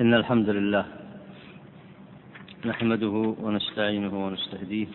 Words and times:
إن 0.00 0.14
الحمد 0.14 0.48
لله 0.50 0.84
نحمده 2.66 3.14
ونستعينه 3.44 4.26
ونستهديه 4.26 4.86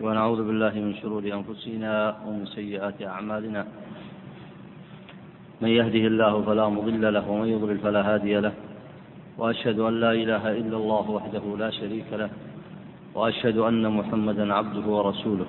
ونعوذ 0.00 0.40
بالله 0.46 0.72
من 0.72 0.94
شرور 1.02 1.20
أنفسنا 1.20 2.16
ومن 2.26 2.46
سيئات 2.46 3.02
أعمالنا. 3.02 3.66
من 5.60 5.68
يهده 5.68 6.04
الله 6.12 6.42
فلا 6.42 6.68
مضل 6.68 7.14
له 7.14 7.30
ومن 7.30 7.48
يضلل 7.48 7.78
فلا 7.78 8.14
هادي 8.14 8.34
له. 8.40 8.52
وأشهد 9.38 9.78
أن 9.78 10.00
لا 10.00 10.12
إله 10.12 10.44
إلا 10.60 10.76
الله 10.76 11.10
وحده 11.10 11.44
لا 11.58 11.70
شريك 11.70 12.08
له 12.12 12.30
وأشهد 13.14 13.58
أن 13.58 13.84
محمدا 13.98 14.54
عبده 14.54 14.86
ورسوله. 14.96 15.46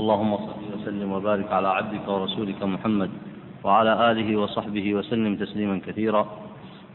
اللهم 0.00 0.36
صل 0.36 0.64
وسلم 0.74 1.12
وبارك 1.12 1.48
على 1.52 1.68
عبدك 1.68 2.08
ورسولك 2.08 2.62
محمد 2.62 3.10
وعلى 3.64 3.92
آله 4.10 4.36
وصحبه 4.36 4.94
وسلم 4.94 5.36
تسليما 5.36 5.80
كثيرا. 5.86 6.43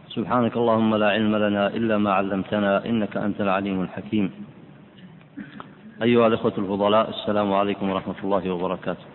سبحانك 0.10 0.58
اللهم 0.58 0.96
لا 0.96 1.10
علم 1.10 1.36
لنا 1.36 1.68
إلا 1.68 1.98
ما 1.98 2.12
علمتنا 2.14 2.86
إنك 2.86 3.18
أنت 3.18 3.42
العليم 3.42 3.82
الحكيم. 3.82 4.32
أيها 6.02 6.28
الإخوة 6.28 6.54
الفضلاء 6.58 7.10
السلام 7.10 7.54
عليكم 7.54 7.90
ورحمة 7.90 8.16
الله 8.24 8.50
وبركاته. 8.50 9.06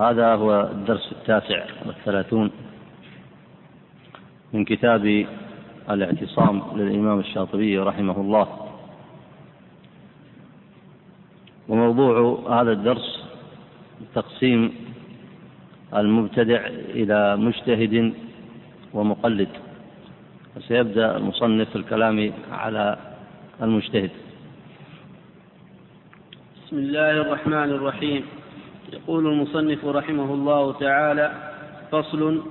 هذا 0.00 0.34
هو 0.34 0.60
الدرس 0.60 1.12
التاسع 1.12 1.64
والثلاثون 1.86 2.50
من 4.52 4.64
كتاب 4.64 5.26
الاعتصام 5.90 6.62
للإمام 6.76 7.18
الشاطبي 7.18 7.78
رحمه 7.78 8.20
الله. 8.20 8.46
وموضوع 11.68 12.44
هذا 12.60 12.72
الدرس 12.72 13.24
تقسيم 14.14 14.72
المبتدع 15.96 16.66
إلى 17.00 17.36
مجتهد 17.36 18.27
ومقلد. 18.98 19.48
وسيبدأ 20.56 21.16
المصنف 21.16 21.76
الكلام 21.76 22.32
على 22.52 22.96
المجتهد. 23.62 24.10
بسم 26.66 26.76
الله 26.76 27.10
الرحمن 27.10 27.70
الرحيم. 27.78 28.22
يقول 28.92 29.26
المصنف 29.26 29.84
رحمه 29.84 30.34
الله 30.34 30.72
تعالى 30.72 31.32
فصل 31.90 32.42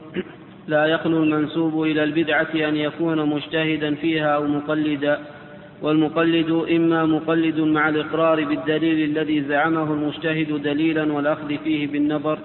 لا 0.68 0.86
يخلو 0.86 1.24
المنسوب 1.24 1.84
إلى 1.84 2.04
البدعة 2.04 2.54
أن 2.56 2.76
يكون 2.76 3.30
مجتهدا 3.30 3.96
فيها 3.96 4.36
أو 4.36 4.44
مقلدا 4.48 5.20
والمقلد 5.82 6.52
إما 6.72 7.06
مقلد 7.06 7.60
مع 7.60 7.90
الإقرار 7.90 8.44
بالدليل 8.46 9.10
الذي 9.10 9.42
زعمه 9.42 9.94
المجتهد 9.94 10.62
دليلا 10.64 11.14
والأخذ 11.14 11.58
فيه 11.64 11.88
بالنظر 11.88 12.40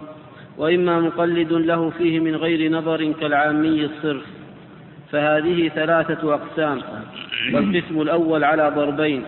وإما 0.58 1.00
مقلد 1.00 1.52
له 1.52 1.90
فيه 1.90 2.20
من 2.20 2.36
غير 2.36 2.72
نظر 2.72 3.12
كالعامي 3.20 3.84
الصرف 3.84 4.22
فهذه 5.12 5.68
ثلاثة 5.68 6.34
أقسام. 6.34 6.80
والقسم 7.54 8.00
الأول 8.00 8.44
على 8.44 8.72
ضربين. 8.76 9.22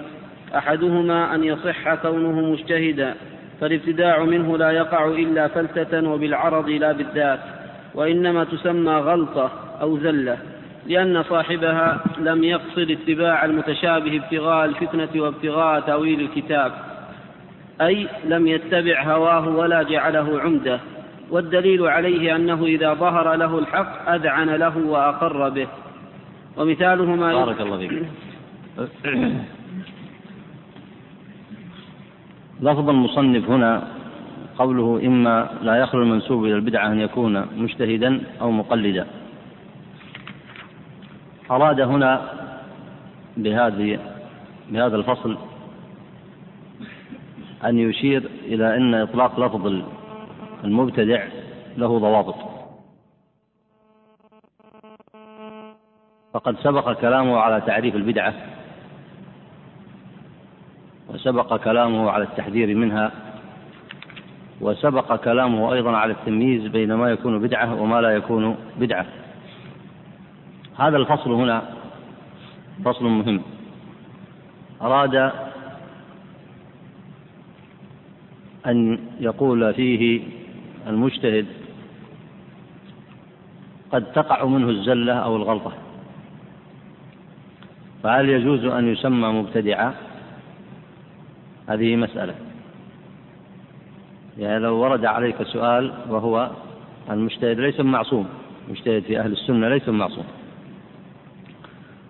أحدهما 0.56 1.34
أن 1.34 1.44
يصح 1.44 1.94
كونه 1.94 2.50
مجتهدا 2.52 3.14
فالابتداع 3.60 4.24
منه 4.24 4.58
لا 4.58 4.70
يقع 4.70 5.06
إلا 5.06 5.48
فلتة 5.48 6.08
وبالعرض 6.08 6.68
لا 6.68 6.92
بالذات 6.92 7.40
وإنما 7.94 8.44
تسمى 8.44 8.92
غلطة 8.92 9.50
أو 9.80 9.98
زلة 9.98 10.38
لأن 10.86 11.22
صاحبها 11.22 12.00
لم 12.18 12.44
يقصد 12.44 12.90
اتباع 12.90 13.44
المتشابه 13.44 14.16
ابتغاء 14.16 14.64
الفتنة 14.64 15.22
وابتغاء 15.22 15.80
تأويل 15.80 16.20
الكتاب 16.20 16.72
أي 17.80 18.08
لم 18.24 18.46
يتبع 18.46 19.02
هواه 19.02 19.48
ولا 19.48 19.82
جعله 19.82 20.40
عمده 20.40 20.80
والدليل 21.30 21.86
عليه 21.86 22.36
أنه 22.36 22.64
إذا 22.64 22.94
ظهر 22.94 23.34
له 23.34 23.58
الحق 23.58 24.08
أذعن 24.08 24.50
له 24.50 24.78
وأقر 24.78 25.48
به. 25.48 25.68
ومثاله 26.56 27.04
ما 27.04 27.34
بارك 27.34 27.60
الله 27.60 27.78
فيك. 27.78 27.92
لفظ 32.60 32.88
المصنف 32.88 33.50
هنا 33.50 33.88
قوله 34.58 35.06
إما 35.06 35.50
لا 35.62 35.76
يخلو 35.76 36.02
المنسوب 36.02 36.44
إلى 36.44 36.54
البدعة 36.54 36.86
أن 36.92 37.00
يكون 37.00 37.46
مجتهدا 37.56 38.20
أو 38.40 38.50
مقلدا. 38.50 39.06
أراد 41.50 41.80
هنا 41.80 42.22
بهذه 43.36 43.98
بهذا 44.70 44.96
الفصل 44.96 45.36
أن 47.64 47.78
يشير 47.78 48.22
إلى 48.44 48.76
أن 48.76 48.94
إطلاق 48.94 49.40
لفظ 49.40 49.82
المبتدع 50.64 51.24
له 51.76 51.98
ضوابط. 51.98 52.34
فقد 56.34 56.56
سبق 56.58 56.92
كلامه 56.92 57.36
على 57.38 57.60
تعريف 57.60 57.94
البدعة 57.94 58.34
وسبق 61.08 61.56
كلامه 61.56 62.10
على 62.10 62.24
التحذير 62.24 62.74
منها 62.74 63.12
وسبق 64.60 65.16
كلامه 65.16 65.72
أيضا 65.72 65.96
على 65.96 66.12
التمييز 66.12 66.66
بين 66.66 66.94
ما 66.94 67.10
يكون 67.10 67.38
بدعة 67.38 67.82
وما 67.82 68.00
لا 68.00 68.10
يكون 68.10 68.56
بدعة. 68.78 69.06
هذا 70.78 70.96
الفصل 70.96 71.32
هنا 71.32 71.62
فصل 72.84 73.04
مهم. 73.04 73.42
أراد 74.82 75.32
أن 78.66 78.98
يقول 79.20 79.74
فيه 79.74 80.22
المجتهد 80.86 81.46
قد 83.92 84.12
تقع 84.12 84.44
منه 84.44 84.68
الزلة 84.68 85.12
أو 85.12 85.36
الغلطة. 85.36 85.72
فهل 88.02 88.28
يجوز 88.28 88.64
أن 88.64 88.92
يسمى 88.92 89.28
مبتدعا؟ 89.28 89.94
هذه 91.68 91.96
مسألة. 91.96 92.34
يعني 94.38 94.58
لو 94.58 94.76
ورد 94.76 95.04
عليك 95.04 95.42
سؤال 95.42 95.92
وهو 96.08 96.50
المجتهد 97.10 97.60
ليس 97.60 97.80
معصوم 97.80 98.28
المجتهد 98.66 99.02
في 99.02 99.20
أهل 99.20 99.32
السنة 99.32 99.68
ليس 99.68 99.88
معصوم. 99.88 100.24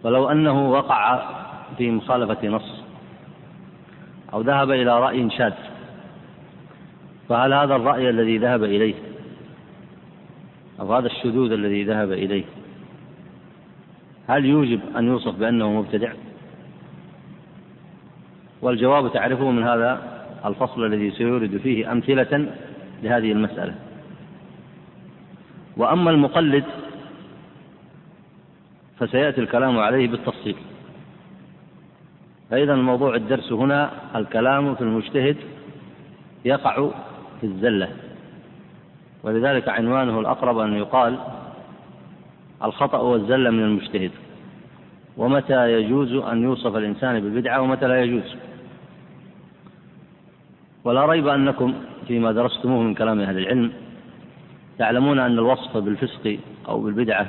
ولو 0.03 0.29
أنه 0.29 0.71
وقع 0.71 1.23
في 1.79 1.91
مخالفة 1.91 2.49
نص 2.49 2.83
أو 4.33 4.41
ذهب 4.41 4.71
إلى 4.71 5.01
رأي 5.01 5.31
شاذ 5.31 5.53
فهل 7.29 7.53
هذا 7.53 7.77
الرأي 7.77 8.11
الذي 8.11 8.39
ذهب 8.39 8.65
إليه؟ 8.65 8.95
أو 10.81 10.95
هذا 10.95 11.07
الشذوذ 11.07 11.53
الذي 11.53 11.85
ذهب 11.85 12.13
إليه؟ 12.13 12.45
هل 14.29 14.45
يوجب 14.45 14.81
أن 14.97 15.07
يوصف 15.07 15.35
بأنه 15.35 15.73
مبتدع؟ 15.73 16.13
والجواب 18.63 19.13
تعرفه 19.13 19.51
من 19.51 19.63
هذا 19.63 20.03
الفصل 20.45 20.87
الذي 20.87 21.11
سيورد 21.11 21.57
فيه 21.57 21.93
أمثلة 21.93 22.55
لهذه 23.03 23.33
المسألة. 23.33 23.75
وأما 25.77 26.11
المقلد 26.11 26.65
فسيأتي 28.99 29.41
الكلام 29.41 29.79
عليه 29.79 30.09
بالتفصيل. 30.09 30.57
فإذا 32.51 32.75
الموضوع 32.75 33.15
الدرس 33.15 33.53
هنا 33.53 33.91
الكلام 34.17 34.75
في 34.75 34.81
المجتهد 34.81 35.37
يقع 36.45 36.91
في 37.45 37.51
الزلة. 37.51 37.89
ولذلك 39.23 39.69
عنوانه 39.69 40.21
الأقرب 40.21 40.59
أن 40.59 40.75
يقال 40.75 41.19
الخطأ 42.65 42.99
والزلة 42.99 43.51
من 43.51 43.63
المجتهد. 43.63 44.11
ومتى 45.17 45.73
يجوز 45.73 46.13
أن 46.13 46.43
يوصف 46.43 46.77
الإنسان 46.77 47.21
بالبدعة 47.21 47.61
ومتى 47.61 47.87
لا 47.89 48.03
يجوز. 48.03 48.37
ولا 50.85 51.07
ريب 51.07 51.29
أنكم 51.29 51.75
فيما 52.09 52.33
درستموه 52.33 52.83
من 52.83 52.95
كلام 52.95 53.21
أهل 53.21 53.39
العلم 53.39 53.73
تعلمون 54.79 55.19
أن 55.19 55.33
الوصف 55.33 55.77
بالفسق 55.77 56.39
أو 56.69 56.81
بالبدعة 56.81 57.27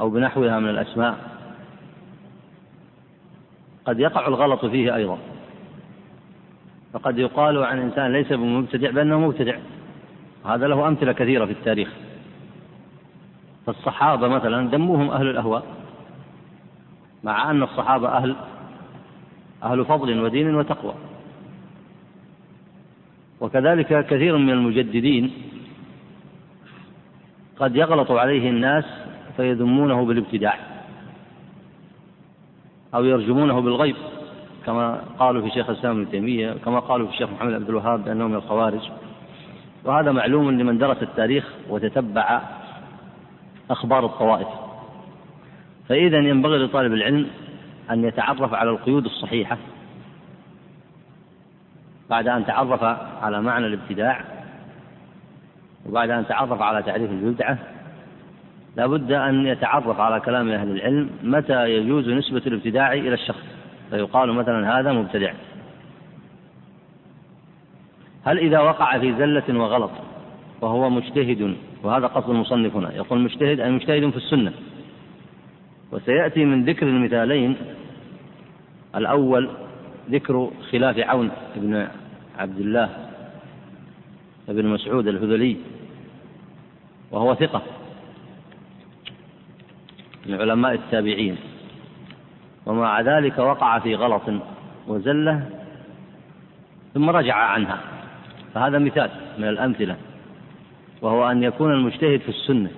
أو 0.00 0.10
بنحوها 0.10 0.58
من 0.58 0.68
الأسماء 0.68 1.18
قد 3.84 4.00
يقع 4.00 4.28
الغلط 4.28 4.64
فيه 4.64 4.94
أيضا. 4.94 5.18
فقد 6.92 7.18
يقال 7.18 7.64
عن 7.64 7.78
إنسان 7.78 8.12
ليس 8.12 8.32
بمبتدع 8.32 8.90
بأنه 8.90 9.20
مبتدع. 9.20 9.56
هذا 10.46 10.68
له 10.68 10.88
أمثلة 10.88 11.12
كثيرة 11.12 11.44
في 11.44 11.52
التاريخ. 11.52 11.88
فالصحابة 13.66 14.28
مثلا 14.28 14.70
دموهم 14.70 15.10
أهل 15.10 15.26
الأهواء 15.26 15.66
مع 17.24 17.50
أن 17.50 17.62
الصحابة 17.62 18.08
أهل 18.08 18.36
أهل 19.62 19.84
فضل 19.84 20.20
ودين 20.20 20.54
وتقوى. 20.54 20.94
وكذلك 23.40 24.06
كثير 24.06 24.36
من 24.36 24.50
المجددين 24.50 25.32
قد 27.56 27.76
يغلط 27.76 28.10
عليه 28.10 28.50
الناس 28.50 28.84
فيذمونه 29.36 30.04
بالابتداع 30.04 30.58
أو 32.94 33.04
يرجمونه 33.04 33.60
بالغيب. 33.60 33.96
كما 34.66 35.00
قالوا 35.18 35.42
في 35.42 35.50
شيخ 35.50 35.70
الإسلام 35.70 36.00
ابن 36.00 36.10
تيمية 36.10 36.52
كما 36.52 36.78
قالوا 36.78 37.06
في 37.06 37.12
الشيخ 37.12 37.30
محمد 37.30 37.52
عبد 37.52 37.68
الوهاب 37.68 38.04
بأنهم 38.04 38.30
من 38.30 38.36
الخوارج. 38.36 38.90
وهذا 39.84 40.12
معلوم 40.12 40.50
لمن 40.50 40.78
درس 40.78 41.02
التاريخ 41.02 41.48
وتتبع 41.68 42.40
أخبار 43.70 44.06
الطوائف. 44.06 44.48
فإذا 45.88 46.18
ينبغي 46.18 46.58
لطالب 46.58 46.92
العلم 46.92 47.26
أن 47.90 48.04
يتعرف 48.04 48.54
على 48.54 48.70
القيود 48.70 49.04
الصحيحة 49.04 49.58
بعد 52.10 52.28
أن 52.28 52.46
تعرف 52.46 52.82
على 53.22 53.42
معنى 53.42 53.66
الابتداع 53.66 54.24
وبعد 55.86 56.10
أن 56.10 56.26
تعرف 56.26 56.62
على 56.62 56.82
تعريف 56.82 57.10
البدعة. 57.10 57.58
لا 58.76 58.86
بد 58.86 59.12
أن 59.12 59.46
يتعرف 59.46 60.00
على 60.00 60.20
كلام 60.20 60.50
أهل 60.50 60.70
العلم 60.70 61.10
متى 61.22 61.70
يجوز 61.70 62.08
نسبة 62.08 62.42
الابتداع 62.46 62.92
إلى 62.92 63.14
الشخص. 63.14 63.51
فيقال 63.92 64.32
مثلا 64.32 64.80
هذا 64.80 64.92
مبتدع. 64.92 65.32
هل 68.24 68.38
إذا 68.38 68.60
وقع 68.60 68.98
في 68.98 69.14
زلة 69.18 69.60
وغلط 69.60 69.90
وهو 70.60 70.90
مجتهد؟ 70.90 71.56
وهذا 71.82 72.06
قصد 72.06 72.30
المصنف 72.30 72.76
هنا. 72.76 72.94
يقول 72.94 73.20
مجتهد 73.20 73.60
أي 73.60 73.70
مجتهد 73.70 74.10
في 74.10 74.16
السنة. 74.16 74.52
وسيأتي 75.92 76.44
من 76.44 76.64
ذكر 76.64 76.86
المثالين. 76.86 77.56
الأول 78.96 79.50
ذكر 80.10 80.50
خلاف 80.70 80.98
عون 80.98 81.30
بن 81.56 81.88
عبد 82.38 82.60
الله 82.60 82.88
بن 84.48 84.66
مسعود 84.66 85.08
الهذلي 85.08 85.56
وهو 87.10 87.34
ثقة 87.34 87.62
من 90.26 90.40
علماء 90.40 90.74
التابعين. 90.74 91.36
ومع 92.66 93.00
ذلك 93.00 93.38
وقع 93.38 93.78
في 93.78 93.94
غلط 93.94 94.22
وزلة 94.88 95.50
ثم 96.94 97.10
رجع 97.10 97.34
عنها 97.34 97.80
فهذا 98.54 98.78
مثال 98.78 99.10
من 99.38 99.48
الأمثلة 99.48 99.96
وهو 101.02 101.30
أن 101.30 101.42
يكون 101.42 101.72
المجتهد 101.72 102.20
في 102.20 102.28
السنة 102.28 102.70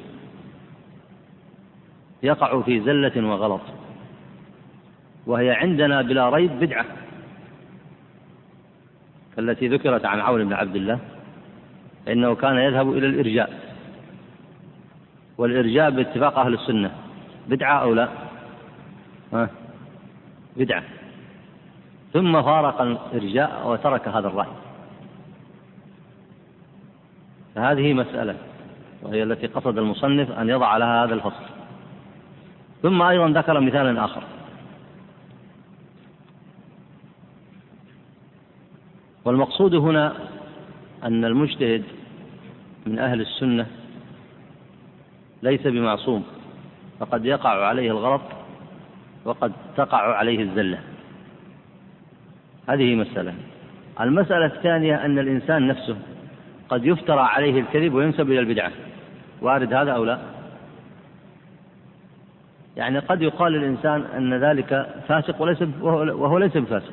يقع 2.22 2.60
في 2.60 2.80
زلة 2.80 3.28
وغلط 3.28 3.60
وهي 5.26 5.50
عندنا 5.50 6.02
بلا 6.02 6.30
ريب 6.30 6.50
بدعة 6.60 6.84
التي 9.38 9.68
ذكرت 9.68 10.04
عن 10.04 10.20
عون 10.20 10.44
بن 10.44 10.52
عبد 10.52 10.76
الله 10.76 10.98
فإنه 12.06 12.34
كان 12.34 12.56
يذهب 12.56 12.92
إلى 12.92 13.06
الإرجاء 13.06 13.50
والإرجاء 15.38 15.90
باتفاق 15.90 16.38
أهل 16.38 16.54
السنة 16.54 16.90
بدعة 17.48 17.82
أو 17.82 17.94
لا؟ 17.94 18.08
ها؟ 19.32 19.48
بدعة. 20.56 20.82
ثم 22.12 22.42
فارق 22.42 22.80
الإرجاء 22.80 23.68
وترك 23.68 24.08
هذا 24.08 24.28
الرأي. 24.28 24.52
فهذه 27.54 27.92
مسألة 27.92 28.36
وهي 29.02 29.22
التي 29.22 29.46
قصد 29.46 29.78
المصنف 29.78 30.30
أن 30.30 30.48
يضع 30.48 30.76
لها 30.76 31.04
هذا 31.04 31.14
الفصل. 31.14 31.44
ثم 32.82 33.02
أيضا 33.02 33.28
ذكر 33.28 33.60
مثالا 33.60 34.04
آخر. 34.04 34.22
والمقصود 39.24 39.74
هنا 39.74 40.12
أن 41.04 41.24
المجتهد 41.24 41.82
من 42.86 42.98
أهل 42.98 43.20
السنة 43.20 43.66
ليس 45.42 45.60
بمعصوم 45.60 46.24
فقد 47.00 47.24
يقع 47.24 47.66
عليه 47.66 47.90
الغلط 47.90 48.20
وقد 49.24 49.52
تقع 49.76 50.16
عليه 50.16 50.42
الزلة. 50.42 50.78
هذه 52.68 52.94
مسألة. 52.94 53.34
المسألة 54.00 54.46
الثانية 54.46 55.04
أن 55.04 55.18
الإنسان 55.18 55.66
نفسه 55.66 55.96
قد 56.68 56.84
يفترى 56.84 57.20
عليه 57.20 57.60
الكذب 57.60 57.94
وينسب 57.94 58.30
إلى 58.30 58.40
البدعة. 58.40 58.72
وارد 59.42 59.72
هذا 59.74 59.92
أو 59.92 60.04
لا؟ 60.04 60.18
يعني 62.76 62.98
قد 62.98 63.22
يقال 63.22 63.52
للإنسان 63.52 64.00
أن 64.16 64.34
ذلك 64.34 64.94
فاسق 65.08 65.42
وليس 65.42 65.62
وهو 65.80 66.38
ليس 66.38 66.56
بفاسق. 66.56 66.92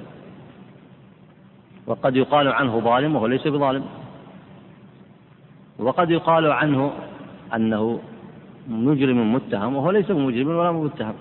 وقد 1.87 2.15
يقال 2.15 2.47
عنه 2.47 2.79
ظالم 2.79 3.15
وهو 3.15 3.27
ليس 3.27 3.47
بظالم. 3.47 3.85
وقد 5.79 6.09
يقال 6.09 6.51
عنه 6.51 6.93
أنه 7.55 7.99
مجرم 8.67 9.33
متهم 9.33 9.75
وهو 9.75 9.91
ليس 9.91 10.11
بمجرم 10.11 10.47
ولا 10.47 10.71
متهم. 10.71 11.13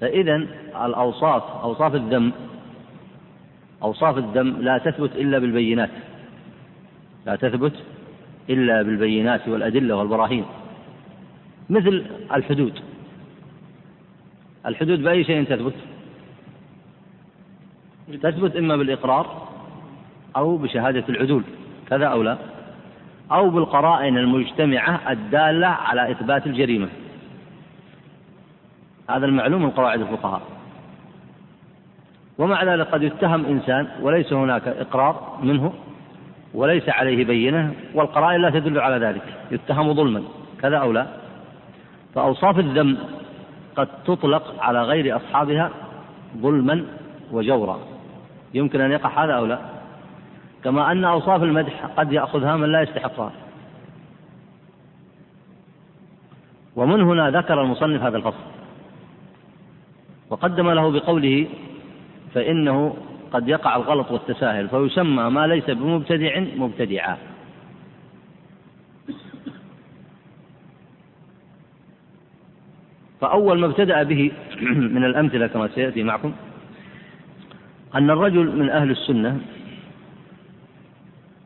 فإذا 0.00 0.36
الأوصاف 0.84 1.42
أوصاف 1.62 1.94
الذم 1.94 2.32
أوصاف 3.82 4.18
الذم 4.18 4.56
لا 4.60 4.78
تثبت 4.78 5.16
إلا 5.16 5.38
بالبينات. 5.38 5.90
لا 7.26 7.36
تثبت 7.36 7.72
إلا 8.50 8.82
بالبينات 8.82 9.48
والأدلة 9.48 9.96
والبراهين. 9.96 10.44
مثل 11.70 12.04
الحدود. 12.34 12.80
الحدود 14.66 15.02
بأي 15.02 15.24
شيء 15.24 15.44
تثبت؟ 15.44 15.74
تثبت 18.22 18.56
إما 18.56 18.76
بالإقرار 18.76 19.48
أو 20.36 20.56
بشهادة 20.56 21.04
العدول. 21.08 21.42
كذا 21.88 22.06
أو 22.06 22.22
لا؟ 22.22 22.38
أو 23.32 23.50
بالقرائن 23.50 24.18
المجتمعة 24.18 25.12
الدالة 25.12 25.66
على 25.66 26.10
إثبات 26.10 26.46
الجريمة. 26.46 26.88
هذا 29.10 29.26
المعلوم 29.26 29.62
من 29.62 29.70
قواعد 29.70 30.00
الفقهاء. 30.00 30.42
ومع 32.38 32.64
ذلك 32.64 32.86
قد 32.86 33.02
يتهم 33.02 33.44
إنسان 33.44 33.88
وليس 34.00 34.32
هناك 34.32 34.68
إقرار 34.68 35.38
منه 35.42 35.72
وليس 36.54 36.88
عليه 36.88 37.24
بينة 37.24 37.74
والقرائن 37.94 38.40
لا 38.40 38.50
تدل 38.50 38.80
على 38.80 39.06
ذلك. 39.06 39.22
يتهم 39.50 39.94
ظلما 39.94 40.22
كذا 40.60 40.76
أو 40.76 40.92
لا؟ 40.92 41.06
فأوصاف 42.14 42.58
الذم 42.58 42.98
قد 43.76 43.88
تطلق 44.04 44.62
على 44.62 44.82
غير 44.82 45.16
أصحابها 45.16 45.70
ظلما 46.36 46.84
وجورا. 47.32 47.78
يمكن 48.54 48.80
أن 48.80 48.90
يقع 48.90 49.24
هذا 49.24 49.32
أو 49.32 49.46
لا؟ 49.46 49.58
كما 50.64 50.92
أن 50.92 51.04
أوصاف 51.04 51.42
المدح 51.42 51.86
قد 51.96 52.12
يأخذها 52.12 52.56
من 52.56 52.72
لا 52.72 52.82
يستحقها. 52.82 53.32
ومن 56.76 57.02
هنا 57.02 57.30
ذكر 57.30 57.62
المصنف 57.62 58.02
هذا 58.02 58.16
الفصل. 58.16 58.57
وقدم 60.30 60.70
له 60.70 60.90
بقوله 60.90 61.46
فإنه 62.34 62.96
قد 63.32 63.48
يقع 63.48 63.76
الغلط 63.76 64.10
والتساهل 64.10 64.68
فيسمى 64.68 65.22
ما 65.22 65.46
ليس 65.46 65.70
بمبتدع 65.70 66.40
مبتدعا. 66.56 67.16
فأول 73.20 73.58
ما 73.58 73.66
ابتدأ 73.66 74.02
به 74.02 74.32
من 74.94 75.04
الأمثلة 75.04 75.46
كما 75.46 75.68
سيأتي 75.68 76.02
معكم 76.02 76.32
أن 77.94 78.10
الرجل 78.10 78.56
من 78.56 78.70
أهل 78.70 78.90
السنة 78.90 79.40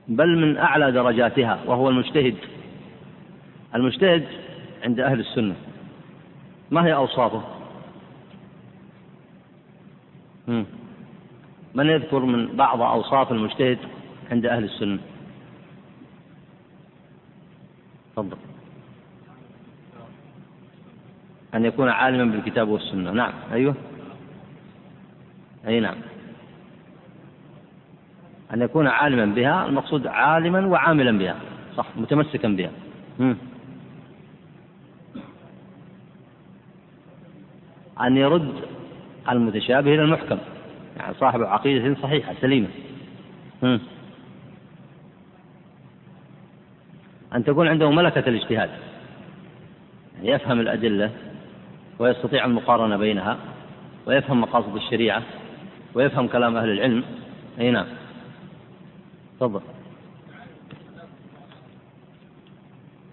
بل 0.08 0.38
من 0.38 0.56
أعلى 0.56 0.92
درجاتها 0.92 1.58
وهو 1.66 1.88
المجتهد. 1.88 2.34
المجتهد 3.74 4.24
عند 4.84 5.00
أهل 5.00 5.20
السنة. 5.20 5.54
ما 6.70 6.86
هي 6.86 6.94
أوصافه؟ 6.94 7.61
من 11.74 11.86
يذكر 11.86 12.18
من 12.18 12.56
بعض 12.56 12.82
أوصاف 12.82 13.32
المجتهد 13.32 13.78
عند 14.30 14.46
أهل 14.46 14.64
السنة؟ 14.64 14.98
تفضل. 18.16 18.36
أن 21.54 21.64
يكون 21.64 21.88
عالما 21.88 22.32
بالكتاب 22.32 22.68
والسنة. 22.68 23.10
نعم. 23.10 23.32
أيوه. 23.52 23.74
أي 25.66 25.80
نعم. 25.80 25.96
أن 28.54 28.62
يكون 28.62 28.86
عالما 28.86 29.34
بها 29.34 29.66
المقصود 29.66 30.06
عالما 30.06 30.66
وعاملا 30.66 31.18
بها. 31.18 31.36
صح. 31.76 31.86
متمسكا 31.96 32.48
بها. 32.48 32.70
مم. 33.18 33.36
أن 38.00 38.16
يرد 38.16 38.71
المتشابه 39.30 39.94
إلى 39.94 40.02
المحكم. 40.02 40.38
يعني 40.96 41.14
صاحب 41.14 41.42
عقيدة 41.42 41.96
صحيحة 42.02 42.34
سليمة. 42.40 42.68
أن 47.34 47.44
تكون 47.44 47.68
عنده 47.68 47.90
ملكة 47.90 48.28
الاجتهاد. 48.28 48.70
يعني 50.16 50.28
يفهم 50.28 50.60
الأدلة 50.60 51.10
ويستطيع 51.98 52.44
المقارنة 52.44 52.96
بينها 52.96 53.38
ويفهم 54.06 54.40
مقاصد 54.40 54.76
الشريعة 54.76 55.22
ويفهم 55.94 56.28
كلام 56.28 56.56
أهل 56.56 56.70
العلم. 56.70 57.04
أي 57.60 57.70
نعم. 57.70 57.86
تفضل. 59.40 59.60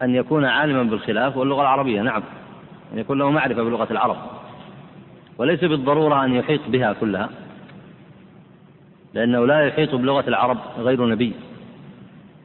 أن 0.02 0.16
يكون 0.16 0.46
عالما 0.46 0.84
بالخلاف 0.84 1.38
واللغة 1.38 1.62
العربية 1.62 2.02
نعم. 2.02 2.24
أن 2.94 3.00
يكون 3.00 3.20
له 3.20 3.32
معرفة 3.32 3.64
بلغة 3.64 3.88
العرب. 3.92 4.39
وليس 5.40 5.64
بالضرورة 5.64 6.26
أن 6.26 6.34
يحيط 6.34 6.62
بها 6.68 6.94
كلها 6.94 7.30
لأنه 9.14 9.46
لا 9.46 9.68
يحيط 9.68 9.96
بلغة 9.96 10.28
العرب 10.28 10.58
غير 10.78 11.06
نبي 11.06 11.34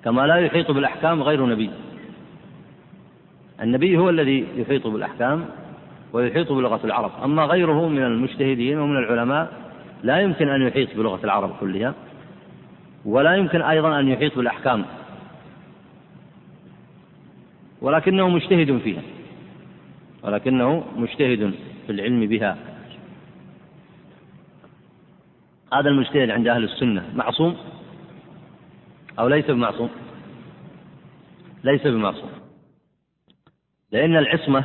كما 0.05 0.27
لا 0.27 0.37
يحيط 0.37 0.71
بالأحكام 0.71 1.23
غير 1.23 1.47
نبي. 1.47 1.71
النبي 3.63 3.99
هو 3.99 4.11
الذي 4.11 4.47
يحيط 4.57 4.87
بالأحكام 4.87 5.45
ويحيط 6.13 6.53
بلغة 6.53 6.81
العرب 6.85 7.11
أما 7.25 7.45
غيره 7.45 7.89
من 7.89 8.03
المجتهدين 8.03 8.79
ومن 8.79 8.97
العلماء 8.97 9.53
لا 10.03 10.21
يمكن 10.21 10.49
أن 10.49 10.63
يحيط 10.63 10.97
بلغة 10.97 11.25
العرب 11.25 11.57
كلها 11.61 11.95
ولا 13.05 13.35
يمكن 13.35 13.63
أيضا 13.63 14.01
أن 14.01 14.09
يحيط 14.09 14.37
بالأحكام 14.37 14.85
ولكنه 17.81 18.29
مجتهد 18.29 18.79
فيها 18.79 19.03
ولكنه 20.23 20.85
مجتهد 20.97 21.55
في 21.87 21.93
العلم 21.93 22.27
بها. 22.27 22.74
هذا 25.75 25.89
المجتهد 25.89 26.31
عند 26.31 26.49
أهل 26.49 26.65
السنة 26.65 27.03
معصوم؟ 27.15 27.57
أو 29.19 29.29
ليس 29.29 29.51
بمعصوم؟ 29.51 29.91
ليس 31.65 31.87
بمعصوم. 31.87 32.31
لأن 33.93 34.17
العصمة 34.17 34.65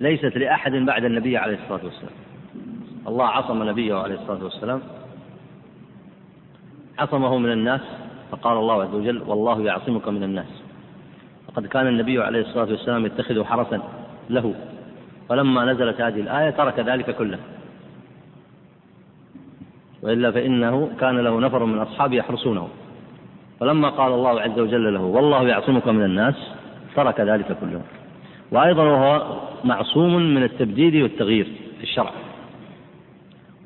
ليست 0.00 0.36
لأحد 0.36 0.72
بعد 0.72 1.04
النبي 1.04 1.36
عليه 1.36 1.54
الصلاة 1.54 1.84
والسلام. 1.84 2.12
الله 3.08 3.26
عصم 3.26 3.62
نبيه 3.62 3.94
عليه 3.94 4.14
الصلاة 4.14 4.44
والسلام. 4.44 4.80
عصمه 6.98 7.38
من 7.38 7.52
الناس 7.52 7.80
فقال 8.30 8.58
الله 8.58 8.82
عز 8.82 8.94
وجل 8.94 9.22
والله 9.22 9.62
يعصمك 9.62 10.08
من 10.08 10.22
الناس. 10.22 10.62
وقد 11.48 11.66
كان 11.66 11.86
النبي 11.86 12.22
عليه 12.22 12.40
الصلاة 12.40 12.70
والسلام 12.70 13.06
يتخذ 13.06 13.44
حرسا 13.44 13.82
له. 14.30 14.54
فلما 15.28 15.72
نزلت 15.72 16.00
هذه 16.00 16.20
الآية 16.20 16.50
ترك 16.50 16.78
ذلك 16.78 17.16
كله. 17.16 17.38
وإلا 20.02 20.30
فإنه 20.30 20.90
كان 21.00 21.18
له 21.18 21.40
نفر 21.40 21.64
من 21.64 21.78
أصحابه 21.78 22.16
يحرسونه. 22.16 22.68
فلما 23.60 23.88
قال 23.88 24.12
الله 24.12 24.40
عز 24.40 24.58
وجل 24.58 24.94
له 24.94 25.00
والله 25.00 25.48
يعصمك 25.48 25.88
من 25.88 26.04
الناس 26.04 26.34
ترك 26.96 27.20
ذلك 27.20 27.56
كله. 27.60 27.82
وأيضا 28.50 28.82
وهو 28.82 29.40
معصوم 29.64 30.16
من 30.34 30.42
التبديل 30.42 31.02
والتغيير 31.02 31.44
في 31.78 31.82
الشرع. 31.82 32.10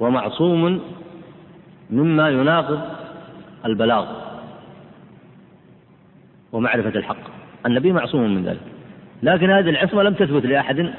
ومعصوم 0.01 0.81
مما 1.91 2.29
يناقض 2.29 2.81
البلاغ 3.67 4.07
ومعرفة 6.53 6.99
الحق. 6.99 7.17
النبي 7.67 7.93
معصوم 7.93 8.35
من 8.35 8.45
ذلك. 8.45 8.61
لكن 9.23 9.51
هذه 9.51 9.71
العصمة 9.71 10.03
لم 10.03 10.15
تثبت 10.15 10.47
لأحد 10.47 10.93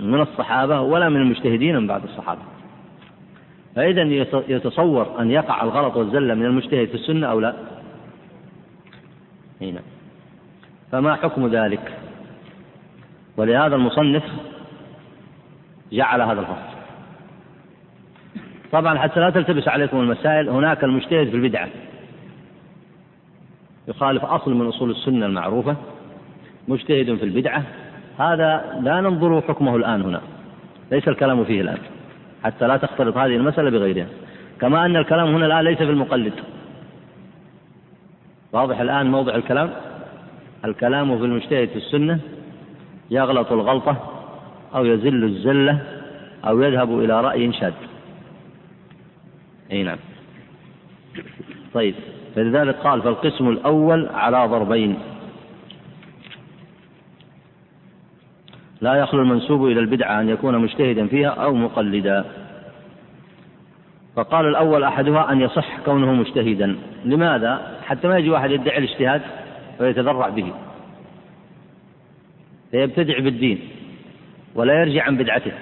من 0.00 0.20
الصحابة 0.20 0.80
ولا 0.80 1.08
من 1.08 1.16
المجتهدين 1.16 1.76
من 1.76 1.86
بعد 1.86 2.04
الصحابة. 2.04 2.55
فإذا 3.76 4.02
يتصور 4.48 5.20
أن 5.20 5.30
يقع 5.30 5.62
الغلط 5.62 5.96
والزلة 5.96 6.34
من 6.34 6.46
المجتهد 6.46 6.88
في 6.88 6.94
السنة 6.94 7.26
أو 7.26 7.40
لا؟ 7.40 7.54
هنا 9.60 9.80
فما 10.92 11.14
حكم 11.14 11.46
ذلك؟ 11.46 11.92
ولهذا 13.36 13.76
المصنف 13.76 14.22
جعل 15.92 16.22
هذا 16.22 16.40
الفصل 16.40 16.76
طبعا 18.72 18.98
حتى 18.98 19.20
لا 19.20 19.30
تلتبس 19.30 19.68
عليكم 19.68 20.00
المسائل 20.00 20.48
هناك 20.48 20.84
المجتهد 20.84 21.28
في 21.28 21.36
البدعة. 21.36 21.68
يخالف 23.88 24.24
أصل 24.24 24.54
من 24.54 24.66
أصول 24.66 24.90
السنة 24.90 25.26
المعروفة 25.26 25.76
مجتهد 26.68 27.14
في 27.14 27.24
البدعة. 27.24 27.62
هذا 28.18 28.80
لا 28.82 29.00
ننظر 29.00 29.40
حكمه 29.40 29.76
الآن 29.76 30.02
هنا. 30.02 30.20
ليس 30.92 31.08
الكلام 31.08 31.44
فيه 31.44 31.60
الآن. 31.60 31.78
حتى 32.44 32.66
لا 32.66 32.76
تختلط 32.76 33.16
هذه 33.16 33.36
المسألة 33.36 33.70
بغيرها. 33.70 34.06
كما 34.60 34.86
أن 34.86 34.96
الكلام 34.96 35.34
هنا 35.34 35.46
الآن 35.46 35.64
ليس 35.64 35.78
في 35.78 35.90
المقلد. 35.90 36.32
واضح 38.52 38.80
الآن 38.80 39.10
موضع 39.10 39.34
الكلام؟ 39.34 39.70
الكلام 40.64 41.18
في 41.18 41.24
المجتهد 41.24 41.68
في 41.68 41.76
السنة 41.76 42.18
يغلط 43.10 43.52
الغلطة 43.52 43.96
أو 44.74 44.84
يزل 44.84 45.24
الزلة 45.24 45.78
أو 46.46 46.62
يذهب 46.62 47.00
إلى 47.00 47.20
رأي 47.20 47.52
شاذ 47.52 47.72
أي 49.72 49.82
نعم. 49.82 49.98
طيب 51.74 51.94
فلذلك 52.34 52.74
قال 52.74 53.02
فالقسم 53.02 53.48
الأول 53.48 54.08
على 54.14 54.46
ضربين. 54.46 54.98
لا 58.80 58.94
يخلو 58.94 59.22
المنسوب 59.22 59.66
إلى 59.66 59.80
البدعة 59.80 60.20
أن 60.20 60.28
يكون 60.28 60.58
مجتهدا 60.58 61.06
فيها 61.06 61.28
أو 61.28 61.54
مقلدا. 61.54 62.24
فقال 64.16 64.46
الأول 64.46 64.84
أحدها 64.84 65.32
أن 65.32 65.40
يصح 65.40 65.78
كونه 65.84 66.12
مجتهدا. 66.12 66.76
لماذا؟ 67.04 67.80
حتى 67.86 68.08
ما 68.08 68.18
يجي 68.18 68.30
واحد 68.30 68.50
يدعي 68.50 68.78
الاجتهاد 68.78 69.22
ويتذرع 69.80 70.28
به. 70.28 70.52
فيبتدع 72.70 73.18
بالدين 73.18 73.60
ولا 74.54 74.80
يرجع 74.80 75.04
عن 75.04 75.16
بدعته. 75.16 75.52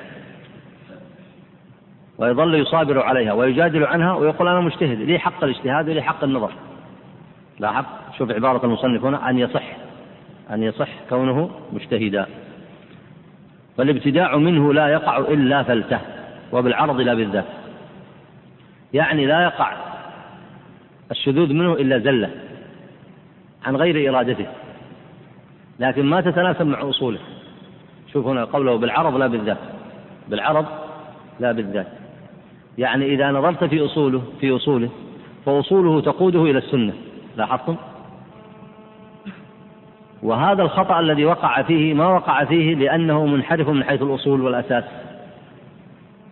ويظل 2.19 2.55
يصابر 2.55 3.03
عليها 3.03 3.33
ويجادل 3.33 3.85
عنها 3.85 4.15
ويقول 4.15 4.49
أنا 4.49 4.61
مجتهد. 4.61 4.99
لي 4.99 5.19
حق 5.19 5.45
الاجتهاد 5.45 5.89
ولي 5.89 6.03
حق 6.03 6.25
النظر. 6.25 6.53
لاحظ؟ 7.59 7.85
شوف 8.19 8.31
عبارة 8.31 8.67
المصنف 8.67 9.05
هنا. 9.05 9.31
أن 9.31 9.39
يصح 9.39 9.77
أن 10.51 10.63
يصح 10.63 10.89
كونه 11.09 11.51
مجتهدا. 11.73 12.27
فالابتداع 13.77 14.37
منه 14.37 14.73
لا 14.73 14.89
يقع 14.89 15.19
إلا 15.19 15.63
فلته 15.63 15.99
وبالعرض 16.53 17.01
لا 17.01 17.15
بالذات. 17.15 17.45
يعني 18.93 19.27
لا 19.27 19.43
يقع 19.43 19.73
الشذوذ 21.11 21.53
منه 21.53 21.73
إلا 21.73 21.99
زلة 21.99 22.31
عن 23.65 23.77
غير 23.77 24.11
إرادته. 24.11 24.47
لكن 25.81 26.07
ما 26.07 26.21
تتناسب 26.21 26.67
مع 26.67 26.89
أصوله. 26.89 27.19
شوف 28.13 28.27
هنا 28.27 28.45
قوله 28.45 28.77
بالعرض 28.77 29.17
لا 29.17 29.27
بالذات. 29.27 29.59
بالعرض 30.29 30.67
لا 31.41 31.53
بالذات. 31.53 31.87
يعني 32.79 33.07
إذا 33.07 33.31
نظرت 33.31 33.65
في 33.65 33.85
أصوله 33.85 34.23
في 34.41 34.57
أصوله 34.57 34.89
فأصوله 35.47 36.01
تقوده 36.01 36.43
إلى 36.43 36.59
السنة. 36.59 36.93
لاحظتم؟ 37.37 37.77
وهذا 40.25 40.63
الخطأ 40.63 41.01
الذي 41.01 41.25
وقع 41.25 41.63
فيه 41.63 41.95
ما 41.95 42.07
وقع 42.07 42.45
فيه 42.45 42.75
لأنه 42.75 43.27
منحرف 43.27 43.69
من 43.69 43.85
حيث 43.85 44.03
الأصول 44.03 44.41
والأساس 44.41 44.85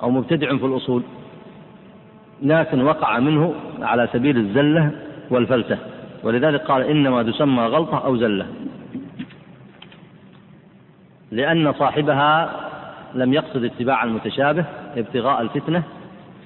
أو 0.02 0.11
مبتدع 0.11 0.56
في 0.56 0.66
الأصول. 0.66 1.02
لكن 2.42 2.82
وقع 2.82 3.18
منه 3.18 3.54
على 3.82 4.08
سبيل 4.12 4.37
الزلة 4.37 4.90
والفلسة. 5.30 5.78
ولذلك 6.22 6.61
قال 6.61 6.82
إنما 6.82 7.22
تسمى 7.22 7.62
غلطة 7.62 8.04
أو 8.04 8.16
زلة. 8.16 8.46
لأن 11.30 11.72
صاحبها 11.72 12.50
لم 13.14 13.32
يقصد 13.32 13.64
اتباع 13.64 14.04
المتشابه 14.04 14.64
ابتغاء 14.96 15.42
الفتنة 15.42 15.82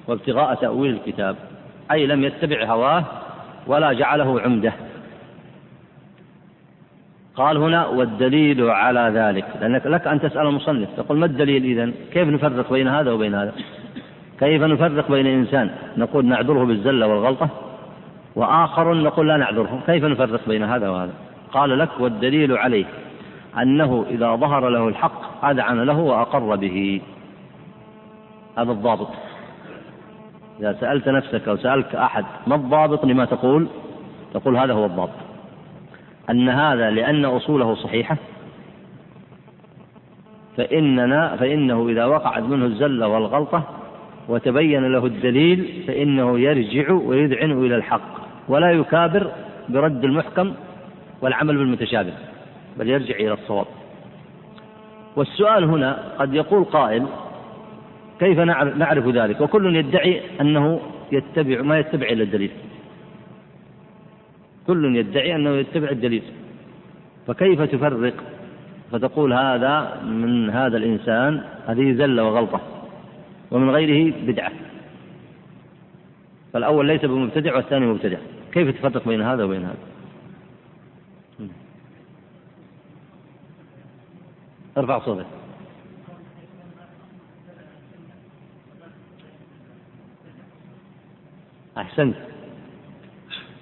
وابتغاء 0.07 0.55
تأويل 0.55 0.93
الكتاب 0.93 1.35
أي 1.91 2.07
لم 2.07 2.23
يتبع 2.23 2.65
هواه 2.65 3.03
ولا 3.67 3.93
جعله 3.93 4.41
عمده 4.41 4.73
قال 7.37 7.57
هنا 7.57 7.87
والدليل 7.87 8.69
على 8.69 9.11
ذلك 9.13 9.45
لأنك 9.61 9.85
لك 9.85 10.07
أن 10.07 10.19
تسأل 10.19 10.47
المصنف 10.47 10.89
تقول 10.97 11.17
ما 11.17 11.25
الدليل 11.25 11.63
إذن 11.63 11.93
كيف 12.13 12.27
نفرق 12.27 12.73
بين 12.73 12.87
هذا 12.87 13.11
وبين 13.11 13.35
هذا؟ 13.35 13.53
كيف 14.39 14.63
نفرق 14.63 15.11
بين 15.11 15.27
إنسان 15.27 15.69
نقول 15.97 16.25
نعذره 16.25 16.65
بالزلة 16.65 17.07
والغلطة 17.07 17.49
وآخر 18.35 18.93
نقول 18.93 19.27
لا 19.27 19.37
نعذره؟ 19.37 19.79
كيف 19.85 20.03
نفرق 20.03 20.41
بين 20.47 20.63
هذا 20.63 20.89
وهذا؟ 20.89 21.11
قال 21.51 21.79
لك 21.79 21.89
والدليل 21.99 22.57
عليه 22.57 22.85
أنه 23.61 24.05
إذا 24.09 24.35
ظهر 24.35 24.69
له 24.69 24.87
الحق 24.87 25.45
أذعن 25.45 25.79
له 25.83 25.97
وأقر 25.97 26.55
به. 26.55 27.01
هذا 28.57 28.71
الضابط. 28.71 29.09
إذا 30.59 30.77
سألت 30.79 31.09
نفسك 31.09 31.47
أو 31.47 31.57
سألك 31.57 31.95
أحد 31.95 32.25
ما 32.47 32.55
الضابط 32.55 33.05
لما 33.05 33.25
تقول؟ 33.25 33.67
تقول 34.33 34.57
هذا 34.57 34.73
هو 34.73 34.85
الضابط. 34.85 35.26
أن 36.29 36.49
هذا 36.49 36.89
لأن 36.89 37.25
أصوله 37.25 37.75
صحيحة 37.75 38.17
فإننا 40.57 41.35
فإنه 41.35 41.89
إذا 41.89 42.05
وقعت 42.05 42.43
منه 42.43 42.65
الزلة 42.65 43.07
والغلطة 43.07 43.63
وتبين 44.29 44.91
له 44.91 45.05
الدليل 45.05 45.83
فإنه 45.87 46.39
يرجع 46.39 46.91
ويذعن 46.91 47.51
إلى 47.51 47.75
الحق 47.75 48.17
ولا 48.47 48.71
يكابر 48.71 49.31
برد 49.69 50.03
المحكم 50.03 50.53
والعمل 51.21 51.57
بالمتشابه 51.57 52.13
بل 52.77 52.89
يرجع 52.89 53.15
إلى 53.15 53.33
الصواب. 53.33 53.65
والسؤال 55.15 55.63
هنا 55.63 56.03
قد 56.19 56.33
يقول 56.33 56.63
قائل 56.63 57.05
كيف 58.19 58.39
نعرف 58.39 59.07
ذلك؟ 59.07 59.41
وكل 59.41 59.75
يدعي 59.75 60.21
أنه 60.41 60.79
يتبع 61.11 61.61
ما 61.61 61.79
يتبع 61.79 62.07
إلا 62.07 62.23
الدليل. 62.23 62.51
كل 64.67 64.95
يدعي 64.95 65.35
أنه 65.35 65.49
يتبع 65.49 65.89
الدليل. 65.89 66.23
فكيف 67.27 67.61
تفرق؟ 67.61 68.13
فتقول 68.91 69.33
هذا 69.33 70.01
من 70.03 70.49
هذا 70.49 70.77
الإنسان 70.77 71.43
هذه 71.67 71.93
زلة 71.93 72.23
وغلطة 72.23 72.61
ومن 73.51 73.69
غيره 73.69 74.13
بدعة. 74.27 74.51
فالأول 76.53 76.85
ليس 76.87 77.05
بمبتدع 77.05 77.55
والثاني 77.55 77.85
مبتدع. 77.85 78.17
كيف 78.51 78.77
تفرق 78.77 79.07
بين 79.07 79.21
هذا 79.21 79.43
وبين 79.43 79.63
هذا؟ 79.63 79.77
ارفع 84.77 84.99
صوتك. 84.99 85.25
أحسنت. 91.77 92.26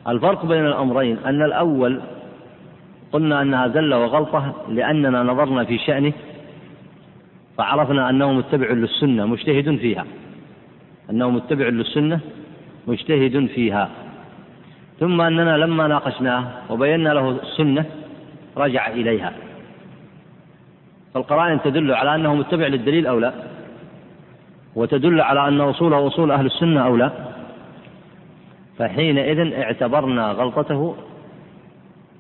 الفرق 0.08 0.46
بين 0.46 0.66
الأمرين 0.66 1.18
أن 1.26 1.42
الأول 1.42 2.02
قلنا 3.12 3.42
أنها 3.42 3.68
زلة 3.68 4.00
وغلطة 4.00 4.54
لأننا 4.70 5.24
نظرنا 5.24 5.64
في 5.64 5.78
شأنه 5.78 6.14
فعرفنا 7.58 8.10
أنه 8.10 8.32
متبع 8.32 8.68
للسنة 8.72 9.26
مجتهد 9.26 9.76
فيها 9.78 10.06
أنه 11.10 11.30
متبع 11.30 11.68
للسنة 11.68 12.20
مجتهد 12.88 13.46
فيها 13.46 13.90
ثم 15.00 15.22
أننا 15.22 15.58
لما 15.58 15.88
ناقشناه 15.88 16.48
وبينا 16.70 17.10
له 17.10 17.30
السنة 17.30 17.86
رجع 18.58 18.88
إليها 18.88 19.34
فالقرائن 21.14 21.62
تدل 21.62 21.92
على 21.92 22.16
أنه 22.16 22.36
متبع 22.36 22.68
للدليل 22.68 23.08
أو 23.08 23.20
لا؟ 23.20 23.34
وتدل 24.76 25.22
على 25.22 25.48
أن 25.48 25.62
أصوله 25.62 26.08
أصول 26.08 26.32
أهل 26.32 26.46
السنة 26.46 26.86
أو 26.86 26.96
لا؟ 26.96 27.12
فحينئذ 28.78 29.54
اعتبرنا 29.54 30.32
غلطته 30.32 30.96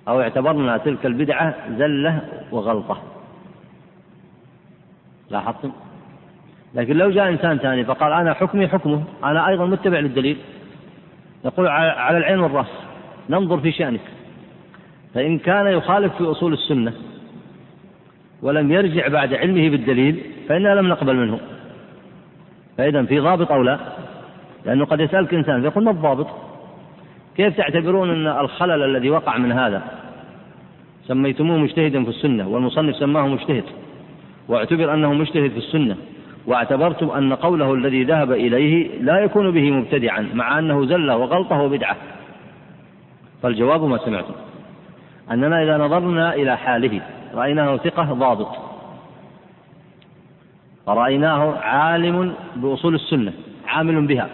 أو 0.08 0.22
اعتبرنا 0.22 0.78
تلك 0.78 1.06
البدعة 1.06 1.56
زلة 1.78 2.22
وغلطة. 2.52 3.02
لاحظتم؟ 5.30 5.72
لكن 6.76 6.98
لو 6.98 7.10
جاء 7.10 7.30
إنسان 7.30 7.58
ثاني 7.58 7.86
فقال 7.86 8.14
أنا 8.14 8.34
حكمي 8.34 8.68
حكمه 8.68 9.04
أنا 9.24 9.48
أيضا 9.48 9.66
متبع 9.66 10.00
للدليل. 10.00 10.38
يقول 11.46 11.68
على 11.68 12.18
العين 12.18 12.40
والرأس 12.40 12.72
ننظر 13.30 13.60
في 13.60 13.72
شأنك. 13.72 14.02
فإن 15.14 15.40
كان 15.40 15.68
يخالف 15.68 16.16
في 16.16 16.24
أصول 16.24 16.54
السنة 16.54 16.94
ولم 18.42 18.72
يرجع 18.72 19.08
بعد 19.08 19.34
علمه 19.34 19.70
بالدليل 19.70 20.24
فإنا 20.50 20.76
لم 20.76 20.88
نقبل 20.88 21.16
منه. 21.16 21.40
فإذا 22.78 23.04
في 23.04 23.20
ضابط 23.20 23.52
أو 23.52 23.64
لا؟ 23.64 23.80
لأنه 24.66 24.86
قد 24.86 25.00
يسألك 25.00 25.34
إنسان 25.34 25.62
فيقول 25.62 25.84
ما 25.84 25.92
الضابط؟ 25.92 26.28
كيف 27.38 27.58
تعتبرون 27.58 28.10
أن 28.10 28.39
الخلل 28.39 28.84
الذي 28.84 29.10
وقع 29.10 29.38
من 29.38 29.51
هذا؟ 29.51 29.82
سميتموه 31.08 31.58
مجتهدا 31.58 32.04
في 32.04 32.10
السنة 32.10 32.48
والمصنف 32.48 32.96
سماه 32.96 33.27
مجتهد 33.27 33.63
واعتبر 34.48 34.94
أنه 34.94 35.13
مجتهد 35.13 35.51
في 35.51 35.58
السنة 35.58 35.98
واعتبرتم 36.48 37.10
أن 37.10 37.34
قوله 37.34 37.74
الذي 37.74 38.04
ذهب 38.04 38.32
إليه 38.32 39.01
لا 39.01 39.20
يكون 39.20 39.51
به 39.51 39.72
مبتدعا 39.72 40.30
مع 40.34 40.60
أنه 40.60 40.86
زلة 40.86 41.18
وغلطة 41.18 41.62
وبدعة 41.62 41.98
فالجواب 43.44 43.84
ما 43.84 43.98
سمعتم. 43.98 44.34
أننا 45.32 45.63
إذا 45.63 45.77
نظرنا 45.77 46.34
إلى 46.34 46.58
حاله 46.58 47.01
رأيناه 47.34 47.77
ثقة 47.77 48.13
ضابط. 48.13 48.48
ورأيناه 50.88 51.58
عالم 51.58 52.34
بأصول 52.56 52.96
السنة 52.96 53.34
عامل 53.68 54.08
بها 54.08 54.30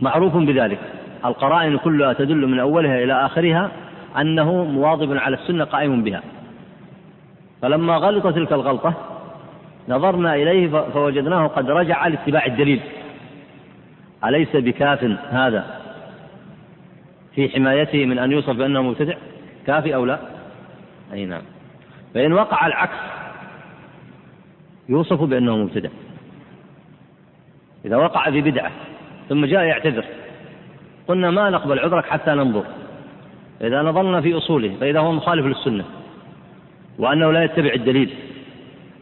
معروف 0.00 0.36
بذلك. 0.36 0.78
القرائن 1.24 1.78
كلها 1.78 2.12
تدل 2.12 2.46
من 2.46 2.58
أولها 2.58 3.04
إلى 3.04 3.26
آخرها 3.26 3.70
أنه 4.20 4.64
مواظب 4.64 5.16
على 5.16 5.36
السنة 5.36 5.64
قائم 5.64 6.02
بها. 6.02 6.22
فلما 7.62 7.96
غلط 7.96 8.26
تلك 8.34 8.52
الغلطة 8.52 8.94
نظرنا 9.88 10.34
إليه 10.34 10.68
فوجدناه 10.68 11.46
قد 11.46 11.70
رجع 11.70 12.06
لاتباع 12.06 12.46
الدليل. 12.46 12.80
أليس 14.24 14.56
بكاف 14.56 15.04
هذا؟ 15.30 15.80
في 17.34 17.48
حمايته 17.48 18.06
من 18.06 18.18
أن 18.18 18.32
يوصف 18.32 18.56
بأنه 18.56 18.82
مبتدع؟ 18.82 19.14
كافي 19.66 19.94
أو 19.94 20.04
لا؟ 20.04 20.18
أي 21.12 21.26
نعم. 21.26 21.42
فإن 22.14 22.32
وقع 22.32 22.66
العكس 22.66 22.96
يوصف 24.88 25.22
بأنه 25.22 25.56
مبتدع. 25.56 25.90
إذا 27.84 27.96
وقع 27.96 28.30
في 28.30 28.40
بدعة 28.40 28.70
ثم 29.28 29.44
جاء 29.44 29.62
يعتذر. 29.62 30.04
قلنا 31.08 31.30
ما 31.30 31.50
نقبل 31.50 31.78
عذرك 31.78 32.04
حتى 32.04 32.30
ننظر. 32.30 32.64
إذا 33.60 33.82
نظرنا 33.82 34.20
في 34.20 34.36
أصوله 34.36 34.76
فإذا 34.80 35.00
هو 35.00 35.12
مخالف 35.12 35.46
للسنة. 35.46 35.84
وأنه 36.98 37.32
لا 37.32 37.44
يتبع 37.44 37.72
الدليل. 37.72 38.10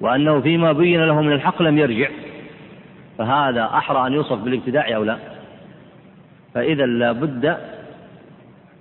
وأنه 0.00 0.40
فيما 0.40 0.72
بين 0.72 1.04
له 1.04 1.22
من 1.22 1.32
الحق 1.32 1.62
لم 1.62 1.78
يرجع. 1.78 2.08
فهذا 3.18 3.64
أحرى 3.64 4.06
أن 4.06 4.12
يوصف 4.12 4.38
بالابتداع 4.38 4.96
أو 4.96 5.04
لا. 5.04 5.16
فإذا 6.54 6.86
لا 6.86 7.12
بد 7.12 7.56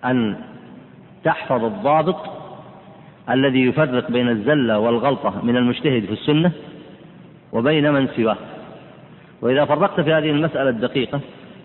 أن 0.05 0.35
تحفظ 1.23 1.63
الضابط 1.63 2.17
الذي 3.29 3.65
يفرق 3.65 4.11
بين 4.11 4.29
الزلة 4.29 4.79
والغلطة 4.79 5.45
من 5.45 5.57
المجتهد 5.57 6.05
في 6.05 6.11
السنة 6.11 6.51
وبين 7.51 7.93
من 7.93 8.07
سواه. 8.07 8.37
وإذا 9.41 9.65
فرقت 9.65 10.01
في 10.01 10.13
هذه 10.13 10.29
المسألة 10.29 10.69
الدقيقة 10.69 11.19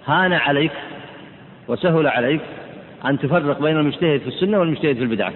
هان 0.06 0.32
عليك 0.32 0.72
وسهل 1.70 2.06
عليك 2.06 2.40
أن 3.04 3.18
تفرق 3.18 3.62
بين 3.62 3.76
المجتهد 3.76 4.20
في 4.20 4.28
السنة 4.28 4.58
والمجتهد 4.58 4.96
في 4.96 5.02
البدعة. 5.02 5.32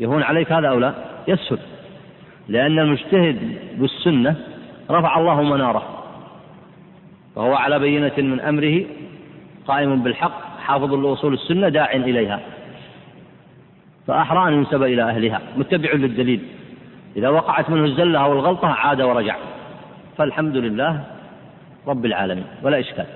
يهون 0.00 0.22
عليك 0.22 0.52
هذا 0.52 0.68
أو 0.68 0.78
لا؟ 0.78 0.94
يسهل. 1.28 1.58
لأن 2.48 2.78
المجتهد 2.78 3.58
بالسنة 3.78 4.36
رفع 4.90 5.18
الله 5.18 5.42
مناره. 5.42 6.04
فهو 7.36 7.54
على 7.54 7.78
بينة 7.78 8.12
من 8.18 8.40
أمره 8.40 8.84
قائم 9.66 10.02
بالحق 10.02 10.58
حافظ 10.58 10.94
لأصول 10.94 11.34
السنة 11.34 11.68
داع 11.68 11.92
إليها. 11.92 12.40
فأحرى 14.06 14.48
أن 14.48 14.52
ينسب 14.52 14.82
إلى 14.82 15.02
أهلها 15.02 15.40
متبع 15.56 15.92
للدليل. 15.92 16.40
إذا 17.16 17.28
وقعت 17.28 17.70
منه 17.70 17.84
الزلة 17.84 18.24
أو 18.24 18.32
الغلطة 18.32 18.68
عاد 18.68 19.02
ورجع. 19.02 19.36
فالحمد 20.18 20.56
لله 20.56 21.04
رب 21.86 22.04
العالمين 22.04 22.44
ولا 22.62 22.80
إشكال. 22.80 23.06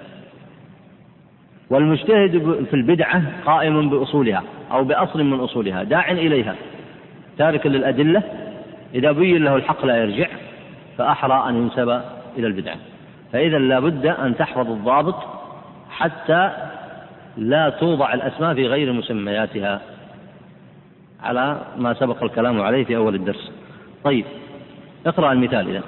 والمجتهد 1.71 2.65
في 2.71 2.75
البدعة 2.75 3.23
قائم 3.47 3.91
بأصولها 3.91 4.43
أو 4.73 4.85
بأصل 4.85 5.25
من 5.25 5.41
أصولها 5.41 5.83
داع 5.83 6.11
إليها. 6.11 6.55
تارك 7.39 7.67
للأدلة 7.67 8.23
إذا 8.95 9.13
بين 9.13 9.45
له 9.45 9.57
الحق 9.57 9.85
لا 9.85 9.97
يرجع 9.97 10.27
فأحرى 10.99 11.49
أن 11.49 11.57
ينسب 11.57 11.89
إلى 12.39 12.47
البدعة. 12.47 12.77
فإذا 13.33 13.59
لا 13.59 13.81
بد 13.81 14.07
أن 14.07 14.37
تحفظ 14.37 14.71
الضابط 14.71 15.17
حتى 15.91 16.51
لا 17.37 17.71
توضع 17.71 18.15
الأسماء 18.15 18.55
في 18.55 18.67
غير 18.67 18.93
مسمياتها. 18.93 19.81
على 21.23 21.61
ما 21.79 21.95
سبق 21.95 22.23
الكلام 22.23 22.61
عليه 22.61 22.85
في 22.85 22.97
أول 22.97 23.15
الدرس. 23.15 23.53
طيب 24.05 24.25
اقرأ 25.07 25.33
المثال 25.33 25.69
إذا 25.69 25.83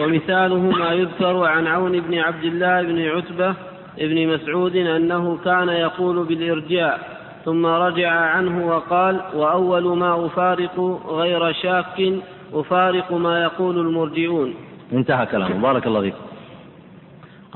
ومثاله 0.00 0.58
ما 0.58 0.92
يذكر 0.92 1.44
عن 1.44 1.66
عون 1.66 2.00
بن 2.00 2.18
عبد 2.18 2.44
الله 2.44 2.82
بن 2.82 3.08
عتبة 3.08 3.54
بن 3.98 4.34
مسعود 4.34 4.76
أنه 4.76 5.38
كان 5.44 5.68
يقول 5.68 6.24
بالإرجاء 6.24 7.16
ثم 7.44 7.66
رجع 7.66 8.10
عنه 8.10 8.66
وقال 8.66 9.20
وأول 9.34 9.96
ما 9.98 10.26
أفارق 10.26 10.80
غير 11.08 11.52
شاك 11.52 12.12
أفارق 12.52 13.12
ما 13.12 13.42
يقول 13.42 13.78
المرجئون. 13.78 14.54
انتهى 14.92 15.26
كلامه. 15.26 15.62
بارك 15.62 15.86
الله 15.86 16.00
فيك. 16.00 16.14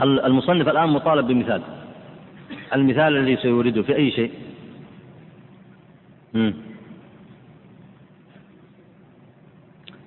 المصنف 0.00 0.68
الآن 0.68 0.88
مطالب 0.88 1.26
بمثال. 1.26 1.62
المثال 2.74 3.16
الذي 3.16 3.36
سيورده 3.36 3.82
في 3.82 3.96
أي 3.96 4.10
شيء. 4.10 4.30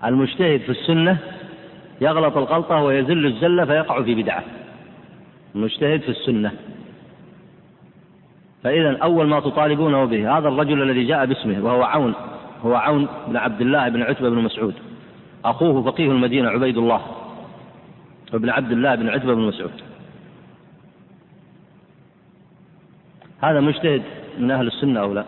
المجتهد 0.04 0.60
في 0.60 0.69
السنة 0.69 1.17
يغلط 2.02 2.38
الغلطة 2.38 2.76
ويزل 2.76 3.26
الزلة 3.26 3.65
فيقع 3.65 4.02
في 4.02 4.15
بدعة. 4.15 4.43
المجتهد 5.56 6.02
في 6.02 6.10
السنة. 6.10 6.52
فإذا 8.63 8.98
أول 8.98 9.28
ما 9.28 9.39
تطالبونه 9.39 10.06
به 10.06 10.38
هذا 10.38 10.48
الرجل 10.48 10.82
الذي 10.82 11.06
جاء 11.06 11.26
باسمه 11.26 11.66
وهو 11.66 11.84
عون 11.84 12.13
هو 12.66 12.76
عون 12.76 13.08
بن 13.28 13.38
عبد 13.38 13.62
الله 13.62 13.89
بن 13.89 14.02
عتبة 14.02 14.30
بن 14.30 14.38
مسعود. 14.38 14.74
أخوه 15.46 15.84
فقيه 15.84 16.12
المدينة 16.12 16.50
عبيد 16.50 16.78
الله. 16.78 17.02
وابن 18.34 18.50
عبد 18.50 18.72
الله 18.72 18.96
بن 18.96 19.10
عتبة 19.10 19.34
بن 19.34 19.42
مسعود. 19.42 19.82
هذا 23.42 23.60
مجتهد 23.60 24.04
من 24.39 24.52
أهل 24.52 24.68
السنة 24.68 25.00
أو 25.00 25.13
لا؟ 25.13 25.26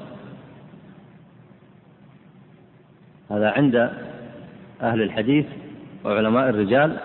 هذا 3.32 3.50
عند 3.52 3.76
أهل 4.82 5.02
الحديث 5.02 5.46
وعلماء 6.04 6.50
الرجال 6.50 6.98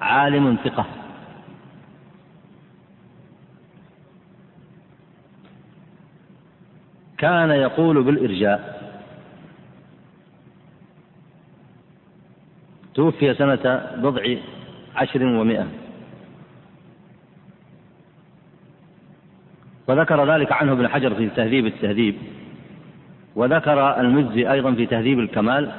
عالم 0.00 0.56
ثقة. 0.64 0.86
كان 7.22 7.50
يقول 7.50 8.02
بالإرجاء. 8.02 8.82
توفي 12.94 13.34
سنة 13.34 13.90
بضع 13.96 14.22
عشر 14.96 15.24
ومائة. 15.24 15.66
وذكر 19.88 20.34
ذلك 20.34 20.52
عنه 20.52 20.72
ابن 20.72 20.88
حجر 20.88 21.14
في 21.14 21.28
تهذيب 21.28 21.66
التهذيب. 21.66 22.14
وذكر 23.36 24.00
المزي 24.00 24.52
أيضا 24.52 24.74
في 24.74 24.86
تهذيب 24.86 25.18
الكمال. 25.18 25.72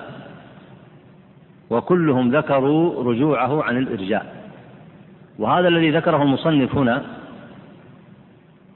وكلهم 1.69 2.35
ذكروا 2.35 3.03
رجوعه 3.03 3.63
عن 3.63 3.77
الإرجاء. 3.77 4.43
وهذا 5.39 5.67
الذي 5.67 5.91
ذكره 5.91 6.23
المصنف 6.23 6.75
هنا 6.75 7.05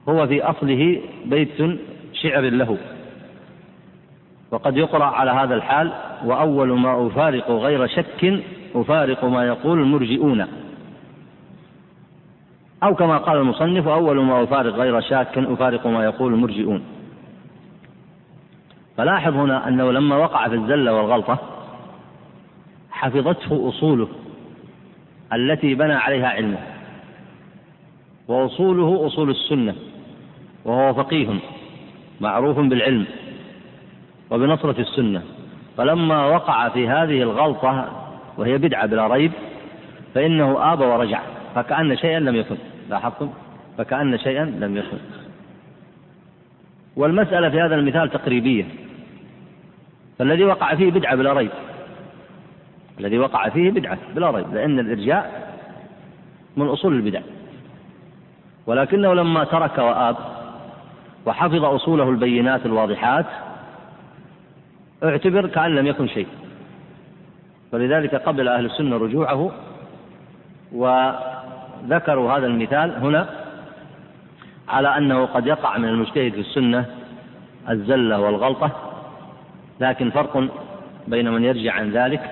هو 0.10 0.28
في 0.28 0.44
أصله 0.44 1.02
بيت 1.26 1.50
شعر 2.22 2.42
له. 2.42 2.78
وقد 4.52 4.78
يقرأ 4.78 5.06
على 5.06 5.32
هذا 5.32 5.56
الحال 5.56 5.92
وأول 6.26 6.80
ما 6.80 7.08
أفارق 7.08 7.52
غير 7.52 7.88
شك 7.88 8.44
أفارق 8.76 9.26
ما 9.26 9.48
يقول 9.48 9.80
المرجئون. 9.80 10.48
أو 12.84 12.96
كما 12.96 13.18
قال 13.18 13.38
المصنف 13.38 13.88
أول 13.88 14.20
ما 14.20 14.44
أفارق 14.44 14.74
غير 14.74 15.02
شاك 15.02 15.38
أفارق 15.38 15.88
ما 15.88 16.04
يقول 16.04 16.34
المرجئون. 16.34 16.84
فلاحظ 18.98 19.34
هنا 19.34 19.68
أنه 19.68 19.92
لما 19.92 20.16
وقع 20.16 20.48
في 20.48 20.56
الزلة 20.56 20.94
والغلطة 20.94 21.40
حفظته 22.92 23.70
أصوله 23.70 24.08
التي 25.34 25.76
بنى 25.76 25.94
عليها 25.94 26.28
علمه 26.28 26.58
وأصوله 28.28 29.08
أصول 29.08 29.30
السنة 29.30 29.76
وهو 30.66 30.94
فقيه. 30.94 31.40
معروف 32.22 32.60
بالعلم 32.60 33.06
وبنصرة 34.30 34.82
السنة. 34.82 35.22
فلما 35.78 36.26
وقع 36.26 36.70
في 36.70 36.88
هذه 36.88 37.22
الغلطة 37.22 38.04
وهي 38.38 38.58
بدعة 38.58 38.86
بلا 38.86 39.08
ريب 39.08 39.32
فإنه 40.16 40.74
آب 40.74 40.80
ورجع 40.80 41.22
فكأن 41.56 41.98
شيئا 41.98 42.20
لم 42.20 42.36
يكن. 42.36 42.56
لاحظتم؟ 42.90 43.30
فكأن 43.78 44.18
شيئا 44.18 44.46
لم 44.46 44.78
يكن. 44.78 44.98
والمسألة 46.96 47.50
في 47.50 47.62
هذا 47.62 47.76
المثال 47.76 48.10
تقريبية. 48.10 48.66
فالذي 50.20 50.44
وقع 50.44 50.76
فيه 50.76 50.92
بدعة 50.92 51.16
بلا 51.16 51.34
ريب. 51.34 51.52
الذي 53.00 53.18
وقع 53.18 53.50
فيه 53.50 53.72
بدعة 53.72 53.98
بلا 54.16 54.32
ريب 54.32 54.54
لأن 54.54 54.80
الإرجاء 54.80 55.54
من 56.58 56.68
أصول 56.68 56.94
البدع. 56.94 57.22
ولكنه 58.68 59.14
لما 59.14 59.44
ترك 59.44 59.78
وآب 59.78 60.16
وحفظ 61.26 61.64
أصوله 61.66 62.10
البينات 62.10 62.66
الواضحات 62.66 63.26
اعتبر 65.04 65.48
كأن 65.48 65.76
لم 65.76 65.88
يكن 65.88 66.08
شيء. 66.08 66.28
فلذلك 67.72 68.16
قبل 68.16 68.48
أهل 68.48 68.66
السنة 68.66 68.98
رجوعه 68.98 69.52
وذكروا 70.72 72.32
هذا 72.32 72.46
المثال 72.46 72.96
هنا 72.96 73.30
على 74.70 74.98
أنه 74.98 75.26
قد 75.26 75.48
يقع 75.48 75.78
من 75.78 75.88
المجتهد 75.88 76.32
في 76.32 76.40
السنة 76.40 76.86
الزلة 77.70 78.20
والغلطة 78.20 78.72
لكن 79.80 80.10
فرق 80.10 80.48
بين 81.08 81.32
من 81.32 81.44
يرجع 81.44 81.74
عن 81.74 81.92
ذلك 81.92 82.32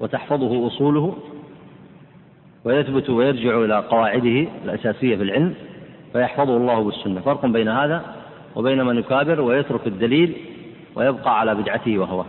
وتحفظه 0.00 0.66
أصوله 0.66 1.16
ويثبت 2.64 3.10
ويرجع 3.10 3.58
إلى 3.64 3.78
قواعده 3.78 4.46
الأساسية 4.64 5.16
في 5.16 5.22
العلم. 5.22 5.54
فيحفظه 6.14 6.56
الله 6.56 6.82
بالسنة. 6.82 7.20
فرق 7.20 7.46
بين 7.46 7.68
هذا 7.68 8.04
وبين 8.56 8.84
من 8.84 8.98
يكابر 8.98 9.40
ويترك 9.40 9.86
الدليل 9.86 10.36
ويبقى 10.94 11.40
على 11.40 11.54
بدعته 11.54 11.98
وهواه 11.98 12.26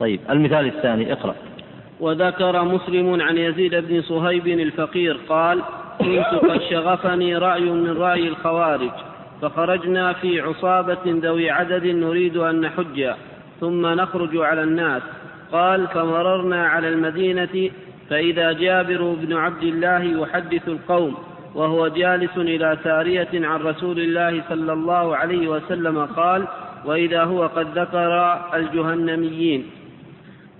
طيب 0.00 0.20
المثال 0.30 0.66
الثاني 0.66 1.12
اقرأ. 1.12 1.34
وذكر 2.00 2.64
مسلم 2.64 3.20
عن 3.20 3.36
يزيد 3.36 3.74
بن 3.74 4.02
صهيب 4.02 4.46
الفقير 4.46 5.18
قال 5.28 5.62
كنت 5.98 6.44
قد 6.44 6.60
شغفني 6.70 7.36
رأي 7.36 7.64
من 7.64 7.96
رأي 7.96 8.28
الخوارج 8.28 8.90
فخرجنا 9.42 10.12
في 10.12 10.40
عصابة 10.40 11.04
ذوي 11.06 11.50
عدد 11.50 11.86
نريد 11.86 12.36
أن 12.36 12.60
نحج 12.60 13.10
ثم 13.60 13.86
نخرج 13.86 14.36
على 14.36 14.62
الناس. 14.62 15.02
قال 15.52 15.86
فمررنا 15.86 16.66
على 16.66 16.88
المدينة 16.88 17.70
فإذا 18.10 18.52
جابر 18.52 19.14
بن 19.20 19.32
عبد 19.36 19.62
الله 19.62 20.02
يحدث 20.02 20.68
القوم 20.68 21.14
وهو 21.56 21.88
جالس 21.88 22.36
إلى 22.36 22.78
سارية 22.84 23.28
عن 23.34 23.60
رسول 23.60 23.98
الله 23.98 24.42
صلى 24.48 24.72
الله 24.72 25.16
عليه 25.16 25.48
وسلم 25.48 26.04
قال 26.04 26.46
وإذا 26.84 27.24
هو 27.24 27.46
قد 27.46 27.78
ذكر 27.78 28.40
الجهنميين. 28.54 29.66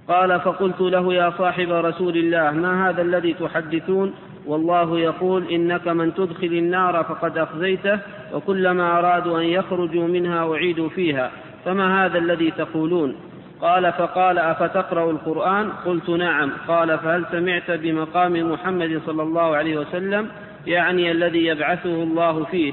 قال 0.08 0.40
فقلت 0.40 0.80
له 0.80 1.14
يا 1.14 1.32
صاحب 1.38 1.70
رسول 1.70 2.16
الله 2.16 2.50
ما 2.50 2.88
هذا 2.88 3.02
الذي 3.02 3.34
تحدثون؟ 3.34 4.14
والله 4.46 4.98
يقول 4.98 5.44
إنك 5.50 5.88
من 5.88 6.14
تدخل 6.14 6.46
النار 6.46 7.04
فقد 7.04 7.38
أخزيته 7.38 7.98
وكلما 8.34 8.98
أرادوا 8.98 9.40
أن 9.40 9.44
يخرجوا 9.44 10.08
منها 10.08 10.52
أعيدوا 10.52 10.88
فيها 10.88 11.30
فما 11.64 12.06
هذا 12.06 12.18
الذي 12.18 12.50
تقولون؟ 12.50 13.16
قال 13.60 13.92
فقال 13.92 14.38
أفتقرأ 14.38 15.10
القرآن؟ 15.10 15.70
قلت 15.86 16.10
نعم. 16.10 16.52
قال 16.68 16.98
فهل 16.98 17.24
سمعت 17.30 17.70
بمقام 17.70 18.52
محمد 18.52 19.00
صلى 19.06 19.22
الله 19.22 19.56
عليه 19.56 19.78
وسلم؟ 19.78 20.28
يعني 20.66 21.10
الذي 21.10 21.46
يبعثه 21.46 22.02
الله 22.02 22.44
فيه. 22.44 22.72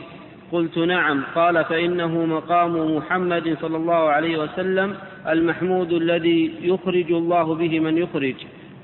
قلت 0.52 0.78
نعم. 0.78 1.24
قال 1.36 1.66
فإنه 1.66 2.26
مقام 2.26 2.96
محمد 2.96 3.58
صلى 3.62 3.78
الله 3.78 4.10
عليه 4.10 4.38
وسلم 4.38 4.96
المحمود 5.28 5.94
الذي 5.94 6.52
يخرج 6.62 7.12
الله 7.12 7.56
به 7.56 7.80
من 7.80 7.98
يخرج. 7.98 8.36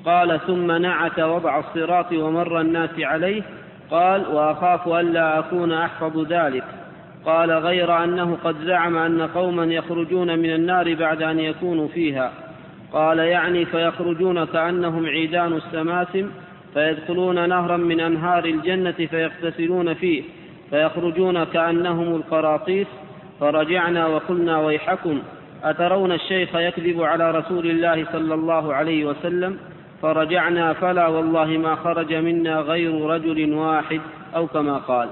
قال 0.06 0.40
ثم 0.48 0.72
نعت 0.72 1.20
وضع 1.20 1.60
الصراط 1.60 2.12
ومر 2.14 2.62
الناس 2.62 3.00
عليه. 3.00 3.42
قال 3.92 4.28
وأخاف 4.28 4.88
ألا 4.88 5.40
أكون 5.40 5.72
أحفظ 5.72 6.34
ذلك. 6.34 6.64
قال 7.26 7.52
غير 7.52 8.04
أنه 8.04 8.38
قد 8.44 8.56
زعم 8.64 8.98
أن 8.98 9.22
قوما 9.22 9.66
يخرجون 9.66 10.40
من 10.40 10.54
النار 10.54 10.96
بعد 10.96 11.22
أن 11.22 11.40
يكونوا 11.40 11.88
فيها. 11.88 12.32
قال 12.94 13.20
يعني 13.20 13.66
فيخرجون 13.66 14.46
كأنهم 14.46 15.06
عيدان 15.06 15.54
السماسم 15.54 16.30
فيدخلون 16.74 17.50
نهرا 17.50 17.78
من 17.78 18.00
أنهار 18.00 18.46
الجنة 18.46 18.92
فيغتسلون 18.92 19.94
فيه 19.94 20.24
فيخرجون 20.70 21.44
كأنهم 21.44 22.16
القراطيس. 22.16 22.88
فرجعنا 23.40 24.08
وقلنا 24.08 24.60
ويحكم 24.60 25.22
أترون 25.64 26.12
الشيخ 26.12 26.56
يكذب 26.56 27.02
على 27.02 27.32
رسول 27.32 27.70
الله 27.70 28.06
صلى 28.12 28.34
الله 28.34 28.74
عليه 28.74 29.06
وسلم؟ 29.06 29.58
فرجعنا 30.02 30.74
فلا 30.74 31.08
والله 31.08 31.46
ما 31.46 31.76
خرج 31.76 32.14
منا 32.14 32.60
غير 32.60 33.06
رجل 33.06 33.54
واحد 33.54 34.02
أو 34.36 34.48
كما 34.48 34.78
قال. 34.78 35.10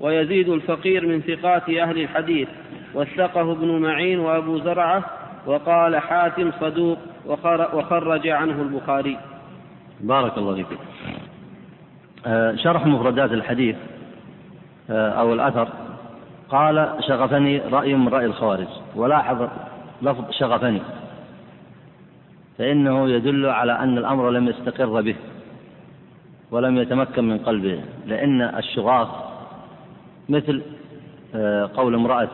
ويزيد 0.00 0.48
الفقير 0.48 1.06
من 1.06 1.20
ثقات 1.20 1.70
أهل 1.70 2.00
الحديث. 2.00 2.48
وثقه 2.94 3.52
ابن 3.52 3.78
معين 3.82 4.18
وأبو 4.18 4.58
زرعة 4.58 5.04
وقال 5.46 5.96
حاتم 5.96 6.50
صدوق 6.60 6.98
وخرج 7.74 8.28
عنه 8.28 8.62
البخاري. 8.62 9.16
بارك 10.00 10.38
الله 10.38 10.54
فيك. 10.54 10.78
آه، 12.26 12.54
شرح 12.54 12.86
مفردات 12.86 13.32
الحديث 13.32 13.76
آه، 14.90 15.10
أو 15.10 15.32
الأثر. 15.32 15.68
قال 16.48 16.94
شغفني 17.08 17.58
رأي 17.58 17.94
من 17.94 18.08
رأي 18.08 18.26
الخوارج. 18.26 18.66
ولاحظ 18.96 19.48
لفظ 20.02 20.30
شغفني. 20.30 20.80
فإنه 22.58 23.08
يدل 23.08 23.46
على 23.46 23.72
أن 23.72 23.98
الأمر 23.98 24.30
لم 24.30 24.48
يستقر 24.48 25.00
به 25.00 25.16
ولم 26.50 26.76
يتمكن 26.78 27.24
من 27.28 27.38
قلبه. 27.38 27.80
لأن 28.06 28.42
الشغاف 28.42 29.08
مثل 30.28 30.62
آه، 31.34 31.70
قول 31.74 31.94
امرأة 31.94 32.28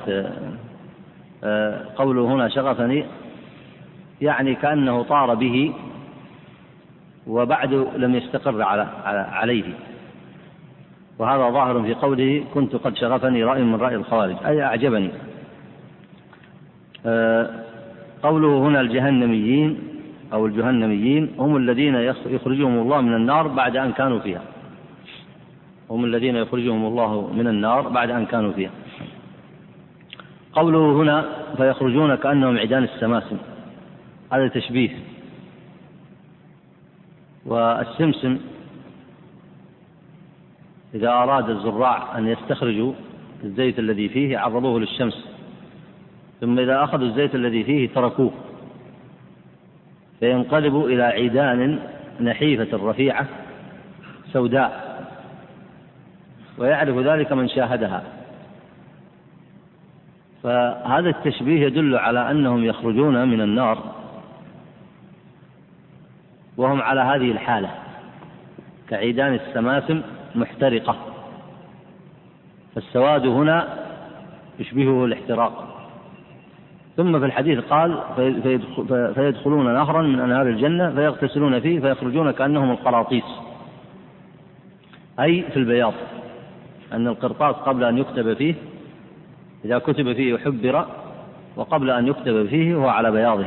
قوله 1.96 2.22
هنا 2.22 2.48
شغفني 2.48 3.04
يعني 4.20 4.54
كأنه 4.54 5.02
طار 5.02 5.34
به 5.34 5.72
وبعد 7.26 7.74
لم 7.96 8.14
يستقر 8.14 8.62
على 8.62 8.88
عليه. 9.32 9.64
وهذا 11.18 11.50
ظاهر 11.50 11.82
في 11.82 11.94
قوله 11.94 12.44
كنت 12.54 12.76
قد 12.76 12.96
شغفني 12.96 13.44
رأي 13.44 13.62
من 13.62 13.74
رأي 13.74 13.94
الخوارج. 13.94 14.36
أي 14.46 14.62
أعجبني. 14.62 15.10
آه، 17.06 17.50
قوله 18.22 18.58
هنا 18.58 18.80
الجهنميين 18.80 19.78
أو 20.32 20.46
الجهنميين 20.46 21.34
هم 21.38 21.56
الذين 21.56 21.94
يخرجهم 22.26 22.78
الله 22.78 23.00
من 23.00 23.14
النار 23.14 23.48
بعد 23.48 23.76
أن 23.76 23.92
كانوا 23.92 24.18
فيها. 24.18 24.42
هم 25.90 26.04
الذين 26.04 26.36
يخرجهم 26.36 26.86
الله 26.86 27.30
من 27.32 27.46
النار 27.46 27.88
بعد 27.88 28.10
أن 28.10 28.26
كانوا 28.26 28.52
فيها. 28.52 28.70
قوله 30.52 30.92
هنا 31.02 31.24
فيخرجون 31.56 32.14
كأنهم 32.14 32.58
عيدان 32.58 32.84
السماسم 32.84 33.36
هذا 34.32 34.48
تشبيه. 34.48 34.90
والسمسم 37.46 38.38
إذا 40.94 41.08
أراد 41.08 41.50
الزراع 41.50 42.18
أن 42.18 42.28
يستخرجوا 42.28 42.92
الزيت 43.44 43.78
الذي 43.78 44.08
فيه 44.08 44.38
عرضوه 44.38 44.80
للشمس 44.80 45.28
ثم 46.40 46.58
إذا 46.58 46.84
أخذوا 46.84 47.06
الزيت 47.06 47.34
الذي 47.34 47.64
فيه 47.64 47.88
تركوه 47.88 48.32
فينقلب 50.20 50.84
إلى 50.84 51.02
عيدان 51.02 51.78
نحيفة 52.20 52.90
رفيعة 52.90 53.26
سوداء 54.32 54.92
ويعرف 56.58 56.98
ذلك 56.98 57.32
من 57.32 57.48
شاهدها. 57.48 58.02
فهذا 60.42 61.08
التشبيه 61.08 61.66
يدل 61.66 61.96
على 61.96 62.30
أنهم 62.30 62.64
يخرجون 62.64 63.28
من 63.28 63.40
النار 63.40 64.01
وهم 66.56 66.82
على 66.82 67.00
هذه 67.00 67.30
الحالة. 67.30 67.70
كعيدان 68.88 69.34
السماسم 69.34 70.02
محترقة. 70.34 70.96
فالسواد 72.74 73.26
هنا 73.26 73.68
يشبهه 74.58 75.04
الاحتراق. 75.04 75.68
ثم 76.96 77.18
في 77.18 77.24
الحديث 77.24 77.58
قال 77.58 77.98
فيدخلون 79.14 79.74
نهرا 79.74 80.02
من 80.02 80.20
أنهار 80.20 80.46
الجنة 80.46 80.90
فيغتسلون 80.90 81.60
فيه 81.60 81.80
فيخرجون 81.80 82.30
كأنهم 82.30 82.70
القراطيس. 82.70 83.24
أي 85.20 85.42
في 85.42 85.56
البياض 85.56 85.94
أن 86.92 87.06
القرطاس 87.06 87.56
قبل 87.56 87.84
أن 87.84 87.98
يكتب 87.98 88.34
فيه 88.34 88.54
إذا 89.64 89.78
كتب 89.78 90.12
فيه 90.12 90.38
حبر 90.38 90.86
وقبل 91.56 91.90
أن 91.90 92.08
يكتب 92.08 92.46
فيه 92.46 92.74
هو 92.74 92.88
على 92.88 93.10
بياضه. 93.10 93.46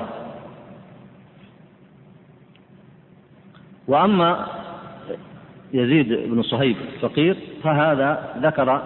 وأما 3.87 4.47
يزيد 5.73 6.13
بن 6.13 6.41
صهيب 6.41 6.75
فقير 7.01 7.37
فهذا 7.63 8.39
ذكر 8.41 8.81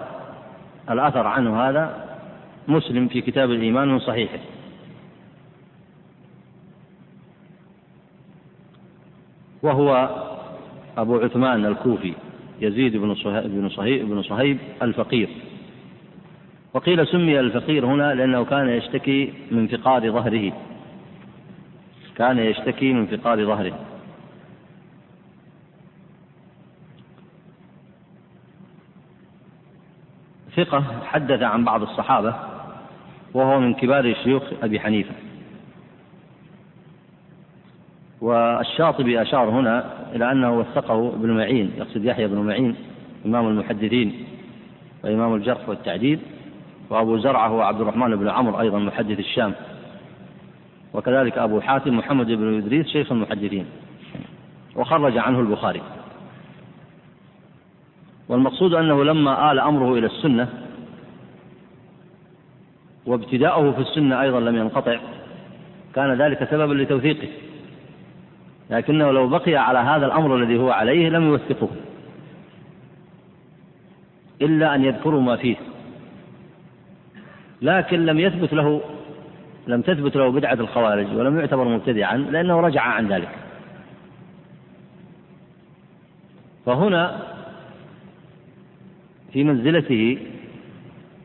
الأثر 0.90 1.26
عنه 1.26 1.60
هذا 1.60 2.10
مسلم 2.68 3.08
في 3.08 3.20
كتاب 3.20 3.50
الإيمان 3.50 3.88
من 3.88 3.98
صحيحه. 3.98 4.38
وهو 9.62 10.08
أبو 10.98 11.18
عثمان 11.18 11.66
الكوفي 11.66 12.14
يزيد 12.60 12.96
بن 12.96 13.14
صهيب 13.14 13.44
بن 13.44 13.68
صهيب, 13.68 14.08
بن 14.08 14.22
صهيب 14.22 14.58
الفقير. 14.82 15.28
وقيل 16.74 17.06
سمي 17.06 17.40
الفقير 17.40 17.86
هنا 17.86 18.14
لأنه 18.14 18.44
كان 18.44 18.68
يشتكي 18.68 19.32
من 19.50 19.66
فقار 19.66 20.10
ظهره. 20.10 20.52
كان 22.16 22.38
يشتكي 22.38 22.92
من 22.92 23.06
فقار 23.06 23.46
ظهره. 23.46 23.89
ثقة 30.56 30.84
حدث 31.04 31.42
عن 31.42 31.64
بعض 31.64 31.82
الصحابة 31.82 32.34
وهو 33.34 33.60
من 33.60 33.74
كبار 33.74 34.14
شيوخ 34.24 34.42
أبي 34.62 34.80
حنيفة. 34.80 35.14
والشاطبي 38.20 39.22
أشار 39.22 39.48
هنا 39.48 39.84
إلى 40.14 40.32
أنه 40.32 40.58
وثقه 40.58 41.08
ابن 41.08 41.30
معين 41.30 41.70
يقصد 41.76 42.04
يحيى 42.04 42.26
بن 42.26 42.38
معين 42.38 42.76
إمام 43.26 43.48
المحدثين 43.48 44.24
وإمام 45.04 45.34
الجرح 45.34 45.68
والتعديل 45.68 46.18
وأبو 46.90 47.18
زرعة 47.18 47.48
هو 47.48 47.60
عبد 47.60 47.80
الرحمن 47.80 48.16
بن 48.16 48.28
عمرو 48.28 48.60
أيضا 48.60 48.78
محدث 48.78 49.18
الشام. 49.18 49.54
وكذلك 50.94 51.38
أبو 51.38 51.60
حاتم 51.60 51.98
محمد 51.98 52.26
بن 52.26 52.58
إدريس 52.58 52.86
شيخ 52.86 53.12
المحدثين. 53.12 53.66
وخرج 54.76 55.18
عنه 55.18 55.40
البخاري. 55.40 55.82
والمقصود 58.30 58.74
أنه 58.74 59.04
لما 59.04 59.52
آل 59.52 59.60
أمره 59.60 59.98
إلى 59.98 60.06
السنة 60.06 60.48
وابتداؤه 63.06 63.72
في 63.72 63.80
السنة 63.80 64.22
أيضا 64.22 64.40
لم 64.40 64.56
ينقطع 64.56 64.96
كان 65.94 66.22
ذلك 66.22 66.50
سببا 66.50 66.74
لتوثيقه. 66.74 67.28
لكنه 68.70 69.10
لو 69.10 69.28
بقي 69.28 69.56
على 69.56 69.78
هذا 69.78 70.06
الأمر 70.06 70.36
الذي 70.36 70.58
هو 70.58 70.70
عليه 70.70 71.08
لم 71.08 71.22
يوثقه. 71.22 71.68
إلا 74.42 74.74
أن 74.74 74.84
يذكروا 74.84 75.20
ما 75.20 75.36
فيه. 75.36 75.56
لكن 77.62 78.06
لم 78.06 78.18
يثبت 78.18 78.52
له 78.52 78.80
لم 79.66 79.82
تثبت 79.82 80.16
له 80.16 80.30
بدعة 80.32 80.54
الخوارج 80.54 81.06
ولم 81.16 81.38
يعتبر 81.40 81.64
مبتدعا 81.64 82.16
لأنه 82.16 82.60
رجع 82.60 82.82
عن 82.82 83.08
ذلك. 83.08 83.38
فهنا 86.66 87.29
في 89.32 89.44
منزلته 89.44 90.18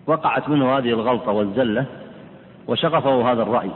وقعت 0.08 0.50
منه 0.50 0.78
هذه 0.78 0.90
الغلطة 0.90 1.32
والزلة 1.32 1.86
وشغفه 2.68 3.32
هذا 3.32 3.44
الرأي. 3.44 3.70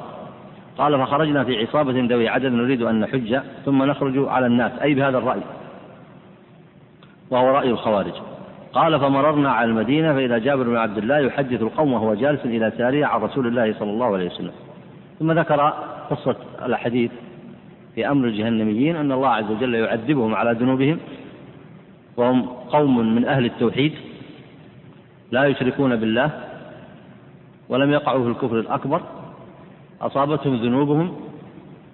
قال 0.78 1.00
فخرجنا 1.00 1.44
في 1.44 1.58
عصابة 1.66 2.08
ذوي 2.10 2.30
عدد 2.30 2.52
نريد 2.52 2.82
أن 2.82 3.00
نحج 3.00 3.40
ثم 3.66 3.84
نخرج 3.84 4.28
على 4.28 4.46
الناس. 4.46 4.72
أي 4.82 4.94
بهذا 4.94 5.18
الرأي. 5.18 5.42
وهو 7.32 7.50
رأي 7.50 7.70
الخوارج. 7.70 8.14
قال 8.74 9.00
فمررنا 9.00 9.52
على 9.52 9.70
المدينة 9.70 10.14
فإذا 10.14 10.38
جابر 10.38 10.64
بن 10.64 10.78
عبد 10.78 10.98
الله 10.98 11.18
يحدث 11.20 11.62
القوم 11.62 11.94
وهو 11.94 12.14
جالس 12.14 12.46
إلى 12.46 12.72
سارية 12.78 13.06
عن 13.06 13.22
رسول 13.22 13.48
الله 13.48 13.74
صلى 13.80 13.90
الله 13.90 14.14
عليه 14.14 14.26
وسلم. 14.26 14.52
ثم 15.20 15.32
ذكر 15.32 15.74
قصة 16.10 16.36
الحديث 16.66 17.12
في 17.96 18.12
أمر 18.12 18.28
الجهنميين 18.28 18.96
أن 18.96 19.12
الله 19.12 19.30
عز 19.30 19.52
وجل 19.52 19.76
يعذبهم 19.76 20.36
على 20.36 20.52
ذنوبهم 20.52 21.00
وهم 22.18 22.42
قوم 22.46 23.16
من 23.16 23.26
أهل 23.26 23.46
التوحيد. 23.46 23.94
لا 25.32 25.46
يشركون 25.46 25.96
بالله 25.96 26.30
ولم 27.70 27.92
يقعوا 27.92 28.24
في 28.24 28.30
الكفر 28.30 28.60
الأكبر 28.60 29.02
أصابتهم 30.02 30.56
ذنوبهم 30.56 31.16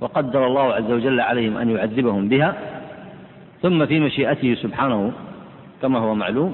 وقدر 0.02 0.48
الله 0.48 0.74
عز 0.74 0.92
وجل 0.92 1.20
عليهم 1.20 1.58
أن 1.58 1.70
يعذبهم 1.70 2.30
بها. 2.30 2.56
ثم 3.62 3.86
في 3.86 4.00
مشيئته 4.00 4.56
سبحانه 4.56 5.12
كما 5.82 6.00
هو 6.00 6.16
معلوم 6.16 6.54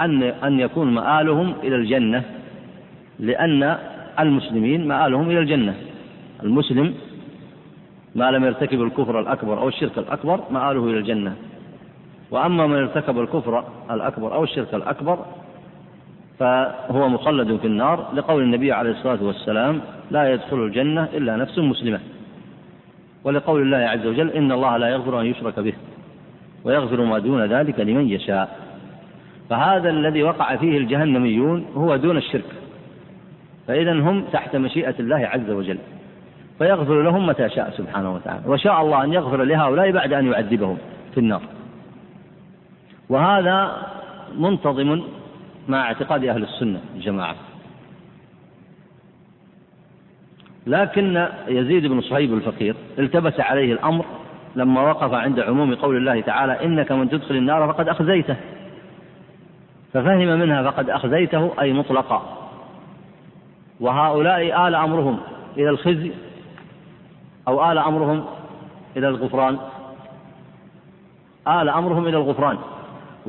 أن 0.00 0.22
أن 0.22 0.60
يكون 0.60 0.94
مآلهم 0.94 1.54
إلى 1.62 1.76
الجنة 1.76 2.22
لأن 3.18 3.78
المسلمين 4.20 4.88
مآلهم 4.88 5.30
إلى 5.30 5.38
الجنة. 5.38 5.74
المسلم 6.42 6.94
ما 8.14 8.30
لم 8.30 8.44
يرتكب 8.44 8.82
الكفر 8.82 9.20
الأكبر 9.20 9.58
أو 9.58 9.68
الشرك 9.68 9.98
الأكبر 9.98 10.40
مآله 10.50 10.84
إلى 10.84 10.98
الجنة. 10.98 11.36
وأما 12.30 12.66
من 12.66 12.76
ارتكب 12.76 13.18
الكفر 13.18 13.64
الأكبر 13.90 14.34
أو 14.34 14.44
الشرك 14.44 14.74
الأكبر 14.74 15.18
فهو 16.38 17.08
مخلد 17.08 17.56
في 17.56 17.66
النار 17.66 18.10
لقول 18.14 18.42
النبي 18.42 18.72
عليه 18.72 18.90
الصلاة 18.90 19.22
والسلام 19.22 19.80
لا 20.10 20.32
يدخل 20.32 20.56
الجنة 20.56 21.08
إلا 21.14 21.36
نفس 21.36 21.58
مسلمة 21.58 22.00
ولقول 23.24 23.62
الله 23.62 23.76
عز 23.76 24.06
وجل 24.06 24.30
إن 24.30 24.52
الله 24.52 24.76
لا 24.76 24.88
يغفر 24.88 25.20
أن 25.20 25.26
يشرك 25.26 25.60
به 25.60 25.72
ويغفر 26.64 27.04
ما 27.04 27.18
دون 27.18 27.44
ذلك 27.44 27.80
لمن 27.80 28.08
يشاء 28.08 28.58
فهذا 29.50 29.90
الذي 29.90 30.22
وقع 30.22 30.56
فيه 30.56 30.78
الجهنميون 30.78 31.66
هو 31.76 31.96
دون 31.96 32.16
الشرك 32.16 32.52
فإذا 33.68 33.92
هم 33.92 34.24
تحت 34.32 34.56
مشيئة 34.56 34.94
الله 35.00 35.16
عز 35.16 35.50
وجل 35.50 35.78
فيغفر 36.58 37.02
لهم 37.02 37.26
متى 37.26 37.48
شاء 37.48 37.70
سبحانه 37.70 38.14
وتعالى 38.14 38.42
وشاء 38.46 38.82
الله 38.82 39.04
أن 39.04 39.12
يغفر 39.12 39.44
لهؤلاء 39.44 39.90
بعد 39.90 40.12
أن 40.12 40.32
يعذبهم 40.32 40.78
في 41.14 41.20
النار 41.20 41.42
وهذا 43.08 43.76
منتظم 44.38 45.02
مع 45.68 45.82
اعتقاد 45.82 46.24
أهل 46.24 46.42
السنة 46.42 46.80
الجماعة. 46.94 47.36
لكن 50.66 51.28
يزيد 51.48 51.86
بن 51.86 52.00
صهيب 52.00 52.34
الفقير 52.34 52.74
التبس 52.98 53.40
عليه 53.40 53.72
الأمر 53.72 54.04
لما 54.56 54.82
وقف 54.82 55.12
عند 55.12 55.40
عموم 55.40 55.74
قول 55.74 55.96
الله 55.96 56.20
تعالى 56.20 56.64
إنك 56.64 56.92
من 56.92 57.08
تدخل 57.08 57.36
النار 57.36 57.72
فقد 57.72 57.88
أخزيته. 57.88 58.36
ففهم 59.92 60.38
منها 60.38 60.70
فقد 60.70 60.90
أخزيته 60.90 61.60
أي 61.60 61.72
مطلقا. 61.72 62.48
وهؤلاء 63.80 64.68
آل 64.68 64.74
أمرهم 64.74 65.20
إلى 65.56 65.70
الخزي 65.70 66.12
أو 67.48 67.72
آل 67.72 67.78
أمرهم 67.78 68.24
إلى 68.96 69.08
الغفران. 69.08 69.58
آل 71.48 71.68
أمرهم 71.68 72.06
إلى 72.06 72.16
الغفران. 72.16 72.58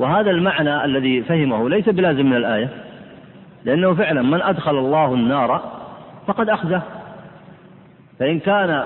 وهذا 0.00 0.30
المعنى 0.30 0.84
الذي 0.84 1.22
فهمه 1.22 1.68
ليس 1.68 1.88
بلازم 1.88 2.26
من 2.26 2.36
الآية 2.36 2.68
لأنه 3.64 3.94
فعلا 3.94 4.22
من 4.22 4.42
أدخل 4.42 4.78
الله 4.78 5.14
النار 5.14 5.60
فقد 6.26 6.48
أخزى 6.48 6.80
فإن 8.18 8.38
كان 8.38 8.84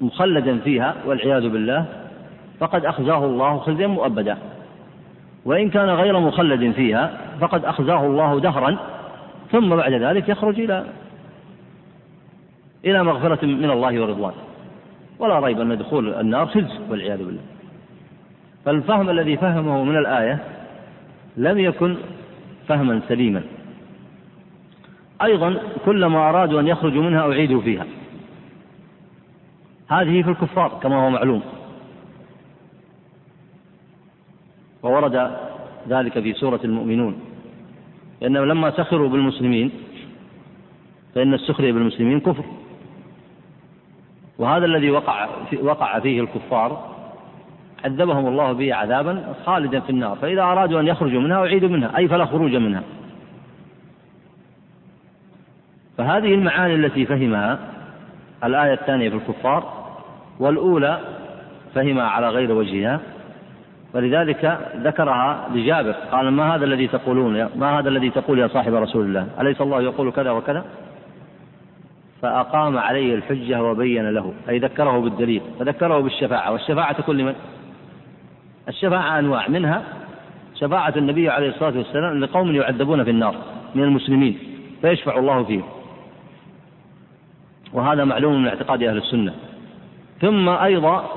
مخلدا 0.00 0.58
فيها 0.58 0.94
والعياذ 1.06 1.48
بالله 1.48 1.84
فقد 2.60 2.84
أخزاه 2.84 3.24
الله 3.24 3.58
خزيا 3.58 3.86
مؤبدا. 3.86 4.36
وإن 5.44 5.70
كان 5.70 5.90
غير 5.90 6.20
مخلد 6.20 6.72
فيها 6.72 7.18
فقد 7.40 7.64
أخزاه 7.64 8.06
الله 8.06 8.40
دهرا 8.40 8.76
ثم 9.52 9.76
بعد 9.76 9.92
ذلك 9.92 10.28
يخرج 10.28 10.60
إلى 10.60 10.84
إلى 12.84 13.02
مغفرة 13.02 13.46
من 13.46 13.70
الله 13.70 14.00
ورضوان. 14.00 14.32
ولا 15.18 15.38
ريب 15.38 15.60
أن 15.60 15.78
دخول 15.78 16.14
النار 16.14 16.46
خزي 16.46 16.78
والعياذ 16.90 17.18
بالله. 17.18 17.55
فالفهم 18.66 19.10
الذي 19.10 19.36
فهمه 19.36 19.84
من 19.84 19.96
الآية 19.96 20.44
لم 21.36 21.58
يكن 21.58 21.96
فهما 22.68 23.00
سليما. 23.08 23.42
أيضا 25.22 25.56
كلما 25.84 26.28
أرادوا 26.28 26.60
أن 26.60 26.66
يخرجوا 26.66 27.02
منها 27.02 27.20
أعيدوا 27.20 27.60
فيها. 27.60 27.86
هذه 29.88 30.22
في 30.22 30.30
الكفار 30.30 30.78
كما 30.82 30.96
هو 30.96 31.10
معلوم. 31.10 31.42
وورد 34.82 35.30
ذلك 35.88 36.20
في 36.20 36.32
سورة 36.32 36.60
المؤمنون. 36.64 37.20
لأنهم 38.20 38.44
لما 38.44 38.70
سخروا 38.70 39.08
بالمسلمين 39.08 39.70
فإن 41.14 41.34
السخرية 41.34 41.72
بالمسلمين 41.72 42.20
كفر. 42.20 42.44
وهذا 44.38 44.64
الذي 44.64 44.90
وقع 44.90 45.28
في 45.50 45.56
وقع 45.56 46.00
فيه 46.00 46.20
الكفار 46.20 46.95
عذبهم 47.86 48.26
الله 48.28 48.52
به 48.52 48.74
عذابا 48.74 49.34
خالدا 49.46 49.80
في 49.80 49.90
النار. 49.90 50.16
فإذا 50.16 50.42
أرادوا 50.42 50.80
أن 50.80 50.86
يخرجوا 50.86 51.20
منها 51.20 51.36
أعيدوا 51.36 51.68
منها 51.68 51.96
أي 51.96 52.08
فلا 52.08 52.24
خروج 52.24 52.56
منها. 52.56 52.82
فهذه 55.98 56.34
المعاني 56.34 56.74
التي 56.74 57.06
فهمها 57.06 57.58
الآية 58.44 58.72
الثانية 58.72 59.08
في 59.08 59.16
الكفار 59.16 59.86
والأولى 60.38 60.98
فهمها 61.74 62.04
على 62.04 62.28
غير 62.28 62.52
وجهها. 62.52 63.00
فلذلك 63.92 64.58
ذكرها 64.76 65.48
لجابر 65.54 65.92
قال 66.12 66.28
ما 66.28 66.54
هذا 66.54 66.64
الذي 66.64 66.88
تقولون 66.88 67.48
ما 67.56 67.78
هذا 67.78 67.88
الذي 67.88 68.10
تقول 68.10 68.38
يا 68.38 68.48
صاحب 68.48 68.74
رسول 68.74 69.04
الله؟ 69.04 69.26
أليس 69.40 69.60
الله 69.60 69.82
يقول 69.82 70.12
كذا 70.12 70.30
وكذا؟ 70.30 70.64
فأقام 72.22 72.78
عليه 72.78 73.14
الحجة 73.14 73.62
وبين 73.62 74.10
له 74.10 74.34
أي 74.48 74.58
ذكره 74.58 75.00
بالدليل 75.00 75.42
فذكره 75.58 76.00
بالشفاعة. 76.00 76.52
والشفاعة 76.52 76.92
تكون 76.92 77.16
لمن؟ 77.16 77.34
الشفاعة 78.68 79.18
أنواع 79.18 79.48
منها 79.48 79.82
شفاعة 80.54 80.94
النبي 80.96 81.28
عليه 81.28 81.48
الصلاة 81.48 81.76
والسلام 81.78 82.20
لقوم 82.20 82.54
يعذبون 82.54 83.04
في 83.04 83.10
النار 83.10 83.34
من 83.74 83.82
المسلمين 83.82 84.38
فيشفع 84.82 85.18
الله 85.18 85.44
فيهم. 85.44 85.64
وهذا 87.72 88.04
معلوم 88.04 88.42
من 88.42 88.48
اعتقاد 88.48 88.82
أهل 88.82 88.96
السنة. 88.96 89.34
ثم 90.20 90.48
أيضا 90.48 91.10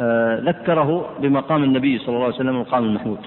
آه، 0.00 0.40
ذكره 0.40 1.08
بمقام 1.20 1.64
النبي 1.64 1.98
صلى 1.98 2.08
الله 2.08 2.24
عليه 2.24 2.34
وسلم 2.34 2.48
المقام 2.48 2.84
المحمود. 2.84 3.18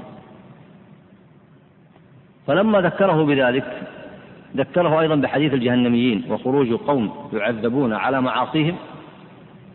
فلما 2.47 2.81
ذكره 2.81 3.25
بذلك 3.25 3.87
ذكره 4.57 4.99
أيضا 4.99 5.15
بحديث 5.15 5.53
الجهنميين 5.53 6.25
وخروج 6.29 6.73
قوم 6.73 7.29
يعذبون 7.33 7.93
على 7.93 8.21
معاصيهم 8.21 8.75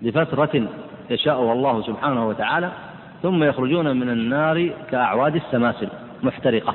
لفترة 0.02 0.68
يشاءها 1.10 1.52
الله 1.52 1.82
سبحانه 1.82 2.28
وتعالى 2.28 2.70
ثم 3.24 3.44
يخرجون 3.44 3.96
من 3.96 4.08
النار 4.08 4.68
كأعواد 4.90 5.34
السماسل 5.36 5.88
محترقة. 6.22 6.74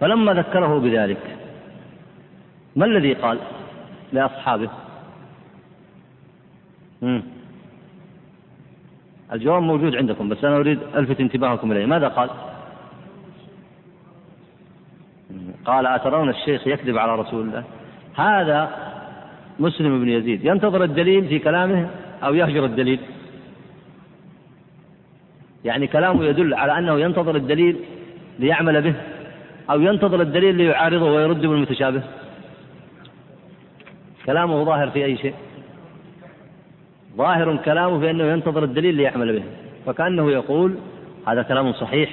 فلما 0.00 0.34
ذكره 0.34 0.78
بذلك 0.78 1.36
ما 2.76 2.86
الذي 2.86 3.12
قال 3.12 3.38
لأصحابه؟ 4.12 4.70
مم. 7.02 7.22
الجواب 9.32 9.62
موجود 9.62 9.96
عندكم 9.96 10.28
بس 10.28 10.44
أنا 10.44 10.56
أريد 10.56 10.78
ألفت 10.94 11.20
انتباهكم 11.20 11.72
إليه. 11.72 11.86
ماذا 11.86 12.08
قال؟ 12.08 12.30
قال 15.64 15.86
أترون 15.86 16.28
الشيخ 16.28 16.66
يكذب 16.66 16.98
على 16.98 17.16
رسول 17.16 17.40
الله؟ 17.48 17.64
هذا 18.16 18.70
مسلم 19.58 20.00
بن 20.00 20.08
يزيد. 20.08 20.44
ينتظر 20.44 20.84
الدليل 20.84 21.28
في 21.28 21.38
كلامه 21.38 21.90
أو 22.22 22.34
يهجر 22.34 22.64
الدليل؟ 22.64 23.00
يعني 25.64 25.86
كلامه 25.86 26.24
يدل 26.24 26.54
على 26.54 26.78
أنه 26.78 27.00
ينتظر 27.00 27.36
الدليل 27.36 27.76
ليعمل 28.38 28.82
به 28.82 28.94
أو 29.70 29.80
ينتظر 29.80 30.20
الدليل 30.20 30.54
ليعارضه 30.54 31.12
ويرد 31.12 31.40
بالمتشابه. 31.40 32.02
كلامه 34.26 34.64
ظاهر 34.64 34.90
في 34.90 35.04
أي 35.04 35.16
شيء. 35.16 35.34
ظاهر 37.16 37.56
كلامه 37.56 38.00
في 38.00 38.10
أنه 38.10 38.24
ينتظر 38.24 38.64
الدليل 38.64 38.94
ليعمل 38.94 39.38
به. 39.38 39.44
فكأنه 39.86 40.30
يقول 40.30 40.74
هذا 41.28 41.42
كلام 41.42 41.72
صحيح 41.72 42.10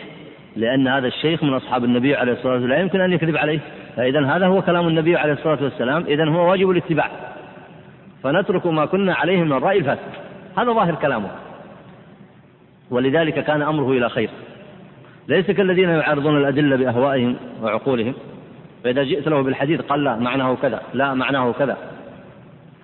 لأن 0.56 0.88
هذا 0.88 1.08
الشيخ 1.08 1.44
من 1.44 1.54
أصحاب 1.54 1.84
النبي 1.84 2.16
عليه 2.16 2.34
الصلاة 2.34 2.54
والسلام. 2.54 2.70
لا 2.70 2.80
يمكن 2.80 3.02
أن 3.02 3.14
يكذب 3.14 3.38
عليه. 3.38 3.60
فإذا 3.96 4.26
هذا 4.26 4.48
هو 4.48 4.62
كلام 4.62 4.88
النبي 4.88 5.18
عليه 5.18 5.34
الصلاة 5.34 5.64
والسلام. 5.64 6.04
إذا 6.08 6.30
هو 6.30 6.52
واجب 6.52 6.70
الاتباع. 6.70 7.10
فنترك 8.24 8.68
ما 8.68 8.86
كنا 8.86 9.14
عليه 9.14 9.44
من 9.44 9.54
الرأي 9.54 9.78
الفاسد 9.78 10.00
هذا 10.58 10.72
ظاهر 10.74 10.96
كلامه. 10.96 11.30
ولذلك 12.92 13.44
كان 13.44 13.62
أمره 13.62 13.92
إلى 13.92 14.10
خير. 14.10 14.30
ليس 15.28 15.52
كالذين 15.52 15.90
يعارضون 15.90 16.38
الأدلة 16.38 16.76
بأهوائهم 16.76 17.36
وعقولهم. 17.62 18.14
فإذا 18.84 19.04
جئت 19.04 19.28
له 19.28 19.42
بالحديث 19.42 19.82
قال 19.82 20.04
لا 20.04 20.16
معناه 20.16 20.56
كذا 20.56 20.82
لا 20.94 21.14
معناه 21.14 21.52
كذا. 21.52 21.78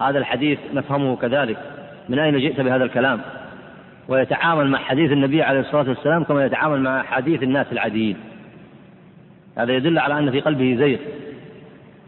هذا 0.02 0.18
الحديث 0.18 0.60
نفهمه 0.74 1.16
كذلك. 1.16 1.58
من 2.10 2.20
أين 2.20 2.38
جئت 2.38 2.62
بهذا 2.62 2.84
الكلام؟ 2.84 3.22
ويتعامل 4.08 4.68
مع 4.68 4.80
حديث 4.80 5.12
النبي 5.12 5.44
عليه 5.44 5.60
الصلاة 5.60 5.90
والسلام 5.90 6.24
كما 6.24 6.46
يتعامل 6.46 6.82
مع 6.82 7.04
حديث 7.04 7.44
الناس 7.44 7.68
العاديين. 7.72 8.18
هذا 9.58 9.74
يدل 9.74 10.00
على 10.00 10.20
أن 10.20 10.32
في 10.32 10.40
قلبه 10.40 10.76
زيغ. 10.80 10.98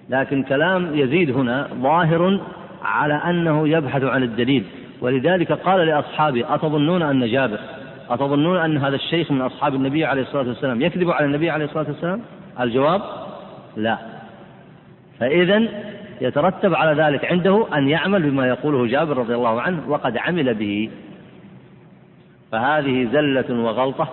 لكن 0.09 0.43
كلام 0.43 0.95
يزيد 0.95 1.31
هنا 1.31 1.67
ظاهر 1.73 2.39
على 2.83 3.13
أنه 3.13 3.67
يبحث 3.67 4.03
عن 4.03 4.23
الدليل. 4.23 4.63
ولذلك 5.01 5.51
قال 5.51 5.87
لأصحابه 5.87 6.55
أتظنون 6.55 7.01
أن 7.01 7.31
جابر 7.31 7.59
أتظنون 8.09 8.57
أن 8.57 8.77
هذا 8.77 8.95
الشيخ 8.95 9.31
من 9.31 9.41
أصحاب 9.41 9.75
النبي 9.75 10.05
عليه 10.05 10.21
الصلاة 10.21 10.47
والسلام 10.47 10.81
يكذب 10.81 11.11
على 11.11 11.25
النبي 11.25 11.49
عليه 11.49 11.65
الصلاة 11.65 11.87
والسلام؟ 11.87 12.21
الجواب 12.59 13.01
لا. 13.77 13.97
فإذا 15.19 15.63
يترتب 16.21 16.75
على 16.75 17.03
ذلك 17.03 17.25
عنده 17.25 17.67
أن 17.73 17.87
يعمل 17.87 18.29
بما 18.29 18.47
يقوله 18.47 18.87
جابر 18.87 19.17
رضي 19.17 19.35
الله 19.35 19.61
عنه 19.61 19.89
وقد 19.89 20.17
عمل 20.17 20.53
به. 20.53 20.89
فهذه 22.51 23.09
زلة 23.13 23.63
وغلطة 23.63 24.07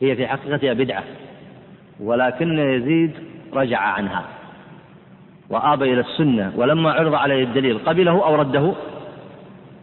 هي 0.00 0.16
في 0.16 0.26
حقيقتها 0.26 0.72
بدعة 0.72 1.02
ولكن 2.00 2.58
يزيد 2.58 3.10
رجع 3.54 3.78
عنها 3.78 4.24
وآبى 5.50 5.92
إلى 5.92 6.00
السنة 6.00 6.52
ولما 6.56 6.92
عرض 6.92 7.14
عليه 7.14 7.44
الدليل 7.44 7.78
قبله 7.78 8.26
أو 8.26 8.34
رده؟ 8.34 8.72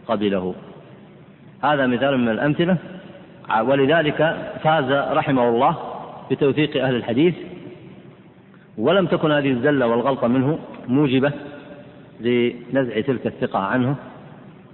قبله. 0.08 0.54
هذا 1.64 1.86
مثال 1.86 2.18
من 2.18 2.28
الأمثلة. 2.28 2.76
ولذلك 3.60 4.36
فاز 4.62 4.92
رحمه 5.16 5.48
الله 5.48 5.76
بتوثيق 6.30 6.84
أهل 6.84 6.94
الحديث 6.96 7.34
ولم 8.78 9.06
تكن 9.06 9.32
هذه 9.32 9.50
الزلة 9.50 9.86
والغلطة 9.86 10.28
منه 10.28 10.58
موجبة 10.88 11.32
لنزع 12.20 13.00
تلك 13.00 13.26
الثقة 13.26 13.58
عنه 13.58 13.96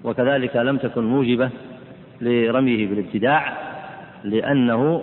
وكذلك 0.04 0.56
لم 0.56 0.76
تكن 0.76 1.04
موجبة 1.04 1.50
لرميه 2.20 2.86
بالابتداع 2.86 3.52
لأنه 4.24 5.02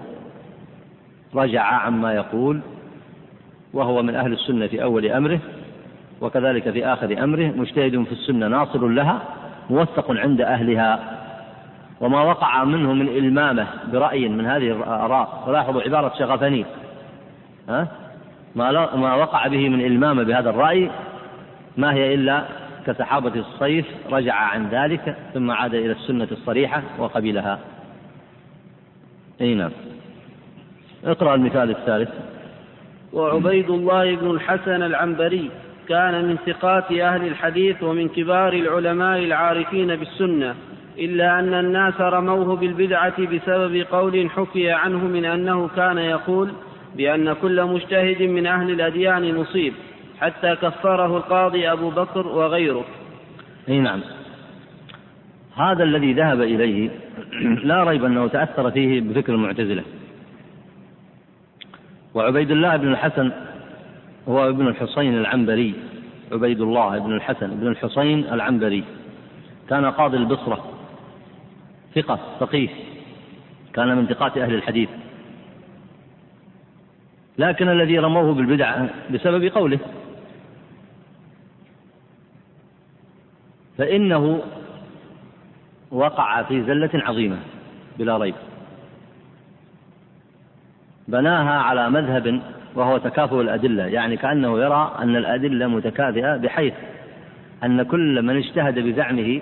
رجع 1.35 1.63
عما 1.63 2.13
يقول 2.13 2.59
وهو 3.73 4.03
من 4.03 4.15
أهل 4.15 4.33
السنة 4.33 4.67
في 4.67 4.83
أول 4.83 5.05
أمره 5.05 5.39
وكذلك 6.21 6.69
في 6.69 6.85
آخر 6.85 7.23
أمره 7.23 7.53
مجتهد 7.57 8.03
في 8.03 8.11
السنة 8.11 8.47
ناصر 8.47 8.87
لها 8.87 9.21
موثق 9.69 10.11
عند 10.11 10.41
أهلها. 10.41 11.14
وما 12.01 12.21
وقع 12.21 12.63
منه 12.63 12.93
من 12.93 13.07
إلمامة 13.07 13.67
برأي 13.93 14.29
من 14.29 14.45
هذه 14.45 14.71
الآراء. 14.71 15.43
ولاحظوا 15.47 15.81
عبارة 15.81 16.13
شغفني 16.19 16.65
ها؟ 17.69 17.87
ما 18.55 18.95
ما 18.95 19.15
وقع 19.15 19.47
به 19.47 19.69
من 19.69 19.81
إلمامة 19.81 20.23
بهذا 20.23 20.49
الرأي 20.49 20.91
ما 21.77 21.93
هي 21.93 22.13
إلا 22.13 22.45
كسحابة 22.87 23.39
الصيف 23.39 23.85
رجع 24.11 24.33
عن 24.33 24.67
ذلك 24.69 25.15
ثم 25.33 25.51
عاد 25.51 25.73
إلى 25.73 25.91
السنة 25.91 26.27
الصريحة 26.31 26.81
وقبلها 26.99 27.59
أي 29.41 29.55
نعم. 29.55 29.71
اقرأ 31.05 31.35
المثال 31.35 31.69
الثالث. 31.69 32.09
وعبيد 33.13 33.69
الله 33.69 34.15
بن 34.15 34.31
الحسن 34.31 34.83
العنبري 34.83 35.51
كان 35.89 36.25
من 36.25 36.37
ثقات 36.45 36.91
أهل 36.91 37.27
الحديث 37.27 37.83
ومن 37.83 38.09
كبار 38.09 38.53
العلماء 38.53 39.19
العارفين 39.19 39.95
بالسنة. 39.95 40.55
إلا 40.97 41.39
أن 41.39 41.53
الناس 41.53 42.01
رموه 42.01 42.55
بالبدعة 42.55 43.25
بسبب 43.25 43.85
قول 43.91 44.29
حكي 44.29 44.71
عنه 44.71 44.97
من 44.97 45.25
أنه 45.25 45.67
كان 45.67 45.97
يقول 45.97 46.51
بأن 46.97 47.33
كل 47.33 47.63
مجتهد 47.63 48.21
من 48.21 48.47
أهل 48.47 48.71
الأديان 48.71 49.35
مصيب 49.35 49.73
حتى 50.19 50.55
كفره 50.55 51.17
القاضي 51.17 51.71
أبو 51.71 51.89
بكر 51.89 52.27
وغيره. 52.27 52.85
أي 53.69 53.79
نعم. 53.79 54.01
هذا 55.55 55.83
الذي 55.83 56.13
ذهب 56.13 56.41
إليه 56.41 56.89
لا 57.69 57.83
ريب 57.83 58.05
أنه 58.05 58.27
تأثر 58.27 58.71
فيه 58.71 59.01
بفكر 59.01 59.33
المعتزلة. 59.33 59.83
وعبيد 62.13 62.51
الله 62.51 62.75
بن 62.77 62.87
الحسن 62.87 63.31
هو 64.27 64.49
ابن 64.49 64.67
الحصين 64.67 65.17
العنبري. 65.17 65.73
عبيد 66.31 66.61
الله 66.61 66.99
بن 66.99 67.13
الحسن 67.13 67.47
بن 67.47 67.67
الحصين 67.67 68.19
العنبري. 68.19 68.83
كان 69.69 69.85
قاضي 69.85 70.17
البصرة. 70.17 70.74
ثقة 71.95 72.19
فقيه. 72.39 72.69
كان 73.73 73.97
من 73.97 74.07
ثقات 74.07 74.37
أهل 74.37 74.53
الحديث. 74.53 74.89
لكن 77.37 77.69
الذي 77.69 77.99
رموه 77.99 78.33
بالبدعة 78.33 78.89
بسبب 79.09 79.43
قوله. 79.43 79.79
فإنه 83.77 84.41
وقع 85.91 86.43
في 86.43 86.63
زلة 86.63 86.89
عظيمة 86.93 87.37
بلا 87.99 88.17
ريب. 88.17 88.35
بناها 91.07 91.59
على 91.59 91.89
مذهب 91.89 92.41
وهو 92.75 92.97
تكافؤ 92.97 93.41
الأدلة 93.41 93.85
يعني 93.85 94.17
كأنه 94.17 94.59
يرى 94.59 94.95
أن 94.99 95.15
الأدلة 95.15 95.67
متكافئة 95.67 96.37
بحيث 96.37 96.73
أن 97.63 97.83
كل 97.83 98.21
من 98.21 98.37
اجتهد 98.37 98.79
بزعمه 98.79 99.41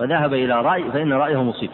وذهب 0.00 0.34
إلى 0.34 0.62
رأي 0.62 0.90
فإن 0.90 1.12
رأيه 1.12 1.42
مصيب. 1.42 1.70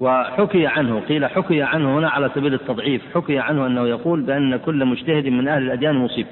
وحكي 0.00 0.66
عنه 0.66 1.00
قيل 1.00 1.26
حكي 1.26 1.62
عنه 1.62 1.98
هنا 1.98 2.08
على 2.08 2.30
سبيل 2.34 2.54
التضعيف. 2.54 3.02
حكي 3.14 3.38
عنه 3.38 3.66
أنه 3.66 3.88
يقول 3.88 4.20
بأن 4.20 4.56
كل 4.56 4.84
مجتهد 4.84 5.26
من 5.26 5.48
أهل 5.48 5.62
الأديان 5.62 5.94
مصيب. 5.94 6.26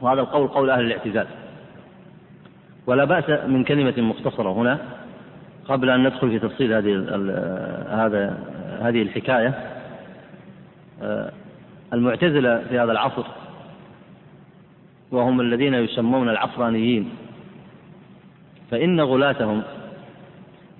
وهذا 0.00 0.20
القول 0.20 0.48
قول 0.48 0.70
أهل 0.70 0.84
الاعتزال. 0.84 1.26
ولا 2.86 3.04
بأس 3.04 3.30
من 3.48 3.64
كلمة 3.64 3.94
مختصرة 3.98 4.52
هنا 4.52 4.78
قبل 5.68 5.90
أن 5.90 6.06
ندخل 6.06 6.30
في 6.30 6.38
تفصيل 6.38 6.72
هذه 6.72 6.96
هذا 7.90 8.38
هذه 8.80 9.02
الحكاية. 9.02 9.54
آه، 11.02 11.32
المعتزلة 11.92 12.58
في 12.68 12.78
هذا 12.78 12.92
العصر 12.92 13.24
وهم 15.10 15.40
الذين 15.40 15.74
يسمون 15.74 16.28
العصرانيين 16.28 17.10
فإن 18.70 19.00
غلاتهم 19.00 19.62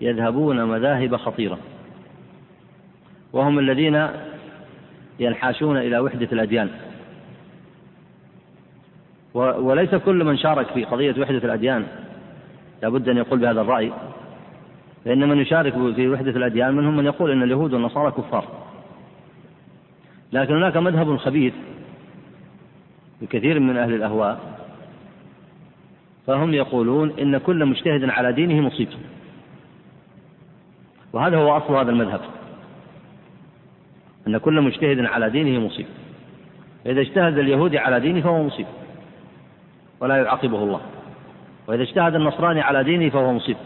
يذهبون 0.01 0.65
مذاهب 0.65 1.17
خطيرة. 1.17 1.59
وهم 3.35 3.59
الذين 3.59 4.09
ينحاشون 5.21 5.77
إلى 5.77 5.99
وحدة 5.99 6.29
الأديان. 6.33 6.71
وليس 9.35 9.95
كل 9.95 10.25
من 10.25 10.37
شارك 10.37 10.67
في 10.67 10.85
قضية 10.85 11.21
وحدة 11.23 11.39
الأديان 11.39 11.87
لابد 12.83 13.09
أن 13.09 13.17
يقول 13.17 13.39
بهذا 13.39 13.61
الرأي. 13.61 13.93
فإن 15.05 15.29
من 15.29 15.39
يشارك 15.39 15.73
في 15.73 16.09
وحدة 16.09 16.31
الأديان 16.31 16.75
منهم 16.75 16.97
من 16.97 17.05
يقول 17.05 17.31
أن 17.31 17.43
اليهود 17.43 17.73
والنصارى 17.73 18.11
كفار. 18.11 18.45
لكن 20.33 20.55
هناك 20.55 20.77
مذهب 20.77 21.17
خبيث 21.17 21.55
لكثير 23.23 23.61
من 23.61 23.77
أهل 23.77 23.95
الأهواء 23.95 24.41
فهم 26.27 26.55
يقولون 26.55 27.13
إن 27.19 27.39
كل 27.39 27.67
مجتهد 27.67 28.11
على 28.11 28.33
دينه 28.33 28.61
مصيب. 28.61 28.89
وهذا 31.13 31.37
هو 31.37 31.57
أصل 31.57 31.75
هذا 31.75 31.91
المذهب. 31.91 32.21
أن 34.29 34.39
كل 34.39 34.61
مجتهد 34.61 35.05
على 35.05 35.31
دينه 35.31 35.67
مصيب. 35.67 35.87
فإذا 36.85 37.01
اجتهد 37.01 37.39
اليهودي 37.39 37.79
على 37.79 38.01
دينه 38.01 38.21
فهو 38.21 38.43
مصيب. 38.43 38.67
ولا 40.01 40.17
يعاقبه 40.17 40.63
الله. 40.63 40.81
وإذا 41.69 41.83
اجتهد 41.83 42.15
النصراني 42.15 42.61
على 42.61 42.85
دينه 42.85 43.09
فهو 43.09 43.33
مصيب. 43.33 43.57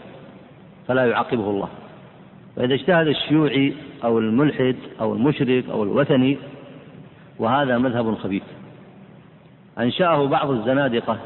فلا 0.87 1.05
يعاقبه 1.05 1.49
الله. 1.49 1.69
وإذا 2.57 2.73
اجتهد 2.73 3.07
الشيوعي 3.07 3.73
أو 4.03 4.19
الملحد 4.19 4.75
أو 5.01 5.13
المشرك 5.13 5.69
أو 5.69 5.83
الوثني 5.83 6.37
وهذا 7.39 7.77
مذهب 7.77 8.15
خبيث. 8.15 8.43
أنشأه 9.79 10.27
بعض 10.27 10.51
الزنادقة 10.51 11.19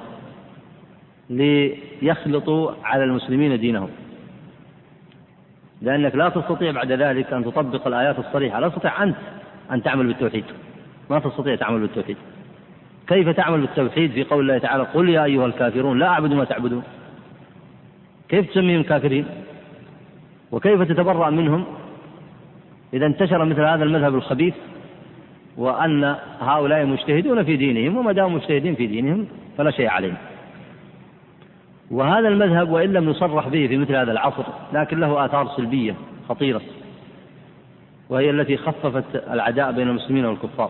ليخلطوا 1.30 2.72
على 2.84 3.04
المسلمين 3.04 3.60
دينهم. 3.60 3.90
لأنك 5.84 6.16
لا 6.16 6.30
تستطيع 6.30 6.72
بعد 6.72 6.92
ذلك 6.92 7.34
أن 7.34 7.46
تطبق 7.46 7.88
الآيات 7.88 8.20
الصريحة 8.20 8.60
لا 8.60 8.70
تستطيع 8.70 9.04
أنت 9.04 9.16
أن 9.72 9.84
تعمل 9.84 10.08
بالتوحيد. 10.08 10.44
ما 11.10 11.20
تستطيع 11.20 11.56
تعمل 11.56 11.80
بالتوحيد. 11.80 12.18
كيف 13.08 13.30
تعمل 13.30 13.62
بالتوحيد 13.62 14.12
في 14.12 14.24
قول 14.24 14.42
الله 14.42 14.58
تعالى 14.58 14.84
قل 14.84 15.10
يا 15.10 15.24
أيها 15.24 15.46
الكافرون 15.46 16.00
لا 16.00 16.08
أعبد 16.08 16.34
ما 16.34 16.44
تعبدون؟ 16.44 16.84
كيف 18.30 18.52
تسميهم 18.52 18.84
كافرين؟ 18.84 19.26
وكيف 20.52 20.82
تتبرأ 20.82 21.30
منهم؟ 21.30 21.66
إذا 22.94 23.06
انتشر 23.06 23.46
مثل 23.46 23.62
هذا 23.62 23.84
المذهب 23.84 24.16
الخبيث 24.16 24.54
وأن 25.58 26.16
هؤلاء 26.42 26.86
مجتهدون 26.86 27.44
في 27.44 27.58
دينهم 27.58 27.98
وما 27.98 28.12
داموا 28.12 28.40
مجتهدين 28.40 28.76
في 28.76 28.88
دينهم 28.88 29.28
فلا 29.58 29.72
شيء 29.72 29.88
عليهم. 29.88 30.18
وهذا 31.94 32.28
المذهب 32.28 32.70
وإن 32.70 32.94
لم 32.94 33.10
يصرح 33.10 33.48
به 33.48 33.68
في 33.68 33.78
مثل 33.78 33.96
هذا 33.96 34.12
العصر 34.12 34.44
لكن 34.74 35.00
له 35.00 35.26
آثار 35.26 35.48
سلبية 35.58 35.96
خطيرة 36.30 36.62
وهي 38.10 38.30
التي 38.30 38.58
خففت 38.58 39.04
العداء 39.32 39.72
بين 39.72 39.90
المسلمين 39.90 40.26
والكفار. 40.26 40.70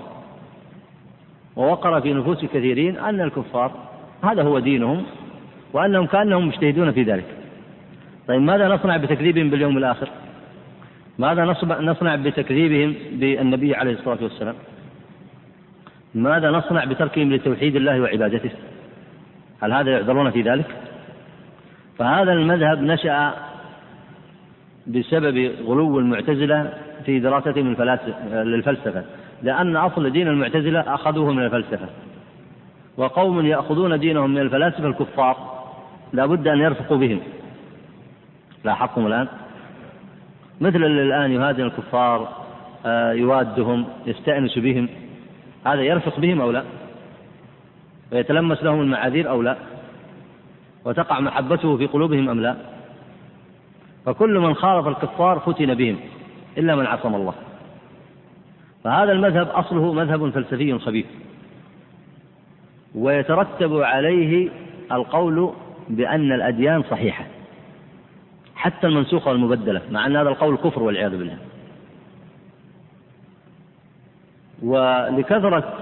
ووقر 1.56 2.02
في 2.02 2.14
نفوس 2.14 2.46
كثيرين 2.46 2.98
أن 2.98 3.22
الكفار 3.22 3.72
هذا 4.24 4.44
هو 4.44 4.60
دينهم 4.60 5.04
وأنهم 5.74 6.06
كأنهم 6.06 6.48
مجتهدون 6.48 6.92
في 6.92 7.04
ذلك. 7.04 7.26
طيب 8.28 8.42
ماذا 8.42 8.68
نصنع 8.68 8.98
بتكذيبهم 8.98 9.50
باليوم 9.50 9.78
الآخر؟ 9.78 10.10
ماذا 11.20 11.46
نصنع 11.82 12.16
بتكذيبهم 12.16 12.96
بالنبي 13.12 13.76
عليه 13.76 13.94
الصلاة 13.94 14.24
والسلام؟ 14.24 14.56
ماذا 16.16 16.52
نصنع 16.52 16.86
بتركهم 16.86 17.34
لتوحيد 17.34 17.76
الله 17.76 18.02
وعبادته؟ 18.02 18.52
هل 19.62 19.74
هذا 19.74 19.92
يعذرون 19.92 20.32
في 20.32 20.42
ذلك؟ 20.42 20.66
فهذا 21.98 22.34
المذهب 22.34 22.82
نشأ 22.82 23.34
بسبب 24.88 25.52
غلو 25.66 26.00
المعتزلة 26.00 26.74
في 27.06 27.20
دراستهم 27.20 27.76
للفلسفة. 28.32 29.04
لأن 29.44 29.76
أصل 29.76 30.10
دين 30.10 30.28
المعتزلة 30.28 30.80
أخذوه 30.80 31.34
من 31.34 31.46
الفلسفة. 31.46 31.88
وقوم 32.98 33.46
يأخذون 33.46 34.00
دينهم 34.00 34.30
من 34.30 34.42
الفلاسفة 34.42 34.88
الكفار 34.88 35.64
لا 36.14 36.26
بد 36.26 36.48
أن 36.48 36.60
يرفقوا 36.60 36.98
بهم. 36.98 37.20
لاحظتم 38.64 39.08
الآن؟ 39.08 39.28
مثل 40.62 40.84
الآن 40.84 41.32
يهادن 41.32 41.64
الكفار 41.64 42.44
آه، 42.86 43.12
يوادهم 43.12 43.86
يستأنس 44.06 44.58
بهم 44.58 44.90
هذا 45.66 45.82
يرفق 45.82 46.20
بهم 46.20 46.42
أو 46.42 46.52
لا؟ 46.52 46.64
ويتلمس 48.12 48.64
لهم 48.64 48.82
المعاذير 48.82 49.30
أو 49.30 49.42
لا؟ 49.42 49.58
وتقع 50.86 51.20
محبته 51.20 51.78
في 51.78 51.86
قلوبهم 51.86 52.30
أم 52.30 52.40
لا؟ 52.40 52.56
فكل 54.06 54.40
من 54.40 54.54
خالط 54.54 54.88
الكفار 54.88 55.40
فتن 55.40 55.74
بهم 55.74 56.00
إلا 56.58 56.76
من 56.76 56.86
عصم 56.86 57.16
الله. 57.16 57.34
فهذا 58.84 59.12
المذهب 59.12 59.48
أصله 59.48 59.94
مذهب 59.94 60.30
فلسفي 60.30 60.80
خبيث. 60.80 61.06
ويترتب 62.96 63.82
عليه 63.82 64.50
القول 64.92 65.54
بأن 65.90 66.32
الأديان 66.32 66.84
صحيحة 66.84 67.26
حتى 68.56 68.88
المنسوخة 68.88 69.32
والمبدلة 69.32 69.82
مع 69.92 70.06
أن 70.06 70.16
هذا 70.16 70.30
القول 70.30 70.58
كفر 70.58 70.84
والعياذ 70.84 71.18
بالله. 71.18 71.38
ولكثرة 74.64 75.74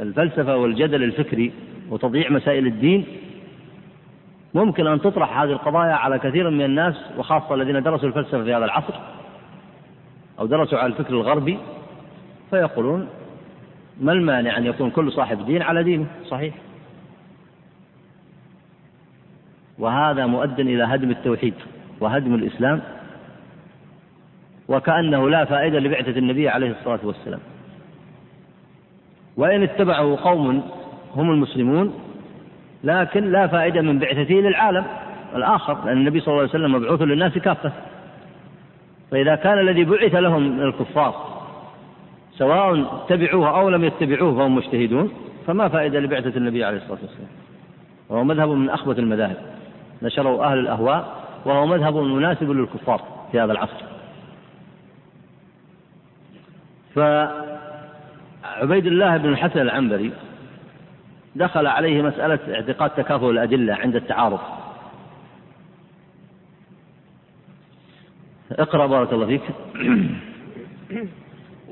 الفلسفة 0.00 0.56
والجدل 0.56 1.02
الفكري 1.02 1.52
وتضييع 1.90 2.30
مسائل 2.30 2.66
الدين 2.66 3.06
ممكن 4.54 4.86
أن 4.86 5.00
تطرح 5.00 5.38
هذه 5.38 5.50
القضايا 5.50 5.92
على 5.92 6.18
كثير 6.18 6.50
من 6.50 6.64
الناس 6.64 6.94
وخاصة 7.18 7.54
الذين 7.54 7.82
درسوا 7.82 8.08
الفلسفة 8.08 8.44
في 8.44 8.54
هذا 8.54 8.64
العصر 8.64 8.94
أو 10.38 10.46
درسوا 10.46 10.78
على 10.78 10.92
الفكر 10.92 11.14
الغربي 11.14 11.58
فيقولون 12.50 13.08
ما 14.00 14.12
المانع 14.12 14.58
أن 14.58 14.66
يكون 14.66 14.90
كل 14.90 15.12
صاحب 15.12 15.46
دين 15.46 15.62
على 15.62 15.82
دينه؟ 15.82 16.06
صحيح. 16.28 16.54
وهذا 19.78 20.26
مؤد 20.26 20.60
إلى 20.60 20.84
هدم 20.84 21.10
التوحيد 21.10 21.54
وهدم 22.00 22.34
الإسلام 22.34 22.82
وكأنه 24.68 25.30
لا 25.30 25.44
فائدة 25.44 25.78
لبعثة 25.78 26.18
النبي 26.18 26.48
عليه 26.48 26.70
الصلاة 26.70 27.00
والسلام. 27.02 27.40
وإن 29.36 29.62
اتبعه 29.62 30.18
قوم 30.22 30.62
هم 31.16 31.30
المسلمون 31.30 31.94
لكن 32.84 33.32
لا 33.32 33.46
فائدة 33.46 33.82
من 33.82 33.98
بعثته 33.98 34.34
للعالم 34.34 34.84
الآخر 35.36 35.84
لأن 35.84 35.96
النبي 35.96 36.20
صلى 36.20 36.28
الله 36.28 36.40
عليه 36.40 36.50
وسلم 36.50 36.72
مبعوث 36.74 37.02
للناس 37.02 37.38
كافة. 37.38 37.72
فإذا 39.10 39.34
كان 39.34 39.58
الذي 39.58 39.84
بعث 39.84 40.14
لهم 40.14 40.42
من 40.42 40.62
الكفار 40.62 41.42
سواء 42.38 42.80
اتبعوه 42.80 43.60
أو 43.60 43.68
لم 43.68 43.84
يتبعوه 43.84 44.34
فهم 44.36 44.54
مجتهدون 44.54 45.12
فما 45.46 45.68
فائدة 45.68 46.00
لبعثة 46.00 46.36
النبي 46.36 46.64
عليه 46.64 46.76
الصلاة 46.76 46.98
والسلام. 47.02 47.28
وهو 48.08 48.24
مذهب 48.24 48.48
من 48.48 48.70
أخبث 48.70 48.98
المذاهب. 48.98 49.36
نشره 50.02 50.44
أهل 50.44 50.58
الأهواء 50.58 51.22
وهو 51.44 51.66
مذهب 51.66 51.96
مناسب 51.96 52.50
للكفار 52.50 53.02
في 53.32 53.40
هذا 53.40 53.52
العصر. 53.52 53.82
فعبيد 56.94 58.86
الله 58.86 59.16
بن 59.16 59.28
الحسن 59.28 59.60
العنبري 59.60 60.12
دخل 61.36 61.66
عليه 61.66 62.02
مسألة 62.02 62.38
اعتقاد 62.54 62.90
تكافؤ 62.90 63.30
الأدلة 63.30 63.74
عند 63.74 63.96
التعارض. 63.96 64.40
اقرأ 68.52 68.86
بارك 68.86 69.12
الله 69.12 69.26
فيك. 69.26 69.42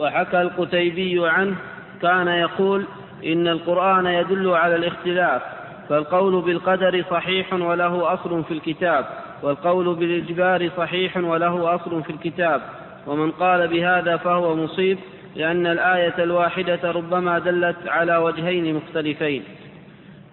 وحكى 0.01 0.43
القتيبي 0.43 1.29
عنه 1.29 1.57
كان 2.03 2.29
يقول 2.29 2.85
إن 3.25 3.49
القرآن 3.49 4.07
يدل 4.07 4.51
على 4.51 4.77
الاختلاف 4.77 5.43
فالقول 5.89 6.43
بالقدر 6.43 7.05
صحيح 7.11 7.53
وله 7.53 8.15
أصل 8.15 8.45
في 8.45 8.55
الكتاب 8.55 9.07
والقول 9.43 9.95
بالإجبار 9.95 10.71
صحيح 10.77 11.17
وله 11.17 11.75
أصل 11.75 12.03
في 12.03 12.11
الكتاب 12.11 12.63
ومن 13.07 13.31
قال 13.31 13.69
بهذا 13.69 14.17
فهو 14.17 14.57
مصيب 14.57 14.99
لأن 15.37 15.67
الآية 15.67 16.15
الواحدة 16.19 16.91
ربما 16.91 17.39
دلت 17.39 17.77
على 17.87 18.17
وجهين 18.17 18.75
مختلفين. 18.75 19.43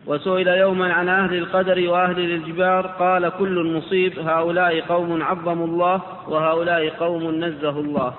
وسئل 0.08 0.48
يوما 0.48 0.94
عن 0.94 1.10
أهل 1.10 1.38
القدر 1.38 1.90
وأهل 1.90 2.20
الإجبار 2.20 2.88
قال 2.88 3.30
كل 3.30 3.74
مصيب 3.78 4.20
هؤلاء 4.20 4.80
قوم 4.82 5.24
عظموا 5.24 5.68
الله 5.68 6.02
وهؤلاء 6.28 6.90
قوم 6.90 7.32
نزه 7.32 7.80
الله. 7.80 8.14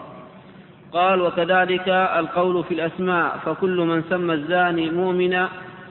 قال 0.93 1.21
وكذلك 1.21 1.89
القول 1.89 2.65
في 2.65 2.75
الأسماء 2.75 3.39
فكل 3.45 3.77
من 3.77 4.03
سمى 4.11 4.35
الزاني 4.35 4.91
مؤمنا 4.91 5.49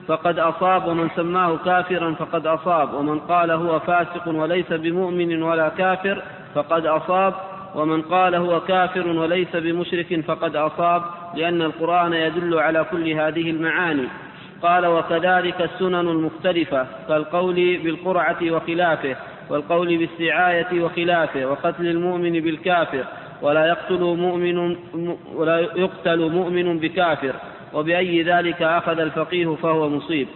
فقد 0.08 0.38
أصاب 0.38 0.86
ومن 0.86 1.08
سماه 1.16 1.56
كافرا 1.64 2.14
فقد 2.14 2.46
أصاب 2.46 2.94
ومن 2.94 3.18
قال 3.18 3.50
هو 3.50 3.80
فاسق 3.80 4.28
وليس 4.28 4.72
بمؤمن 4.72 5.42
ولا 5.42 5.68
كافر 5.68 6.22
فقد 6.54 6.86
أصاب 6.86 7.34
ومن 7.74 8.02
قال 8.02 8.34
هو 8.34 8.60
كافر 8.60 9.08
وليس 9.08 9.56
بمشرك 9.56 10.20
فقد 10.20 10.56
أصاب 10.56 11.02
لأن 11.34 11.62
القرآن 11.62 12.12
يدل 12.12 12.58
على 12.58 12.86
كل 12.90 13.08
هذه 13.10 13.50
المعاني. 13.50 14.08
قال 14.62 14.86
وكذلك 14.86 15.60
السنن 15.60 16.08
المختلفة 16.08 16.86
كالقول 17.08 17.54
بالقرعة 17.54 18.36
وخلافه 18.42 19.16
والقول 19.50 19.98
بالسعاية 19.98 20.82
وخلافه 20.82 21.46
وقتل 21.46 21.86
المؤمن 21.86 22.32
بالكافر 22.32 23.04
ولا 23.42 23.66
يقتل 23.66 24.00
مؤمن 24.00 24.76
ولا 25.34 25.58
يقتل 25.60 26.30
مؤمن 26.30 26.78
بكافر 26.78 27.34
وبأي 27.74 28.22
ذلك 28.22 28.62
أخذ 28.62 29.00
الفقيه 29.00 29.54
فهو 29.62 29.88
مصيب. 29.88 30.28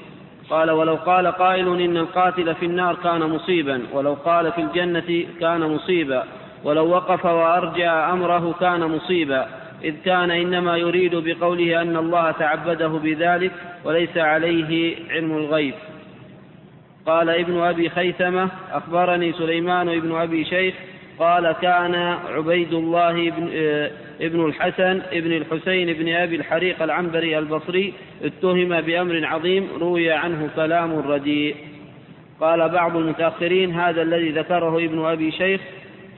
قال 0.50 0.70
ولو 0.70 0.94
قال 0.94 1.26
قائل 1.26 1.80
إن 1.80 1.96
القاتل 1.96 2.54
في 2.54 2.66
النار 2.66 2.96
كان 3.04 3.20
مصيبا 3.20 3.82
ولو 3.92 4.14
قال 4.14 4.52
في 4.52 4.60
الجنة 4.60 5.24
كان 5.40 5.60
مصيبا. 5.60 6.24
ولو 6.64 6.88
وقف 6.88 7.24
وأرجع 7.24 8.12
أمره 8.12 8.54
كان 8.60 8.80
مصيبا 8.80 9.46
إذ 9.84 9.94
كان 10.04 10.30
إنما 10.30 10.76
يريد 10.76 11.14
بقوله 11.14 11.82
أن 11.82 11.96
الله 11.96 12.30
تعبده 12.30 12.88
بذلك 12.88 13.52
وليس 13.84 14.16
عليه 14.16 14.96
علم 15.10 15.36
الغيب. 15.36 15.74
قال 17.06 17.30
ابن 17.30 17.58
أبي 17.58 17.88
خيثمة 17.88 18.48
أخبرني 18.72 19.32
سليمان 19.32 20.00
بن 20.00 20.14
أبي 20.14 20.44
شيخ 20.44 20.74
قال 21.18 21.52
كان 21.52 21.94
عبيد 22.28 22.72
الله 22.72 23.30
بن, 23.30 23.50
آه، 23.54 23.90
ابن 24.20 24.46
الحسن 24.46 25.02
ابن 25.12 25.32
الحسين 25.32 25.92
بن 25.92 26.14
أبي 26.14 26.36
الحريق 26.36 26.82
العنبري 26.82 27.38
البصري 27.38 27.92
اتهم 28.24 28.80
بأمر 28.80 29.26
عظيم 29.26 29.68
روي 29.80 30.12
عنه 30.12 30.48
كلام 30.56 30.98
رديء. 30.98 31.56
قال 32.40 32.68
بعض 32.68 32.96
المتأخرين 32.96 33.74
هذا 33.74 34.02
الذي 34.02 34.30
ذكره 34.30 34.78
ابن 34.78 35.04
أبي 35.04 35.32
شيخ 35.32 35.60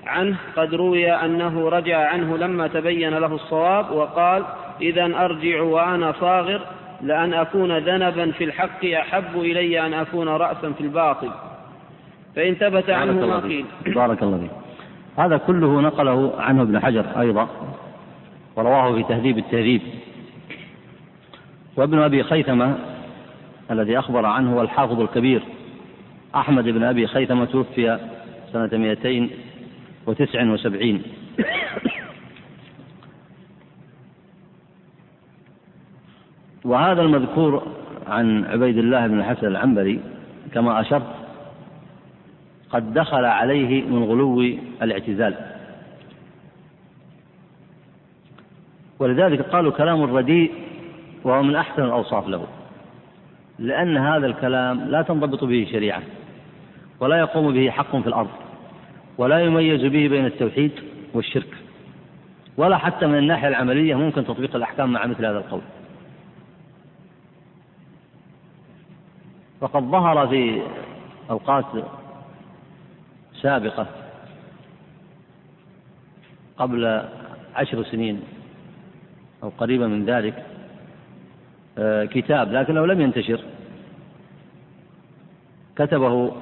عنه 0.06 0.36
قد 0.56 0.74
روي 0.74 1.12
أنه 1.12 1.68
رجع 1.68 2.08
عنه 2.08 2.36
لما 2.36 2.66
تبين 2.66 3.14
له 3.18 3.34
الصواب 3.34 3.90
وقال 3.90 4.44
إذا 4.80 5.04
أرجع 5.04 5.62
وأنا 5.62 6.12
صاغر 6.20 6.60
لأن 7.02 7.34
أكون 7.34 7.78
ذنبا 7.78 8.30
في 8.30 8.44
الحق 8.44 8.84
أحب 8.84 9.36
إلي 9.36 9.86
أن 9.86 9.94
أكون 9.94 10.28
رأسا 10.28 10.72
في 10.72 10.80
الباطل. 10.80 11.30
فإن 12.36 12.54
ثبت 12.54 12.90
عنه 12.90 13.26
ما 13.26 13.38
قيل. 13.38 13.66
بارك 13.86 14.22
الله 14.22 14.38
فيك. 14.38 14.50
هذا 15.16 15.36
كله 15.36 15.80
نقله 15.80 16.32
عنه 16.38 16.62
ابن 16.62 16.80
حجر 16.80 17.04
أيضا 17.20 17.48
ورواه 18.56 18.94
في 18.94 19.02
تهذيب 19.02 19.38
التهذيب. 19.38 19.82
وابن 21.76 21.98
أبي 21.98 22.22
خيثمة 22.22 22.74
الذي 23.70 23.98
أخبر 23.98 24.26
عنه 24.26 24.62
الحافظ 24.62 25.00
الكبير. 25.00 25.42
أحمد 26.34 26.64
بن 26.64 26.82
أبي 26.82 27.06
خيثمة 27.06 27.44
توفي 27.44 27.98
سنة 28.52 28.70
279 30.06 31.02
وهذا 36.64 37.02
المذكور 37.02 37.66
عن 38.06 38.44
عبيد 38.44 38.78
الله 38.78 39.06
بن 39.06 39.18
الحسن 39.18 39.46
العنبري 39.46 40.00
كما 40.54 40.80
أشرت 40.80 41.06
قد 42.70 42.94
دخل 42.94 43.24
عليه 43.24 43.82
من 43.82 44.04
غلو 44.04 44.40
الاعتزال. 44.82 45.34
ولذلك 48.98 49.40
قالوا 49.40 49.72
كلام 49.72 50.02
رديء 50.02 50.52
وهو 51.24 51.42
من 51.42 51.56
أحسن 51.56 51.82
الأوصاف 51.82 52.28
له 52.28 52.46
لأن 53.58 53.96
هذا 53.96 54.26
الكلام 54.26 54.80
لا 54.80 55.02
تنضبط 55.02 55.44
به 55.44 55.68
شريعة 55.72 56.02
ولا 57.00 57.18
يقوم 57.18 57.52
به 57.52 57.70
حق 57.70 57.96
في 57.96 58.06
الأرض. 58.06 58.30
ولا 59.18 59.38
يميز 59.38 59.80
به 59.80 60.08
بين 60.08 60.26
التوحيد 60.26 60.72
والشرك 61.14 61.56
ولا 62.56 62.78
حتى 62.78 63.06
من 63.06 63.18
الناحية 63.18 63.48
العملية 63.48 63.94
ممكن 63.94 64.24
تطبيق 64.24 64.56
الأحكام 64.56 64.92
مع 64.92 65.06
مثل 65.06 65.26
هذا 65.26 65.38
القول. 65.38 65.60
وقد 69.60 69.82
ظهر 69.82 70.28
في 70.28 70.62
أوقات 71.30 71.64
سابقة 73.42 73.86
قبل 76.56 77.02
عشر 77.54 77.84
سنين 77.84 78.20
أو 79.42 79.48
قريبا 79.48 79.86
من 79.86 80.04
ذلك 80.04 80.46
آه، 81.78 82.04
كتاب 82.04 82.52
لكنه 82.52 82.86
لم 82.86 83.00
ينتشر. 83.00 83.40
كتبه 85.76 86.32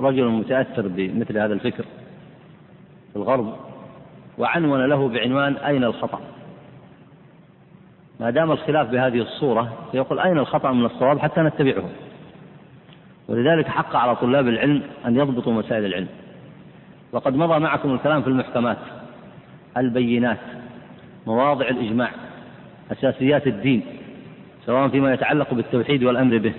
رجل 0.00 0.28
متأثر 0.28 0.88
بمثل 0.88 1.38
هذا 1.38 1.54
الفكر. 1.54 1.84
في 3.12 3.16
الغرب 3.16 3.54
وعنون 4.38 4.86
له 4.86 5.08
بعنوان 5.08 5.56
أين 5.56 5.84
الخطأ؟ 5.84 6.20
ما 8.20 8.30
دام 8.30 8.52
الخلاف 8.52 8.88
بهذه 8.88 9.20
الصورة 9.20 9.72
فيقول 9.92 10.20
أين 10.20 10.38
الخطأ 10.38 10.72
من 10.72 10.84
الصواب 10.84 11.18
حتى 11.18 11.40
نتبعه. 11.40 11.84
ولذلك 13.28 13.68
حق 13.68 13.96
على 13.96 14.16
طلاب 14.16 14.48
العلم 14.48 14.82
أن 15.06 15.16
يضبطوا 15.16 15.52
مسائل 15.52 15.84
العلم. 15.84 16.08
وقد 17.12 17.36
مضى 17.36 17.58
معكم 17.58 17.94
الكلام 17.94 18.22
في 18.22 18.28
المحكمات 18.28 18.78
البينات 19.76 20.38
مواضع 21.26 21.68
الإجماع 21.68 22.10
أساسيات 22.92 23.46
الدين 23.46 23.82
سواء 24.66 24.88
فيما 24.88 25.14
يتعلق 25.14 25.54
بالتوحيد 25.54 26.04
والأمر 26.04 26.38
به 26.38 26.52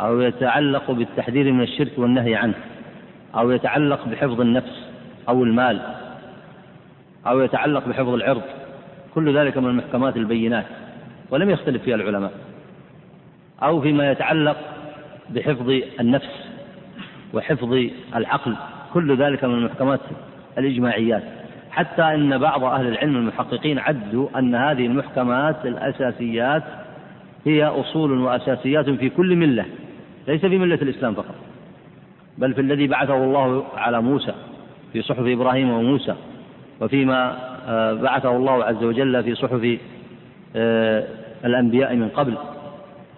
أو 0.00 0.20
يتعلق 0.20 0.90
بالتحذير 0.90 1.52
من 1.52 1.62
الشرك 1.62 1.92
والنهي 1.98 2.34
عنه 2.34 2.54
أو 3.34 3.50
يتعلق 3.50 4.08
بحفظ 4.08 4.40
النفس 4.40 4.85
أو 5.28 5.44
المال 5.44 5.80
أو 7.26 7.40
يتعلق 7.40 7.88
بحفظ 7.88 8.08
العرض. 8.08 8.42
كل 9.14 9.38
ذلك 9.38 9.58
من 9.58 9.66
المحكمات 9.66 10.16
البينات 10.16 10.66
ولم 11.30 11.50
يختلف 11.50 11.82
فيها 11.82 11.94
العلماء. 11.94 12.32
أو 13.62 13.80
فيما 13.80 14.10
يتعلق 14.10 14.56
بحفظ 15.30 15.80
النفس 16.00 16.48
وحفظ 17.34 17.74
العقل 18.16 18.56
كل 18.94 19.16
ذلك 19.16 19.44
من 19.44 19.54
المحكمات 19.54 20.00
الإجماعيات. 20.58 21.22
حتى 21.70 22.02
أن 22.02 22.38
بعض 22.38 22.64
أهل 22.64 22.86
العلم 22.86 23.16
المحققين 23.16 23.78
عدوا 23.78 24.38
أن 24.38 24.54
هذه 24.54 24.86
المحكمات 24.86 25.66
الأساسيات 25.66 26.62
هي 27.46 27.64
أصول 27.64 28.18
وأساسيات 28.20 28.90
في 28.90 29.08
كل 29.08 29.36
ملة 29.36 29.64
ليس 30.28 30.40
في 30.40 30.58
ملة 30.58 30.74
الإسلام 30.74 31.14
فقط 31.14 31.34
بل 32.38 32.54
في 32.54 32.60
الذي 32.60 32.86
بعثه 32.86 33.24
الله 33.24 33.64
على 33.76 34.02
موسى. 34.02 34.34
في 34.92 35.02
صحف 35.02 35.26
إبراهيم 35.26 35.70
وموسى 35.70 36.14
وفيما 36.80 37.36
آه، 37.68 37.92
بعثه 37.92 38.36
الله 38.36 38.64
عز 38.64 38.84
وجل 38.84 39.22
في 39.22 39.34
صحف 39.34 39.78
آه، 40.56 41.04
الأنبياء 41.44 41.96
من 41.96 42.08
قبل 42.08 42.34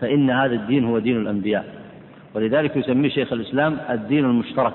فإن 0.01 0.31
هذا 0.31 0.55
الدين 0.55 0.85
هو 0.85 0.99
دين 0.99 1.17
الأنبياء. 1.17 1.65
ولذلك 2.35 2.77
يسميه 2.77 3.09
شيخ 3.09 3.33
الإسلام 3.33 3.77
الدين 3.91 4.25
المشترك 4.25 4.75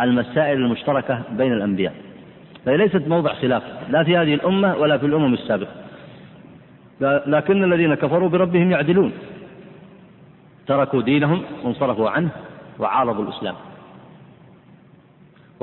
المسائل 0.00 0.58
المشتركة 0.58 1.22
بين 1.30 1.52
الأنبياء. 1.52 1.92
فهي 2.66 2.76
ليست 2.76 3.08
موضع 3.08 3.34
خلاف 3.34 3.62
لا 3.90 4.04
في 4.04 4.16
هذه 4.16 4.34
الأمة 4.34 4.76
ولا 4.76 4.98
في 4.98 5.06
الأمم 5.06 5.34
السابقة. 5.34 5.72
لكن 7.26 7.64
الذين 7.64 7.94
كفروا 7.94 8.28
بربهم 8.28 8.70
يعدلون. 8.70 9.12
تركوا 10.66 11.02
دينهم 11.02 11.42
وانصرفوا 11.64 12.10
عنه 12.10 12.28
وعارضوا 12.78 13.24
الإسلام. 13.24 13.54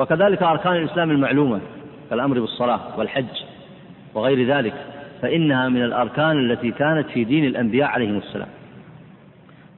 وكذلك 0.01 0.43
أركان 0.43 0.75
الإسلام 0.75 1.11
المعلومة 1.11 1.59
كالأمر 2.09 2.39
بالصلاة 2.39 2.79
والحج 2.97 3.43
وغير 4.13 4.47
ذلك 4.47 4.73
فإنها 5.21 5.69
من 5.69 5.83
الأركان 5.83 6.51
التي 6.51 6.71
كانت 6.71 7.07
في 7.07 7.23
دين 7.23 7.45
الأنبياء 7.45 7.89
عليهم 7.89 8.17
السلام 8.17 8.47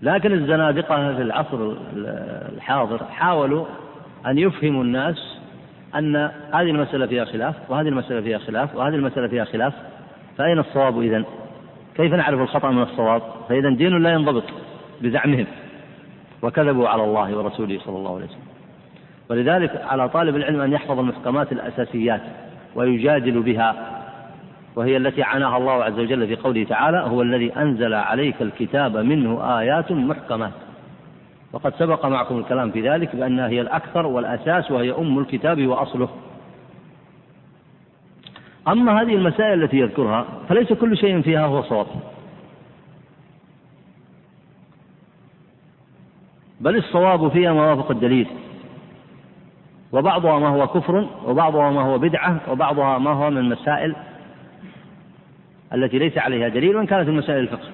لكن 0.02 0.32
الزنادقة 0.32 1.16
في 1.16 1.22
العصر 1.22 1.76
الحاضر 2.56 3.04
حاولوا 3.04 3.66
أن 4.26 4.38
يفهموا 4.38 4.84
الناس 4.84 5.40
أن 5.96 6.16
هذه 6.54 6.70
المسألة 6.70 7.06
فيها 7.06 7.26
خلاف 7.26 7.56
وهذه 7.70 7.88
المسألة 7.88 8.22
فيها 8.22 8.38
خلاف 8.38 8.76
وهذه 8.76 8.96
المسألة 8.96 9.28
فيها 9.28 9.46
خلاف 9.46 9.74
فأين 10.38 10.60
الصواب 10.60 11.02
إذن؟ 11.02 11.26
كيف 11.96 12.14
نعرف 12.14 12.40
الخطأ 12.40 12.72
من 12.72 12.82
الصواب؟ 12.82 13.22
فإذا 13.50 13.70
دين 13.70 14.04
لا 14.04 14.14
ينضبط 14.14 14.44
بزعمهم 15.02 15.46
وكذبوا 16.42 16.88
على 16.88 17.04
الله 17.04 17.38
ورسوله 17.38 17.80
صلى 17.80 17.98
الله 17.98 18.16
عليه 18.16 18.26
وسلم 18.26 18.53
ولذلك 19.30 19.82
على 19.82 20.10
طالب 20.10 20.36
العلم 20.36 20.62
أن 20.62 20.74
يحفظ 20.74 21.00
المحكمات 21.00 21.52
الأساسيات 21.52 22.22
ويجادل 22.76 23.42
بها 23.42 23.76
وهي 24.76 24.98
التي 24.98 25.24
عناها 25.24 25.58
الله 25.58 25.84
عز 25.84 26.00
وجل 26.00 26.28
في 26.28 26.36
قوله 26.36 26.64
تعالى 26.64 26.98
هو 26.98 27.22
الذي 27.22 27.54
أنزل 27.58 27.94
عليك 27.94 28.42
الكتاب 28.42 28.98
منه 28.98 29.60
آيات 29.60 29.92
محكمات. 29.92 30.52
وقد 31.54 31.74
سبق 31.76 32.06
معكم 32.06 32.38
الكلام 32.38 32.72
في 32.72 32.90
ذلك 32.90 33.16
بأنها 33.16 33.48
هي 33.48 33.62
الأكثر 33.62 34.06
والأساس 34.06 34.72
وهي 34.72 34.92
أم 34.92 35.20
الكتاب 35.20 35.68
وأصله. 35.68 36.10
أما 38.68 39.02
هذه 39.02 39.16
المسائل 39.16 39.64
التي 39.64 39.78
يذكرها 39.78 40.26
فليس 40.50 40.74
كل 40.74 40.98
شيء 40.98 41.22
فيها 41.22 41.46
هو 41.46 41.62
صواب. 41.62 41.88
بل 46.62 46.76
الصواب 46.76 47.32
فيها 47.32 47.54
ما 47.54 47.74
وافق 47.74 47.92
الدليل. 47.92 48.28
وبعضها 49.94 50.40
ما 50.40 50.48
هو 50.48 50.68
كفر 50.68 51.08
وبعضها 51.28 51.72
ما 51.72 51.82
هو 51.82 51.98
بدعة 51.98 52.40
وبعضها 52.52 52.98
ما 52.98 53.12
هو 53.12 53.30
من 53.30 53.38
المسائل 53.38 53.96
التي 55.74 56.00
ليس 56.00 56.18
عليها 56.18 56.48
دليل 56.50 56.76
وإن 56.76 56.86
كانت 56.86 57.10
من 57.10 57.18
مسائل 57.18 57.40
الفقه. 57.40 57.70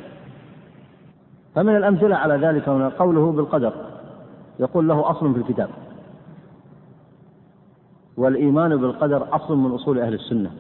فمن 1.56 1.76
الأمثلة 1.76 2.16
على 2.16 2.48
ذلك 2.48 2.70
هنا 2.70 2.90
قوله 2.90 3.32
بالقدر. 3.32 3.74
يقول 4.60 4.88
له 4.88 5.12
أصل 5.12 5.34
في 5.34 5.40
الكتاب. 5.40 5.70
والإيمان 8.18 8.78
بالقدر 8.78 9.28
أصل 9.36 9.58
من 9.58 9.72
أصول 9.72 10.00
أهل 10.00 10.14
السنة. 10.14 10.52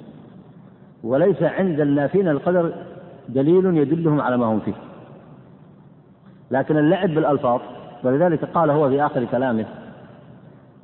وليس 1.04 1.44
عند 1.44 1.80
النافين 1.80 2.28
القدر 2.28 2.74
دليل 3.30 3.66
يدلهم 3.66 4.22
على 4.22 4.38
ما 4.38 4.46
هم 4.46 4.60
فيه. 4.60 4.74
لكن 6.52 6.78
اللعب 6.78 7.10
بالألفاظ 7.10 7.62
ولذلك 8.04 8.46
قال 8.46 8.70
هو 8.70 8.90
في 8.90 9.06
آخر 9.06 9.26
كلامه 9.26 9.66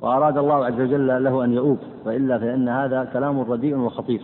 وأراد 0.06 0.38
الله 0.38 0.66
عز 0.66 0.80
وجل 0.80 1.24
له 1.24 1.44
أن 1.44 1.52
يؤوب 1.52 1.78
وإلا 2.04 2.38
فإن 2.38 2.68
هذا 2.68 3.04
كلام 3.12 3.40
رديء 3.40 3.76
وخطير. 3.76 4.22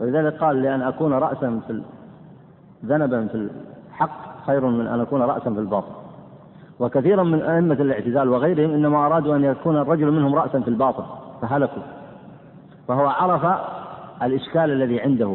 ولذلك 0.00 0.38
قال 0.38 0.62
لأن 0.62 0.82
أكون 0.82 1.12
رأسا 1.12 1.60
في 1.66 1.82
ذنبا 2.84 3.26
في 3.26 3.48
الحق 3.90 4.46
خير 4.46 4.66
من 4.66 4.86
أن 4.86 5.00
أكون 5.00 5.22
رأسا 5.22 5.50
في 5.50 5.60
الباطل. 5.60 5.92
وكثيرا 6.80 7.22
من 7.22 7.42
أئمة 7.42 7.74
الاعتزال 7.74 8.28
وغيرهم 8.28 8.70
إنما 8.70 9.06
أرادوا 9.06 9.36
أن 9.36 9.44
يكون 9.44 9.76
الرجل 9.76 10.10
منهم 10.10 10.34
رأسا 10.34 10.60
في 10.60 10.68
الباطل 10.68 11.04
فهلكوا. 11.42 11.82
فهو 12.88 13.06
عرف 13.06 13.60
الإشكال 14.22 14.70
الذي 14.70 15.00
عنده 15.00 15.34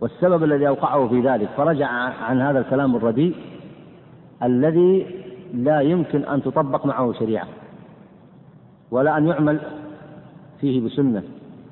والسبب 0.00 0.44
الذي 0.44 0.68
أوقعه 0.68 1.08
في 1.08 1.20
ذلك. 1.20 1.48
فرجع 1.56 1.86
عن 2.22 2.40
هذا 2.40 2.58
الكلام 2.58 2.96
الرديء 2.96 3.36
الذي 4.42 5.23
لا 5.54 5.80
يمكن 5.80 6.24
أن 6.24 6.42
تطبق 6.42 6.86
معه 6.86 7.12
شريعة 7.12 7.46
ولا 8.90 9.18
أن 9.18 9.28
يعمل 9.28 9.60
فيه 10.60 10.86
بسنة 10.86 11.22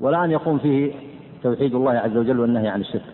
ولا 0.01 0.25
أن 0.25 0.31
يقوم 0.31 0.59
فيه 0.59 0.93
توحيد 1.43 1.75
الله 1.75 1.93
عز 1.93 2.17
وجل 2.17 2.41
والنهي 2.41 2.69
عن 2.69 2.81
الشرك. 2.81 3.05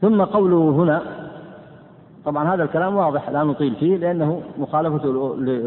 ثم 0.00 0.22
قوله 0.22 0.70
هنا 0.70 1.02
طبعا 2.24 2.54
هذا 2.54 2.64
الكلام 2.64 2.96
واضح 2.96 3.30
لا 3.30 3.44
نطيل 3.44 3.74
فيه 3.74 3.96
لأنه 3.96 4.42
مخالفة 4.58 5.12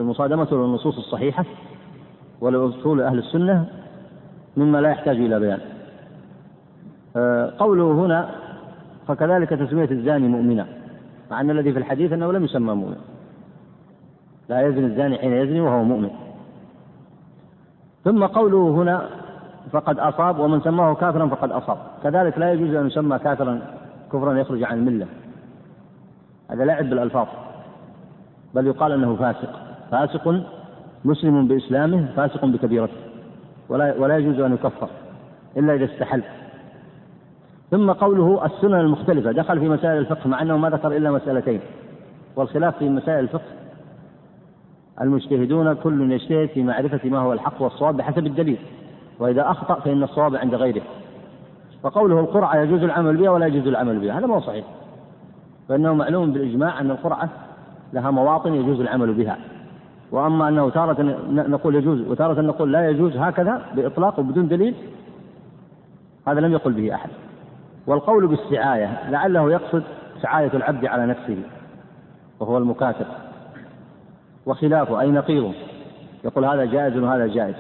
مصادمته 0.03 0.55
للنصوص 0.55 0.97
الصحيحة 0.97 1.45
ولأصول 2.41 3.01
أهل 3.01 3.19
السنة 3.19 3.65
مما 4.57 4.81
لا 4.81 4.89
يحتاج 4.89 5.17
إلى 5.17 5.39
بيان. 5.39 5.59
آه، 7.15 7.53
قوله 7.59 7.91
هنا 7.91 8.29
فكذلك 9.07 9.49
تسمية 9.49 9.91
الزاني 9.91 10.27
مؤمنا 10.27 10.67
مع 11.33 11.41
أن 11.41 11.49
الذي 11.49 11.73
في 11.73 11.79
الحديث 11.79 12.13
أنه 12.13 12.31
لم 12.31 12.43
يسمى 12.43 12.73
مؤمن. 12.73 12.95
لا 14.49 14.67
يزني 14.67 14.85
الزاني 14.85 15.17
حين 15.17 15.33
يزني 15.33 15.61
وهو 15.61 15.83
مؤمن. 15.83 16.09
ثم 18.03 18.25
قوله 18.25 18.69
هنا 18.69 19.09
فقد 19.71 19.99
أصاب 19.99 20.39
ومن 20.39 20.61
سماه 20.61 20.93
كافرا 20.93 21.27
فقد 21.27 21.51
أصاب. 21.51 21.77
كذلك 22.03 22.37
لا 22.37 22.53
يجوز 22.53 22.75
أن 22.75 22.87
يسمى 22.87 23.19
كافرا 23.19 23.61
كفرا 24.13 24.33
يخرج 24.33 24.63
عن 24.63 24.77
الملة. 24.77 25.07
هذا 26.51 26.65
لعب 26.65 26.89
بالألفاظ. 26.89 27.27
بل 28.53 28.67
يقال 28.67 28.91
أنه 28.91 29.15
فاسق. 29.15 29.59
فاسق 29.91 30.43
مسلم 31.05 31.47
بإسلامه 31.47 32.05
فاسق 32.15 32.45
بكبيرته. 32.45 32.97
ولا 33.69 33.95
ولا 33.97 34.17
يجوز 34.17 34.39
أن 34.39 34.53
يكفر 34.53 34.89
إلا 35.57 35.73
إذا 35.75 35.85
استحل. 35.85 36.23
ثم 37.73 37.91
قوله 37.91 38.45
السنن 38.45 38.79
المختلفة. 38.79 39.31
دخل 39.31 39.59
في 39.59 39.69
مسائل 39.69 39.97
الفقه 39.97 40.27
مع 40.27 40.41
أنه 40.41 40.57
ما 40.57 40.69
ذكر 40.69 40.97
إلا 40.97 41.11
مسألتين. 41.11 41.59
والخلاف 42.35 42.77
في 42.77 42.89
مسائل 42.89 43.19
الفقه 43.19 43.51
المجتهدون 45.01 45.73
كل 45.73 46.11
يجتهد 46.11 46.49
في 46.49 46.63
معرفة 46.63 47.09
ما 47.09 47.19
هو 47.19 47.33
الحق 47.33 47.61
والصواب 47.61 47.97
بحسب 47.97 48.25
الدليل. 48.25 48.57
وإذا 49.19 49.51
أخطأ 49.51 49.79
فإن 49.79 50.03
الصواب 50.03 50.35
عند 50.35 50.55
غيره. 50.55 50.81
وقوله 51.83 52.19
القرعة 52.19 52.57
يجوز 52.57 52.83
العمل 52.83 53.17
بها 53.17 53.29
ولا 53.29 53.45
يجوز 53.45 53.67
العمل 53.67 53.99
بها. 53.99 54.19
هذا 54.19 54.25
ما 54.25 54.35
هو 54.35 54.39
صحيح. 54.39 54.65
فإنه 55.69 55.93
معلوم 55.93 56.31
بالإجماع 56.31 56.79
أن 56.79 56.91
القرعة 56.91 57.29
لها 57.93 58.11
مواطن 58.11 58.53
يجوز 58.53 58.79
العمل 58.81 59.13
بها. 59.13 59.37
وأما 60.11 60.47
أنه 60.47 60.69
تارة 60.69 61.01
نقول 61.31 61.75
يجوز 61.75 62.01
وتارة 62.01 62.41
نقول 62.41 62.71
لا 62.71 62.89
يجوز 62.89 63.17
هكذا 63.17 63.61
بإطلاق 63.75 64.19
وبدون 64.19 64.47
دليل 64.47 64.75
هذا 66.27 66.39
لم 66.39 66.51
يقل 66.51 66.73
به 66.73 66.95
أحد. 66.95 67.09
والقول 67.87 68.27
بالسعاية 68.27 69.09
لعله 69.09 69.51
يقصد 69.51 69.83
سعاية 70.21 70.51
العبد 70.53 70.85
على 70.85 71.05
نفسه 71.05 71.37
وهو 72.39 72.57
المكاتب. 72.57 73.05
وخلافه 74.45 75.01
أي 75.01 75.11
نقيضه 75.11 75.53
يقول 76.23 76.45
هذا 76.45 76.65
جائز 76.65 76.97
وهذا 76.97 77.27
جائز. 77.27 77.55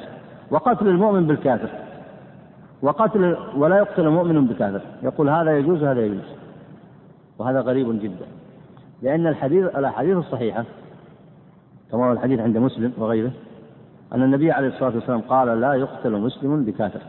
وقتل 0.51 0.87
المؤمن 0.87 1.27
بالكافر. 1.27 1.69
وقتل 2.81 3.37
ولا 3.55 3.77
يقتل 3.77 4.09
مؤمن 4.09 4.47
بكافر 4.47 4.81
يقول 5.03 5.29
هذا 5.29 5.57
يجوز 5.57 5.83
وهذا 5.83 6.05
يجوز. 6.05 6.25
وهذا 7.39 7.61
غريب 7.61 8.01
جدا. 8.01 8.25
لأن 9.01 9.27
الحديث 9.27 9.65
الأحاديث 9.65 10.17
الصحيحة 10.17 10.65
كما 11.91 12.07
هو 12.07 12.11
الحديث 12.11 12.39
عند 12.39 12.57
مسلم 12.57 12.93
وغيره 12.97 13.31
أن 14.13 14.23
النبي 14.23 14.51
عليه 14.51 14.67
الصلاة 14.67 14.95
والسلام 14.95 15.21
قال 15.21 15.61
لا 15.61 15.73
يقتل 15.73 16.11
مسلم 16.11 16.65
بكافر. 16.65 16.99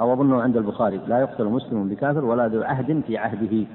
أو 0.00 0.12
أظنه 0.12 0.42
عند 0.42 0.56
البخاري 0.56 1.00
لا 1.06 1.18
يقتل 1.18 1.44
مسلم 1.44 1.88
بكافر 1.88 2.24
ولا 2.24 2.48
ذو 2.48 2.62
عهد 2.62 3.02
في 3.06 3.18
عهده. 3.18 3.66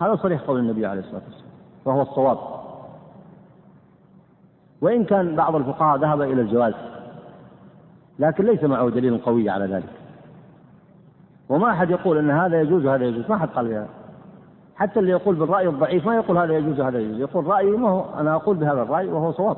هذا 0.00 0.16
صريح 0.16 0.42
قول 0.42 0.60
النبي 0.60 0.86
عليه 0.86 1.00
الصلاة 1.00 1.22
والسلام 1.26 1.52
وهو 1.84 2.02
الصواب. 2.02 2.38
وإن 4.80 5.04
كان 5.04 5.36
بعض 5.36 5.54
الفقهاء 5.56 5.98
ذهب 5.98 6.22
إلى 6.22 6.40
الجواز 6.40 6.74
لكن 8.18 8.44
ليس 8.44 8.64
معه 8.64 8.90
دليل 8.90 9.18
قوي 9.18 9.50
على 9.50 9.66
ذلك. 9.66 9.92
وما 11.48 11.70
أحد 11.70 11.90
يقول 11.90 12.18
أن 12.18 12.30
هذا 12.30 12.60
يجوز 12.60 12.86
وهذا 12.86 13.04
يجوز 13.04 13.24
ما 13.28 13.34
أحد 13.34 13.48
قال 13.48 13.68
بهذا. 13.68 13.88
حتى 14.76 15.00
اللي 15.00 15.10
يقول 15.10 15.34
بالرأي 15.34 15.68
الضعيف 15.68 16.06
ما 16.06 16.14
يقول 16.14 16.38
هذا 16.38 16.56
يجوز 16.56 16.80
وهذا 16.80 16.98
يجوز 16.98 17.20
يقول 17.20 17.46
رأيي 17.46 17.70
ما 17.70 17.88
هو 17.88 18.04
أنا 18.20 18.34
أقول 18.34 18.56
بهذا 18.56 18.82
الرأي 18.82 19.08
وهو 19.08 19.32
صواب. 19.32 19.56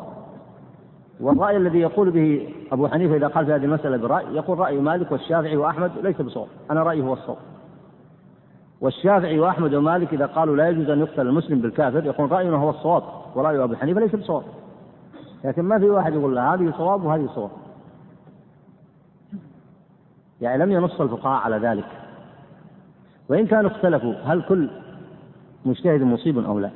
والرأي 1.20 1.56
الذي 1.56 1.78
يقول 1.80 2.10
به 2.10 2.54
أبو 2.72 2.88
حنيفة 2.88 3.16
إذا 3.16 3.26
قال 3.26 3.46
في 3.46 3.52
هذه 3.52 3.64
المسألة 3.64 3.96
بالرأي 3.96 4.24
يقول 4.34 4.58
رأي 4.58 4.80
مالك 4.80 5.12
والشافعي 5.12 5.56
وأحمد 5.56 5.90
ليس 6.02 6.20
بصواب. 6.20 6.48
أنا 6.70 6.82
رأيي 6.82 7.02
هو 7.02 7.12
الصواب. 7.12 7.38
والشافعي 8.80 9.40
وأحمد 9.40 9.74
ومالك 9.74 10.14
إذا 10.14 10.26
قالوا 10.26 10.56
لا 10.56 10.68
يجوز 10.68 10.90
أن 10.90 11.00
يقتل 11.00 11.26
المسلم 11.26 11.60
بالكافر 11.60 12.04
يقول 12.04 12.32
رأينا 12.32 12.56
هو 12.56 12.70
الصواب 12.70 13.02
ورأي 13.34 13.64
أبو 13.64 13.74
حنيفة 13.74 14.00
ليس 14.00 14.14
بصواب. 14.14 14.42
لكن 15.44 15.62
ما 15.62 15.78
في 15.78 15.90
واحد 15.90 16.14
يقول 16.14 16.38
هذه 16.38 16.72
صواب 16.78 17.04
وهذه 17.04 17.28
صواب. 17.34 17.50
يعني 20.40 20.64
لم 20.64 20.72
ينص 20.72 21.00
الفقهاء 21.00 21.42
على 21.42 21.58
ذلك. 21.58 21.86
وإن 23.28 23.46
كانوا 23.46 23.70
اختلفوا 23.70 24.14
هل 24.24 24.42
كل 24.42 24.70
مجتهد 25.64 26.02
مصيب 26.02 26.38
أو 26.38 26.58
لا؟ 26.58 26.70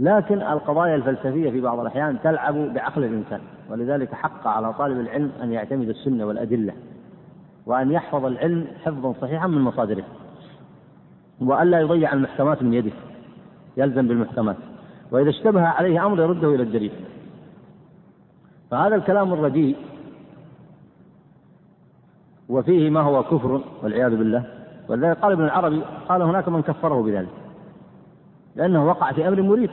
لكن 0.00 0.42
القضايا 0.42 0.94
الفلسفية 0.94 1.50
في 1.50 1.60
بعض 1.60 1.80
الأحيان 1.80 2.20
تلعب 2.20 2.54
بعقل 2.54 3.04
الإنسان 3.04 3.40
ولذلك 3.70 4.14
حق 4.14 4.46
على 4.46 4.72
طالب 4.72 5.00
العلم 5.00 5.30
أن 5.42 5.52
يعتمد 5.52 5.88
السنة 5.88 6.26
والأدلة 6.26 6.72
وأن 7.66 7.92
يحفظ 7.92 8.24
العلم 8.24 8.66
حفظا 8.84 9.14
صحيحا 9.20 9.46
من 9.46 9.60
مصادره 9.60 10.04
وألا 11.40 11.80
يضيع 11.80 12.12
المحكمات 12.12 12.62
من 12.62 12.74
يده 12.74 12.92
يلزم 13.76 14.08
بالمحكمات 14.08 14.56
وإذا 15.10 15.30
اشتبه 15.30 15.62
عليه 15.62 16.06
أمر 16.06 16.20
يرده 16.20 16.54
إلى 16.54 16.62
الدليل. 16.62 16.92
فهذا 18.70 18.94
الكلام 18.94 19.32
الرديء 19.32 19.76
وفيه 22.48 22.90
ما 22.90 23.00
هو 23.00 23.22
كفر 23.22 23.60
والعياذ 23.82 24.16
بالله 24.16 24.44
ولذلك 24.88 25.18
قال 25.18 25.32
ابن 25.32 25.44
العربي 25.44 25.82
قال 26.08 26.22
هناك 26.22 26.48
من 26.48 26.62
كفره 26.62 27.02
بذلك. 27.02 27.47
لأنه 28.58 28.86
وقع 28.86 29.12
في 29.12 29.28
أمر 29.28 29.42
مريب. 29.42 29.70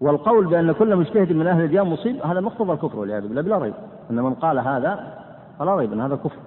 والقول 0.00 0.46
بأن 0.46 0.72
كل 0.72 0.96
مجتهد 0.96 1.32
من 1.32 1.46
أهل 1.46 1.64
الديان 1.64 1.86
مصيب 1.86 2.26
هذا 2.26 2.40
مقتضى 2.40 2.72
الكفر 2.72 2.98
والعياذ 2.98 3.28
بالله 3.28 3.42
بلا 3.42 3.58
ريب. 3.58 3.74
أن 4.10 4.16
من 4.16 4.34
قال 4.34 4.58
هذا 4.58 5.18
فلا 5.58 5.76
ريب 5.76 5.92
أن 5.92 6.00
هذا 6.00 6.16
كفر. 6.16 6.38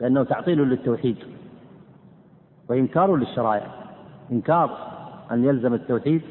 لأنه 0.00 0.22
تعطيل 0.22 0.58
للتوحيد 0.58 1.16
وإنكار 2.68 3.16
للشرائع. 3.16 3.66
إنكار 4.32 4.70
أن 5.30 5.44
يلزم 5.44 5.74
التوحيد 5.74 6.22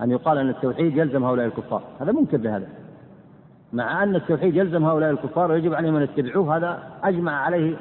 أن 0.00 0.10
يقال 0.10 0.38
أن 0.38 0.48
التوحيد 0.48 0.96
يلزم 0.96 1.24
هؤلاء 1.24 1.46
الكفار. 1.46 1.82
هذا 2.00 2.12
منكر 2.12 2.38
لهذا. 2.38 2.68
مع 3.72 4.02
أن 4.02 4.16
التوحيد 4.16 4.56
يلزم 4.56 4.84
هؤلاء 4.84 5.10
الكفار 5.10 5.50
ويجب 5.50 5.74
عليهم 5.74 5.96
أن 5.96 6.02
يتبعوه 6.02 6.56
هذا 6.56 6.82
أجمع 7.02 7.32
عليه 7.32 7.76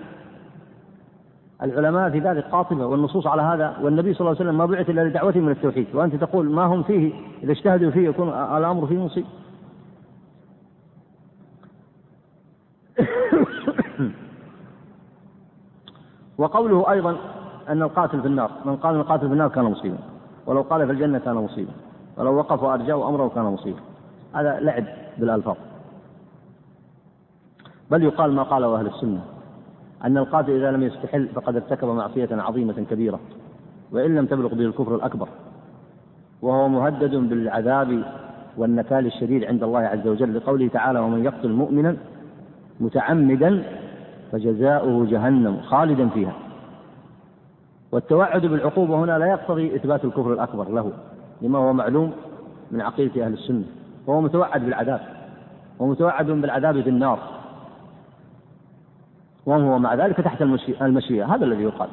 العلماء 1.63 2.09
في 2.09 2.19
ذلك 2.19 2.43
قاطبة 2.43 2.85
والنصوص 2.85 3.27
على 3.27 3.41
هذا 3.41 3.77
والنبي 3.81 4.13
صلى 4.13 4.21
الله 4.21 4.31
عليه 4.31 4.41
وسلم 4.41 4.57
ما 4.57 4.65
بعث 4.65 4.89
إلا 4.89 5.01
لدعوتهم 5.01 5.43
من 5.43 5.51
التوحيد. 5.51 5.87
وأنت 5.93 6.15
تقول 6.15 6.51
ما 6.51 6.65
هم 6.65 6.83
فيه؟ 6.83 7.13
إذا 7.43 7.51
اجتهدوا 7.51 7.91
فيه 7.91 8.09
يكون 8.09 8.29
الأمر 8.29 8.87
فيه 8.87 8.97
مصيب 8.97 9.25
وقوله 16.37 16.91
أيضا 16.91 17.17
أن 17.69 17.81
القاتل 17.81 18.21
في 18.21 18.27
النار 18.27 18.51
من 18.65 18.75
قال 18.75 18.93
أن 18.93 18.99
القاتل 19.01 19.27
في 19.27 19.33
النار 19.33 19.49
كان 19.49 19.63
مصيبا. 19.63 19.97
ولو 20.45 20.61
قال 20.61 20.85
في 20.85 20.91
الجنة 20.91 21.19
كان 21.19 21.35
مصيبا. 21.35 21.71
ولو 22.17 22.35
وقف 22.35 22.63
وأرجاه 22.63 23.09
أمره 23.09 23.31
كان 23.35 23.43
مصيبا. 23.43 23.79
هذا 24.33 24.59
لعب 24.59 24.85
بالألفاظ. 25.17 25.55
بل 27.91 28.03
يقال 28.03 28.33
ما 28.33 28.43
قاله 28.43 28.79
أهل 28.79 28.87
السنة. 28.87 29.21
أن 30.05 30.17
القاتل 30.17 30.51
إذا 30.51 30.71
لم 30.71 30.83
يستحل 30.83 31.27
فقد 31.27 31.55
ارتكب 31.55 31.87
معصية 31.87 32.29
عظيمة 32.31 32.85
كبيرة 32.89 33.19
وإن 33.91 34.15
لم 34.15 34.25
تبلغ 34.25 34.53
به 34.53 34.65
الكفر 34.65 34.95
الأكبر. 34.95 35.27
وهو 36.41 36.67
مهدد 36.67 37.15
بالعذاب 37.15 38.03
والنكال 38.57 39.05
الشديد 39.05 39.43
عند 39.43 39.63
الله 39.63 39.79
عز 39.79 40.07
وجل 40.07 40.37
لقوله 40.37 40.67
تعالى 40.67 40.99
ومن 40.99 41.23
يقتل 41.23 41.49
مؤمنا 41.49 41.97
متعمدا 42.79 43.63
فجزاؤه 44.31 45.05
جهنم 45.05 45.61
خالدا 45.61 46.09
فيها. 46.09 46.33
والتوعد 47.91 48.45
بالعقوبة 48.45 48.95
هنا 49.03 49.19
لا 49.19 49.25
يقتضي 49.25 49.75
إثبات 49.75 50.05
الكفر 50.05 50.33
الأكبر 50.33 50.69
له 50.69 50.91
لما 51.41 51.59
هو 51.59 51.73
معلوم 51.73 52.11
من 52.71 52.81
عقيدة 52.81 53.25
أهل 53.25 53.33
السنة. 53.33 53.63
وهو 54.07 54.21
متوعد 54.21 54.65
بالعذاب 54.65 55.01
ومتوعد 55.79 56.25
بالعذاب 56.25 56.81
في 56.81 56.89
النار. 56.89 57.19
وهو 59.45 59.79
مع 59.79 59.95
ذلك 59.95 60.17
تحت 60.17 60.41
المشيئة 60.81 61.35
هذا 61.35 61.45
الذي 61.45 61.63
يقال. 61.63 61.89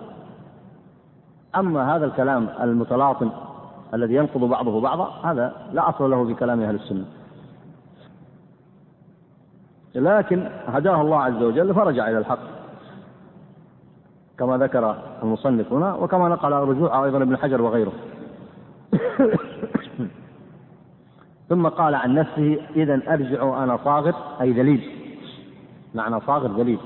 أما 1.57 1.97
هذا 1.97 2.07
الكلام 2.07 2.49
المتلاطم 2.61 3.31
الذي 3.95 4.15
ينقض 4.15 4.41
بعضه 4.41 4.81
بعضا 4.81 5.11
هذا 5.25 5.53
لا 5.73 5.89
أصل 5.89 6.11
له 6.11 6.25
في 6.25 6.35
كلام 6.35 6.61
أهل 6.61 6.75
السنة. 6.75 7.05
لكن 9.95 10.51
هداه 10.67 11.01
الله 11.01 11.23
عز 11.23 11.43
وجل 11.43 11.75
فرجع 11.75 12.09
إلى 12.09 12.19
الحق. 12.19 12.39
كما 14.39 14.57
ذكر 14.59 14.97
المصنف 15.23 15.73
هنا 15.73 15.95
وكما 15.95 16.29
نقل 16.29 16.53
رجوع 16.53 17.05
أيضا 17.05 17.23
ابن 17.23 17.37
حجر 17.37 17.63
وغيره. 17.63 17.93
ثم 21.49 21.69
قال 21.69 21.95
عن 21.95 22.15
نفسه 22.15 22.61
إذا 22.77 23.01
أرجع 23.09 23.65
أنا 23.65 23.79
صاغر. 23.85 24.15
أي 24.41 24.53
ذليل. 24.53 24.91
معنى 25.95 26.21
صاغر 26.21 26.61
ذليل. 26.61 26.79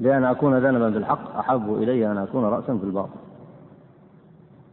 لأن 0.00 0.24
أكون 0.24 0.58
ذنبا 0.58 0.90
في 0.90 0.98
الحق 0.98 1.38
أحب 1.38 1.74
إلي 1.82 2.06
أن 2.06 2.18
أكون 2.18 2.44
رأسا 2.44 2.78
في 2.78 2.84
الباطل. 2.84 3.18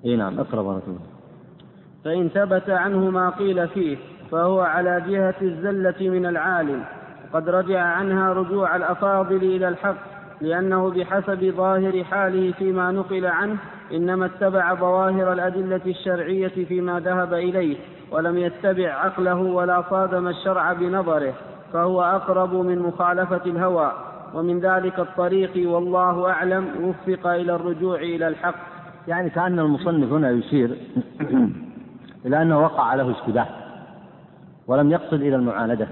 إي 0.05 0.15
نعم 0.15 0.39
اقرا 0.39 0.61
بارك 0.61 0.84
الله 0.88 0.99
فإن 2.05 2.30
ثبت 2.30 2.69
عنه 2.69 3.09
ما 3.09 3.30
قيل 3.30 3.67
فيه 3.67 3.97
فهو 4.32 4.61
على 4.61 5.03
جهة 5.07 5.36
الزلة 5.41 6.09
من 6.09 6.26
العالم. 6.26 6.84
وقد 7.34 7.49
رجع 7.49 7.82
عنها 7.82 8.34
رجوع 8.34 8.76
الأفاضل 8.76 9.36
إلى 9.36 9.67
الحق 9.67 9.95
لأنه 10.41 10.89
بحسب 10.89 11.53
ظاهر 11.57 12.03
حاله 12.03 12.51
فيما 12.51 12.91
نقل 12.91 13.26
عنه 13.26 13.57
إنما 13.91 14.26
اتبع 14.26 14.76
ظواهر 14.76 15.34
الأدلة 15.34 15.82
الشرعية 15.86 16.65
فيما 16.65 16.99
ذهب 16.99 17.34
إليه 17.34 17.78
ولم 18.11 18.38
يتبع 18.38 18.93
عقله 18.93 19.41
ولا 19.41 19.84
صادم 19.89 20.28
الشرع 20.28 20.74
بنظره 20.74 21.34
فهو 21.74 22.01
أقرب 22.01 22.53
من 22.53 22.80
مخالفة 22.80 23.41
الهوى. 23.45 23.91
ومن 24.34 24.59
ذلك 24.59 24.99
الطريق 24.99 25.69
والله 25.69 26.29
أعلم 26.29 26.67
وفق 26.84 27.27
إلى 27.27 27.55
الرجوع 27.55 27.95
إلى 27.95 28.27
الحق. 28.27 28.55
يعني 29.07 29.29
كأن 29.29 29.59
المصنف 29.59 30.11
هنا 30.11 30.31
يشير 30.31 30.77
إلى 32.25 32.41
أنه 32.41 32.59
وقع 32.59 32.93
له 32.93 33.11
اشتباه 33.11 33.47
ولم 34.67 34.91
يقصد 34.91 35.21
إلى 35.21 35.36
المعاندة. 35.36 35.88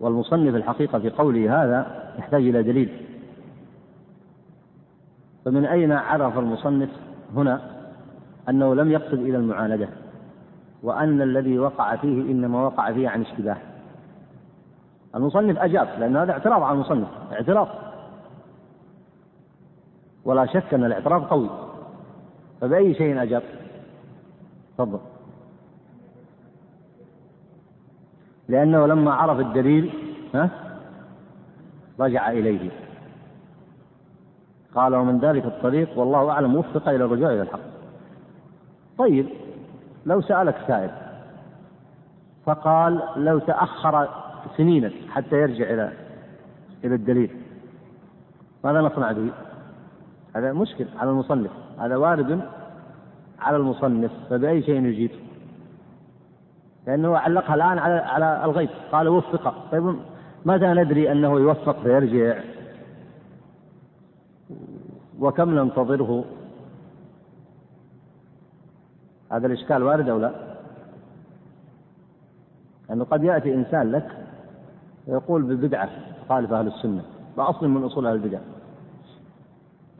والمصنف 0.00 0.54
الحقيقة 0.54 0.98
في 0.98 1.10
قوله 1.10 1.64
هذا 1.64 1.86
يحتاج 2.18 2.42
إلى 2.48 2.62
دليل. 2.62 2.88
فمن 5.44 5.64
أين 5.64 5.92
عرف 5.92 6.38
المصنف 6.38 6.88
هنا 7.36 7.60
أنه 8.48 8.74
لم 8.74 8.90
يقصد 8.90 9.18
إلى 9.18 9.36
المعاندة؟ 9.36 9.88
وأن 10.82 11.22
الذي 11.22 11.58
وقع 11.58 11.96
فيه 11.96 12.22
إنما 12.22 12.66
وقع 12.66 12.92
فيه 12.92 13.08
عن 13.08 13.20
اشتباه. 13.20 13.56
المصنف 15.16 15.58
أجاب 15.58 15.88
لأن 15.98 16.16
هذا 16.16 16.32
اعتراض 16.32 16.62
على 16.62 16.74
المصنف 16.74 17.08
اعتراض. 17.32 17.68
ولا 20.24 20.46
شك 20.46 20.74
أن 20.74 20.84
الاعتراض 20.84 21.24
قوي. 21.24 21.50
فبأي 22.60 22.94
شيء 22.94 23.22
أجاب؟ 23.22 23.42
تفضل. 24.78 24.98
لأنه 28.48 28.86
لما 28.86 29.14
عرف 29.14 29.40
الدليل 29.40 29.92
ها 30.34 30.50
رجع 32.00 32.30
إليه. 32.30 32.70
قال 34.74 34.94
ومن 34.94 35.18
ذلك 35.18 35.44
الطريق 35.44 35.98
والله 35.98 36.30
أعلم 36.30 36.56
وفق 36.56 36.88
إلى 36.88 37.04
الرجوع 37.04 37.32
إلى 37.32 37.42
الحق. 37.42 37.60
طيب 38.98 39.28
لو 40.06 40.20
سألك 40.20 40.56
سائل 40.66 40.90
فقال 42.46 43.02
لو 43.16 43.38
تأخر 43.38 44.25
سنينا 44.56 44.90
حتى 45.10 45.36
يرجع 45.36 45.64
إلى 45.64 45.92
إلى 46.84 46.94
الدليل. 46.94 47.30
ماذا 48.64 48.80
نصنع 48.80 49.12
به؟ 49.12 49.30
هذا 50.36 50.52
مشكل 50.52 50.86
على 50.96 51.10
المصنف. 51.10 51.50
هذا 51.78 51.96
وارد 51.96 52.40
على 53.38 53.56
المصنف 53.56 54.10
فبأي 54.30 54.62
شيء 54.62 54.84
يجيب؟ 54.84 55.10
لأنه 56.86 57.18
علقها 57.18 57.54
الآن 57.54 57.78
على 57.78 57.94
على 57.94 58.44
الغيب. 58.44 58.68
قال 58.92 59.08
وفق. 59.08 59.70
طيب 59.72 59.96
متى 60.46 60.66
ندري 60.66 61.12
أنه 61.12 61.40
يوفق 61.40 61.82
فيرجع؟ 61.82 62.40
وكم 65.18 65.50
ننتظره؟ 65.58 66.24
هذا 69.32 69.46
الإشكال 69.46 69.82
وارد 69.82 70.08
أو 70.08 70.18
لا؟ 70.18 70.32
لأنه 72.88 73.04
قد 73.04 73.24
يأتي 73.24 73.54
إنسان 73.54 73.92
لك 73.92 74.25
ويقول 75.06 75.42
ببدعة 75.42 75.90
خالف 76.28 76.52
أهل 76.52 76.66
السنة 76.66 77.02
بأصل 77.36 77.68
من 77.68 77.82
أصول 77.82 78.06
أهل 78.06 78.14
البدع. 78.14 78.38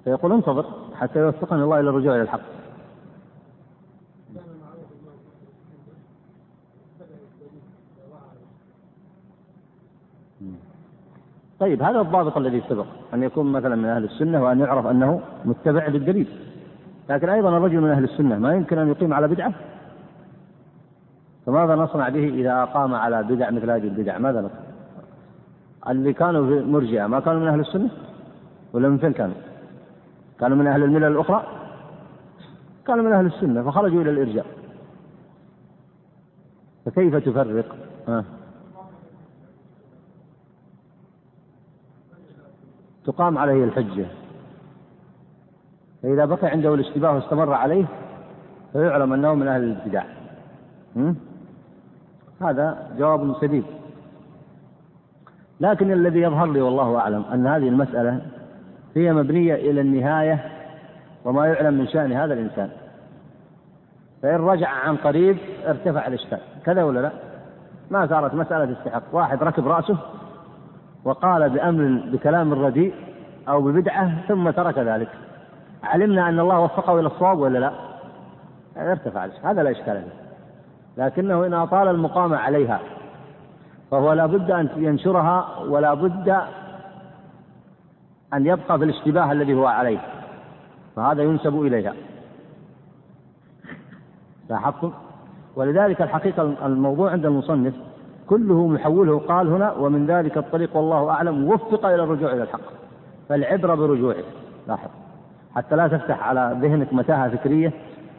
فيقول 0.05 0.33
انتظر 0.33 0.65
حتى 0.95 1.19
يوفقني 1.19 1.63
الله 1.63 1.81
إلى 1.81 1.91
الرجوع 1.91 2.15
إلى 2.15 2.23
الحق. 2.23 2.41
طيب 11.61 11.83
هذا 11.83 12.01
الضابط 12.01 12.37
الذي 12.37 12.63
سبق 12.69 12.87
أن 13.15 13.23
يكون 13.23 13.53
مثلا 13.53 13.77
من 13.77 13.85
أهل 13.85 14.05
السنة 14.05 14.43
وأن 14.43 14.61
يعرف 14.61 14.87
أنه 14.87 15.21
متبع 15.45 15.87
للدليل. 15.87 16.29
لكن 17.11 17.29
أيضا 17.29 17.57
الرجل 17.57 17.81
من 17.81 17.91
أهل 17.91 18.05
السنة 18.05 18.39
ما 18.39 18.55
يمكن 18.55 18.79
أن 18.79 18.89
يقيم 18.89 19.15
على 19.15 19.29
بدعة؟ 19.29 19.53
فماذا 21.47 21.75
نصنع 21.75 22.09
به 22.09 22.29
إذا 22.29 22.63
أقام 22.63 22.95
على 22.95 23.23
بدع 23.23 23.51
مثل 23.51 23.71
هذه 23.71 23.85
البدع؟ 23.85 24.19
ماذا 24.19 24.41
نصنع 24.41 24.66
اللي 25.89 26.13
كانوا 26.13 26.63
مرجئة 26.63 27.07
ما 27.07 27.21
كانوا 27.21 27.41
من 27.41 27.49
أهل 27.49 27.61
السنة؟ 27.61 27.91
ولا 28.73 28.89
من 28.89 28.99
فين 28.99 29.13
كانوا؟ 29.13 29.35
كانوا 30.41 30.57
من 30.57 30.67
أهل 30.67 30.83
الملل 30.83 31.05
الأخرى؟ 31.05 31.47
كانوا 32.87 33.05
من 33.05 33.13
أهل 33.13 33.27
السنة 33.27 33.63
فخرجوا 33.63 34.03
إلى 34.03 34.11
الإرجاء. 34.11 34.47
فكيف 36.85 37.17
تفرق؟ 37.17 37.77
ها. 38.09 38.25
تقام 43.05 43.39
عليه 43.39 43.65
الحجة. 43.65 44.07
فإذا 46.03 46.25
بقي 46.25 46.47
عنده 46.47 46.75
الاشتباه 46.75 47.15
واستمر 47.15 47.53
عليه 47.53 47.85
فيعلم 48.73 49.13
أنه 49.13 49.35
من 49.35 49.49
أهل 49.49 49.65
الابتداع 49.65 50.07
هذا 52.41 52.91
جواب 52.99 53.37
سديد 53.41 53.65
لكن 55.61 55.93
الذي 55.93 56.21
يظهر 56.21 56.53
لي 56.53 56.61
والله 56.61 56.99
أعلم 56.99 57.25
أن 57.33 57.47
هذه 57.47 57.69
المسألة 57.69 58.21
هي 58.97 59.13
مبنية 59.13 59.55
إلى 59.55 59.81
النهاية 59.81 60.45
وما 61.25 61.47
يعلم 61.47 61.75
من 61.75 61.89
شأن 61.89 62.13
هذا 62.13 62.35
الإنسان. 62.35 62.69
فإن 64.23 64.35
رجع 64.35 64.69
عن 64.69 64.97
قريب 64.97 65.37
ارتفع 65.67 66.07
الإشكال. 66.07 66.39
كذا 66.65 66.83
ولا 66.83 67.01
لا؟ 67.01 67.11
ما 67.91 68.07
صارت 68.07 68.35
مسألة 68.35 68.73
استحق. 68.73 69.03
واحد 69.13 69.43
ركب 69.43 69.69
رأسه 69.69 69.97
وقال 71.05 71.51
بأمر 71.51 72.01
بكلام 72.13 72.53
رديء 72.65 72.95
أو 73.49 73.63
ببدعة 73.63 74.27
ثم 74.29 74.51
ترك 74.51 74.79
ذلك. 74.79 75.09
علمنا 75.85 76.29
أن 76.29 76.41
الله 76.41 76.61
وفقه 76.61 77.01
إلى 77.01 77.07
الصواب 77.07 77.39
ولا 77.39 77.59
لا؟ 77.59 77.73
ارتفع 78.77 79.29
هذا 79.43 79.63
لا 79.63 79.71
إشكال 79.71 80.03
فيه. 80.03 80.27
لكنه 81.05 81.47
إن 81.47 81.55
أطال 81.55 81.89
المقام 81.89 82.35
عليها 82.35 82.81
فهو 83.91 84.13
لا 84.13 84.27
بد 84.27 84.51
أن 84.51 84.69
ينشرها 84.77 85.59
ولا 85.59 85.95
بد 85.95 86.29
أن 88.35 88.47
يبقى 88.47 88.79
في 88.79 88.85
الاشتباه 88.85 89.33
الذي 89.33 89.55
هو 89.55 89.67
عليه 89.67 89.99
فهذا 90.97 91.23
ينسب 91.23 91.63
إليها. 91.63 91.95
لاحظتم 94.51 94.93
ولذلك 95.57 96.03
الحقيقة 96.03 96.67
الموضوع 96.67 97.11
عند 97.11 97.27
المصنف 97.27 97.75
كله 98.27 98.67
محوله 98.67 99.19
قال 99.19 99.49
هنا 99.49 99.73
ومن 99.73 100.07
ذلك 100.07 100.39
الطريق 100.39 100.77
والله 100.77 101.11
أعلم 101.11 101.49
وفق 101.49 101.87
إلى 101.87 102.03
الرجوع 102.03 102.33
إلى 102.33 102.43
الحق 102.43 102.61
فالعبرة 103.29 103.75
برجوعه 103.75 104.25
لاحظ. 104.69 104.91
حتى 105.55 105.77
لا 105.77 105.89
تفتح 105.89 106.29
على 106.29 106.59
ذهنك 106.61 106.93
متاهة 106.93 107.29
فكرية 107.29 107.73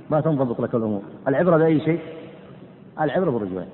ما 0.09 0.21
تنضبط 0.21 0.61
لك 0.61 0.75
الأمور. 0.75 1.01
العبرة 1.27 1.57
بأي 1.57 1.79
شيء؟ 1.79 1.99
العبرة 3.01 3.31
برجوعه. 3.31 3.65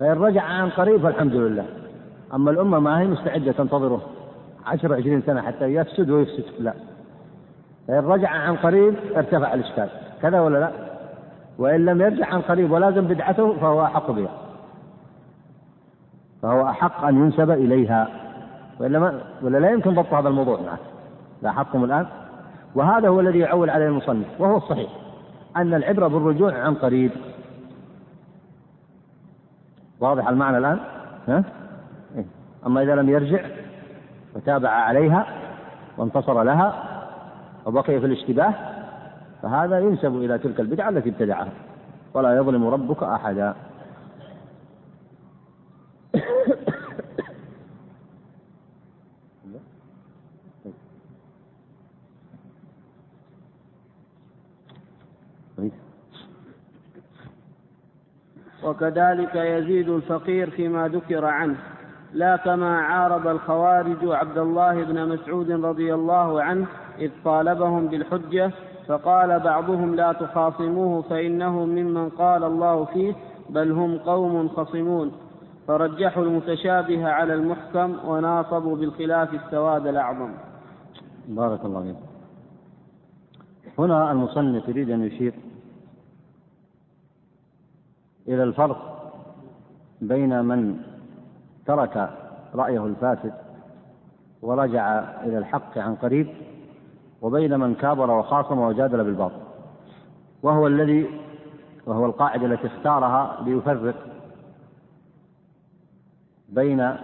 فإن 0.00 0.12
رجع 0.12 0.42
عن 0.42 0.70
قريب 0.70 1.00
فالحمد 1.00 1.34
لله. 1.34 1.64
أما 2.34 2.50
الأمة 2.50 2.78
ما 2.78 3.00
هي 3.00 3.06
مستعدة 3.06 3.52
تنتظره 3.52 4.00
عشر 4.66 4.94
عشرين 4.94 5.22
سنة 5.22 5.42
حتى 5.42 5.64
يفسد 5.64 6.10
ويفسد. 6.10 6.44
لا. 6.58 6.72
فإن 7.88 8.04
رجع 8.04 8.28
عن 8.30 8.56
قريب 8.56 8.94
ارتفع 9.16 9.54
الإشكال. 9.54 9.88
كذا 10.22 10.40
ولا 10.40 10.58
لا؟ 10.58 10.70
وإن 11.58 11.84
لم 11.84 12.00
يرجع 12.00 12.26
عن 12.26 12.40
قريب 12.40 12.70
ولازم 12.70 13.00
بدعته 13.00 13.52
فهو 13.52 13.84
أحق 13.84 14.10
بها. 14.10 14.30
فهو 16.42 16.68
أحق 16.68 17.04
أن 17.04 17.16
ينسب 17.16 17.50
إليها. 17.50 18.08
وإلا 18.80 18.98
ما 18.98 19.20
ولا 19.42 19.58
لا 19.58 19.70
يمكن 19.70 19.94
ضبط 19.94 20.12
هذا 20.14 20.28
الموضوع 20.28 20.60
معك. 20.60 20.78
لاحظتم 21.42 21.84
الآن. 21.84 22.06
وهذا 22.74 23.08
هو 23.08 23.20
الذي 23.20 23.38
يعول 23.38 23.70
عليه 23.70 23.86
المصنف. 23.86 24.26
وهو 24.38 24.56
الصحيح. 24.56 24.90
أن 25.56 25.74
العبرة 25.74 26.06
بالرجوع 26.06 26.58
عن 26.58 26.74
قريب 26.74 27.10
واضح 30.00 30.28
المعنى 30.28 30.58
الآن 30.58 30.78
ها؟ 31.28 31.44
إيه. 32.16 32.24
أما 32.66 32.82
إذا 32.82 32.94
لم 32.94 33.08
يرجع 33.08 33.40
وتابع 34.36 34.68
عليها 34.68 35.26
وانتصر 35.98 36.42
لها 36.42 36.84
وبقي 37.66 38.00
في 38.00 38.06
الاشتباه 38.06 38.54
فهذا 39.42 39.78
ينسب 39.78 40.16
إلى 40.16 40.38
تلك 40.38 40.60
البدعة 40.60 40.88
التي 40.88 41.08
ابتدعها 41.08 41.48
ولا 42.14 42.36
يظلم 42.36 42.66
ربك 42.66 43.02
أحدا 43.02 43.54
وكذلك 58.80 59.34
يزيد 59.34 59.88
الفقير 59.88 60.50
فيما 60.50 60.88
ذكر 60.88 61.24
عنه 61.24 61.56
لا 62.12 62.36
كما 62.36 62.80
عارض 62.80 63.26
الخوارج 63.26 63.96
عبد 64.02 64.38
الله 64.38 64.84
بن 64.84 65.08
مسعود 65.08 65.50
رضي 65.50 65.94
الله 65.94 66.42
عنه 66.42 66.66
إذ 66.98 67.10
طالبهم 67.24 67.86
بالحجة 67.86 68.50
فقال 68.88 69.40
بعضهم 69.40 69.94
لا 69.94 70.12
تخاصموه 70.12 71.02
فإنه 71.02 71.64
ممن 71.64 72.08
قال 72.08 72.44
الله 72.44 72.84
فيه 72.84 73.14
بل 73.50 73.72
هم 73.72 73.98
قوم 73.98 74.48
خصمون. 74.48 75.12
فرجحوا 75.68 76.24
المتشابه 76.24 77.08
على 77.08 77.34
المحكم 77.34 78.08
وناصبوا 78.08 78.76
بالخلاف 78.76 79.34
السواد 79.34 79.86
الأعظم. 79.86 80.30
بارك 81.28 81.64
الله 81.64 81.82
فيك. 81.82 81.96
هنا 83.78 84.12
المصنف 84.12 84.68
يريد 84.68 84.90
أن 84.90 85.02
يشير 85.02 85.34
إلى 88.30 88.42
الفرق 88.42 89.12
بين 90.00 90.44
من 90.44 90.76
ترك 91.66 92.10
رأيه 92.54 92.86
الفاسد 92.86 93.32
ورجع 94.42 94.98
إلى 95.24 95.38
الحق 95.38 95.78
عن 95.78 95.94
قريب 95.94 96.28
وبين 97.22 97.60
من 97.60 97.74
كابر 97.74 98.10
وخاصم 98.10 98.58
وجادل 98.58 99.04
بالباطل. 99.04 99.40
وهو 100.42 100.66
الذي 100.66 101.20
وهو 101.86 102.06
القاعدة 102.06 102.46
التي 102.46 102.66
اختارها 102.66 103.42
ليفرق 103.44 103.94
بين 106.48 106.96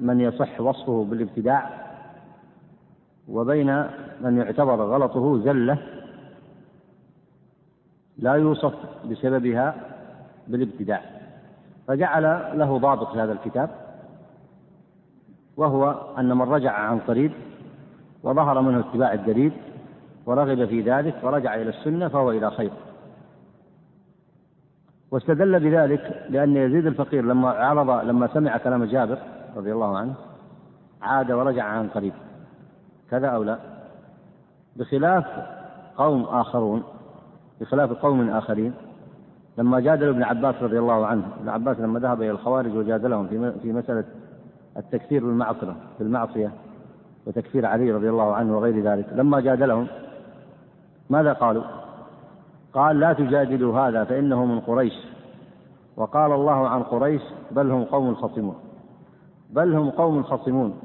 من 0.00 0.20
يصح 0.20 0.60
وصفه 0.60 1.04
بالابتداع 1.04 1.70
وبين 3.28 3.86
من 4.20 4.36
يعتبر 4.36 4.82
غلطه 4.82 5.38
زلة 5.38 5.78
لا 8.18 8.34
يوصف 8.34 8.74
بسببها 9.10 9.95
بالابتداع 10.48 11.02
فجعل 11.88 12.22
له 12.58 12.78
ضابط 12.78 13.12
في 13.12 13.20
هذا 13.20 13.32
الكتاب 13.32 13.70
وهو 15.56 15.90
أن 16.18 16.36
من 16.36 16.42
رجع 16.42 16.72
عن 16.72 16.98
قريب 16.98 17.32
وظهر 18.22 18.60
منه 18.60 18.80
اتباع 18.80 19.12
الدليل 19.12 19.52
ورغب 20.26 20.64
في 20.64 20.80
ذلك 20.80 21.14
ورجع 21.22 21.54
إلى 21.54 21.70
السنة 21.70 22.08
فهو 22.08 22.30
إلى 22.30 22.50
خير. 22.50 22.70
واستدل 25.10 25.60
بذلك 25.60 26.26
لأن 26.30 26.56
يزيد 26.56 26.86
الفقير 26.86 27.24
لما 27.24 27.50
عرض 27.50 28.04
لما 28.04 28.26
سمع 28.34 28.56
كلام 28.56 28.84
جابر 28.84 29.18
رضي 29.56 29.72
الله 29.72 29.98
عنه 29.98 30.14
عاد 31.02 31.32
ورجع 31.32 31.64
عن 31.64 31.88
قريب. 31.88 32.12
كذا 33.10 33.28
أو 33.28 33.42
لا؟ 33.42 33.58
بخلاف 34.76 35.24
قوم 35.96 36.22
آخرون 36.22 36.82
بخلاف 37.60 37.92
قوم 37.92 38.30
آخرين 38.30 38.74
لما 39.58 39.80
جادلوا 39.80 40.12
ابن 40.12 40.22
عباس 40.22 40.54
رضي 40.62 40.78
الله 40.78 41.06
عنه. 41.06 41.22
ابن 41.40 41.48
عباس 41.48 41.80
لما 41.80 42.00
ذهب 42.00 42.22
إلى 42.22 42.30
الخوارج 42.30 42.76
وجادلهم 42.76 43.26
في 43.26 43.52
في 43.62 43.72
مسألة 43.72 44.04
التكفير 44.76 45.24
بالمعصية 45.24 45.76
بالمعصية 45.98 46.52
وتكفير 47.26 47.66
علي 47.66 47.92
رضي 47.92 48.10
الله 48.10 48.34
عنه 48.34 48.56
وغير 48.56 48.82
ذلك. 48.82 49.06
لما 49.12 49.40
جادلهم 49.40 49.86
ماذا 51.10 51.32
قالوا؟ 51.32 51.62
قال 52.72 53.00
لا 53.00 53.12
تجادلوا 53.12 53.78
هذا 53.78 54.04
فإنه 54.04 54.44
من 54.44 54.60
قريش. 54.60 54.94
وقال 55.96 56.32
الله 56.32 56.68
عن 56.68 56.82
قريش 56.82 57.22
بل 57.50 57.70
هم 57.70 57.84
قوم 57.84 58.14
خصمون. 58.14 58.56
بل 59.50 59.74
هم 59.74 59.90
قوم 59.90 60.22
خصمون. 60.22 60.80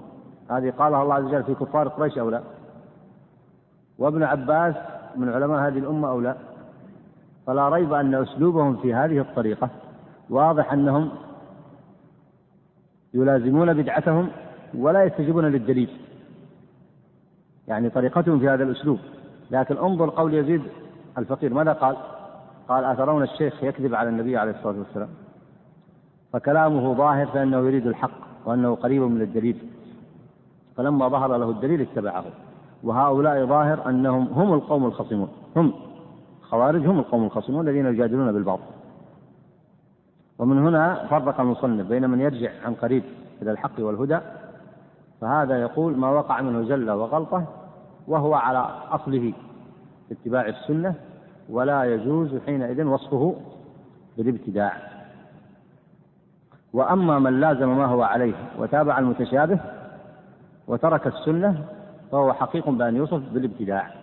هذه 0.50 0.74
قالها 0.78 1.04
الله 1.04 1.14
عز 1.14 1.24
وجل 1.24 1.44
في 1.44 1.56
كفار 1.56 1.88
قريش 1.88 2.18
أو 2.18 2.30
لا؟ 2.30 2.42
وابن 4.00 4.24
عباس 4.24 4.76
من 5.16 5.30
علماء 5.30 5.68
هذه 5.68 5.78
الأمة 5.78 6.10
أو 6.10 6.20
لا؟ 6.20 6.36
فلا 7.48 7.70
ريب 7.70 7.94
أن 7.94 8.16
أسلوبهم 8.16 8.76
في 8.76 8.94
هذه 8.94 9.20
الطريقة. 9.20 9.70
واضح 10.30 10.74
أنهم 10.74 11.10
يلازمون 13.14 13.74
بدعتهم 13.74 14.30
ولا 14.78 15.04
يستجيبون 15.04 15.46
للدليل. 15.46 15.90
يعني 17.68 17.90
طريقتهم 17.90 18.40
في 18.40 18.50
هذا 18.50 18.64
الأسلوب. 18.64 19.00
لكن 19.52 19.78
انظر 19.78 20.10
قول 20.10 20.34
يزيد 20.34 20.62
الفقير. 21.18 21.54
ماذا 21.54 21.74
قال؟ 21.74 21.98
قال 22.70 22.84
أترون 22.84 23.24
الشيخ 23.24 23.64
يكذب 23.64 23.96
على 23.96 24.10
النبي 24.10 24.38
عليه 24.38 24.52
الصلاة 24.52 24.78
والسلام؟ 24.80 25.10
فكلامه 26.34 26.94
ظاهر 26.94 27.26
فإنه 27.26 27.58
يريد 27.58 27.88
الحق 27.88 28.12
وأنه 28.46 28.76
قريب 28.76 29.02
من 29.02 29.22
الدليل. 29.22 29.58
فلما 30.78 31.08
ظهر 31.08 31.38
له 31.38 31.50
الدليل 31.50 31.82
اتبعه. 31.82 32.26
وهؤلاء 32.84 33.46
ظاهر 33.46 33.90
أنهم 33.90 34.28
هم 34.28 34.54
القوم 34.54 34.86
الخصمون. 34.86 35.30
هم. 35.56 35.74
الخوارج 36.52 36.88
هم 36.88 37.00
القوم 37.00 37.24
الخصمون 37.24 37.68
الذين 37.68 37.86
يجادلون 37.86 38.32
بالباطل. 38.32 38.64
ومن 40.40 40.68
هنا 40.68 41.08
فرق 41.10 41.40
المصنف 41.40 41.88
بين 41.88 42.10
من 42.10 42.22
يرجع 42.22 42.52
عن 42.66 42.74
قريب 42.74 43.04
إلى 43.42 43.52
الحق 43.52 43.80
والهدى 43.80 44.20
فهذا 45.22 45.62
يقول 45.62 45.98
ما 45.98 46.10
وقع 46.10 46.42
منه 46.42 46.64
زلة 46.64 46.96
وغلطة 46.96 47.46
وهو 48.08 48.34
على 48.34 48.58
أصله 48.92 49.34
في 50.08 50.14
اتباع 50.14 50.48
السنة 50.48 50.96
ولا 51.50 51.84
يجوز 51.84 52.38
حينئذ 52.46 52.84
وصفه 52.84 53.36
بالابتداع. 54.18 54.74
وأما 56.74 57.20
من 57.20 57.40
لازم 57.40 57.78
ما 57.78 57.86
هو 57.86 58.04
عليه 58.04 58.36
وتابع 58.60 59.00
المتشابه 59.00 59.60
وترك 60.68 61.08
السنة 61.08 61.66
فهو 62.12 62.34
حقيق 62.34 62.70
بأن 62.70 62.96
يوصف 62.96 63.22
بالابتداع. 63.34 64.01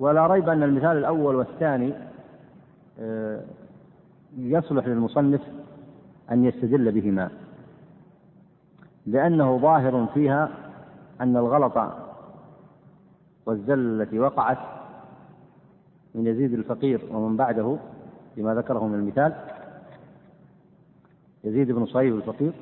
ولا 0.00 0.26
ريب 0.26 0.48
أن 0.48 0.62
المثال 0.62 0.96
الأول 0.96 1.34
والثاني 1.34 1.92
آه، 3.00 3.40
يصلح 4.38 4.86
للمصنف 4.86 5.40
أن 6.30 6.44
يستدل 6.44 6.92
بهما. 6.92 7.30
لأنه 9.06 9.58
ظاهر 9.58 10.06
فيها 10.14 10.48
أن 11.20 11.36
الغلط 11.36 11.92
والزل 13.46 13.78
التي 13.78 14.18
وقعت 14.18 14.58
من 16.14 16.26
يزيد 16.26 16.52
الفقير 16.52 17.00
ومن 17.10 17.36
بعده 17.36 17.76
فيما 18.34 18.54
ذكره 18.54 18.86
من 18.86 18.94
المثال 18.94 19.34
يزيد 21.44 21.72
بن 21.72 21.86
صهيب 21.86 22.16
الفقير 22.16 22.52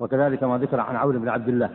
وكذلك 0.00 0.44
ما 0.44 0.58
ذكر 0.58 0.80
عن 0.80 0.96
عون 0.96 1.18
بن 1.18 1.28
عبد 1.28 1.48
الله. 1.48 1.70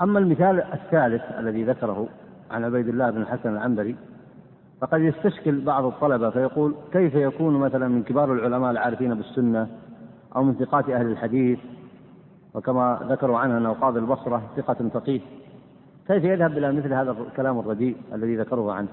أما 0.00 0.18
المثال 0.18 0.62
الثالث 0.62 1.22
الذي 1.38 1.64
ذكره 1.64 2.08
عن 2.50 2.64
عبيد 2.64 2.88
الله 2.88 3.10
بن 3.10 3.22
الحسن 3.22 3.48
العنبري 3.48 3.96
فقد 4.80 5.00
يستشكل 5.00 5.60
بعض 5.60 5.84
الطلبة 5.84 6.30
فيقول 6.30 6.74
كيف 6.92 7.14
يكون 7.14 7.54
مثلا 7.54 7.88
من 7.88 8.02
كبار 8.02 8.32
العلماء 8.32 8.70
العارفين 8.70 9.14
بالسنة 9.14 9.68
أو 10.36 10.42
من 10.42 10.54
ثقات 10.54 10.90
أهل 10.90 11.06
الحديث؟ 11.06 11.58
وكما 12.54 13.00
ذكروا 13.08 13.38
عنه 13.38 13.58
أنه 13.58 13.72
قاضي 13.72 13.98
البصرة 13.98 14.42
ثقة 14.56 14.88
فقيه. 14.88 15.20
كيف 16.06 16.24
يذهب 16.24 16.58
إلى 16.58 16.72
مثل 16.72 16.92
هذا 16.92 17.10
الكلام 17.10 17.58
الرديء 17.58 17.96
الذي 18.12 18.36
ذكروه 18.36 18.72
عنه؟ 18.72 18.88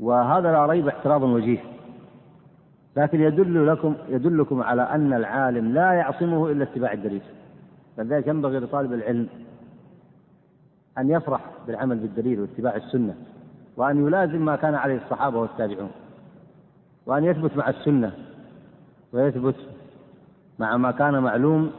وهذا 0.00 0.52
لا 0.52 0.66
ريب 0.66 0.88
اعتراض 0.88 1.22
وجيه. 1.22 1.58
لكن 2.96 3.20
يدل 3.20 3.66
لكم 3.66 3.94
يدلكم 4.08 4.62
على 4.62 4.82
أن 4.82 5.12
العالم 5.12 5.72
لا 5.72 5.92
يعصمه 5.92 6.50
إلا 6.50 6.64
اتباع 6.64 6.92
الدليل. 6.92 7.22
فلذلك 7.96 8.26
ينبغي 8.26 8.58
لطالب 8.58 8.92
العلم 8.92 9.28
أن 10.98 11.10
يفرح 11.10 11.40
بالعمل 11.66 11.96
بالدليل 11.98 12.40
واتباع 12.40 12.76
السنة 12.76 13.14
وأن 13.76 14.06
يلازم 14.06 14.44
ما 14.44 14.56
كان 14.56 14.74
عليه 14.74 14.96
الصحابة 14.96 15.38
والتابعون 15.38 15.90
وأن 17.06 17.24
يثبت 17.24 17.56
مع 17.56 17.68
السنة 17.68 18.12
ويثبت 19.12 19.56
مع 20.58 20.76
ما 20.76 20.90
كان 20.90 21.22
معلوم 21.22 21.70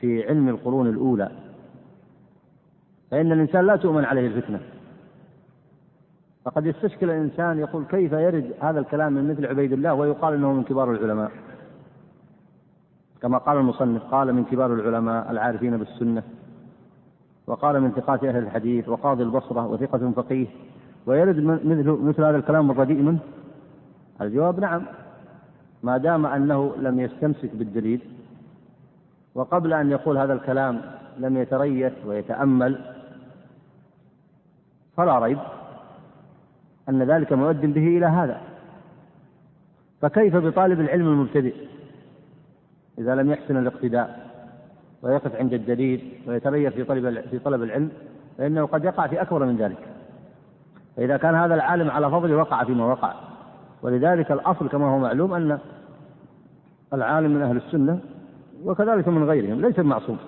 في 0.00 0.28
علم 0.28 0.48
القرون 0.48 0.88
الأولى. 0.88 1.30
فإن 3.10 3.32
الإنسان 3.32 3.66
لا 3.66 3.76
تؤمن 3.76 4.04
عليه 4.04 4.26
الفتنة. 4.26 4.60
فقد 6.46 6.66
يستشكل 6.66 7.10
الإنسان 7.10 7.58
يقول 7.58 7.84
كيف 7.84 8.12
يرد 8.12 8.52
هذا 8.60 8.80
الكلام 8.80 9.12
من 9.12 9.30
مثل 9.30 9.46
عبيد 9.46 9.72
الله 9.72 9.94
ويقال 9.94 10.34
أنه 10.34 10.52
من 10.52 10.62
كبار 10.62 10.90
العلماء؟ 10.90 11.30
كما 13.22 13.38
قال 13.38 13.56
المصنف 13.58 14.02
قال 14.02 14.34
من 14.34 14.44
كبار 14.44 14.74
العلماء 14.74 15.30
العارفين 15.30 15.76
بالسنة 15.76 16.22
وقال 17.46 17.80
من 17.80 17.90
ثقات 17.90 18.24
أهل 18.24 18.42
الحديث 18.42 18.88
وقاضي 18.88 19.22
البصرة 19.22 19.66
وثقة 19.66 20.10
فقيه 20.10 20.46
ويرد 21.06 21.40
مثل 21.44 21.90
مثل 21.90 22.24
هذا 22.24 22.36
الكلام 22.36 22.70
الرديء 22.70 23.02
منه 23.02 23.18
الجواب 24.20 24.60
نعم. 24.60 24.82
ما 25.82 25.98
دام 25.98 26.26
أنه 26.26 26.72
لم 26.78 27.00
يستمسك 27.00 27.50
بالدليل 27.54 28.00
وقبل 29.34 29.72
أن 29.72 29.90
يقول 29.90 30.18
هذا 30.18 30.32
الكلام 30.32 30.80
لم 31.18 31.36
يتريث 31.36 31.92
ويتأمل 32.06 32.80
فلا 34.96 35.18
ريب. 35.18 35.38
أن 36.88 37.02
ذلك 37.02 37.32
مؤد 37.32 37.60
به 37.60 37.98
إلى 37.98 38.06
هذا. 38.06 38.40
فكيف 40.02 40.36
بطالب 40.36 40.80
العلم 40.80 41.06
المبتدئ؟ 41.06 41.54
إذا 42.98 43.14
لم 43.14 43.30
يحسن 43.30 43.56
الاقتداء 43.56 44.26
ويقف 45.02 45.36
عند 45.36 45.52
الدليل 45.52 46.12
ويتريث 46.26 46.72
في 46.72 46.84
طلب 46.84 47.20
في 47.30 47.38
طلب 47.38 47.62
العلم 47.62 47.90
فإنه 48.38 48.66
قد 48.66 48.84
يقع 48.84 49.06
في 49.06 49.22
أكبر 49.22 49.44
من 49.44 49.56
ذلك. 49.56 49.88
فإذا 50.96 51.16
كان 51.16 51.34
هذا 51.34 51.54
العالم 51.54 51.90
على 51.90 52.10
فضل 52.10 52.34
وقع 52.34 52.64
فيما 52.64 52.84
وقع. 52.84 53.14
ولذلك 53.82 54.32
الأصل 54.32 54.68
كما 54.68 54.86
هو 54.86 54.98
معلوم 54.98 55.34
أن 55.34 55.58
العالم 56.92 57.30
من 57.30 57.42
أهل 57.42 57.56
السنة 57.56 58.00
وكذلك 58.64 59.08
من 59.08 59.24
غيرهم 59.24 59.60
ليس 59.60 59.78
معصوم 59.78 60.18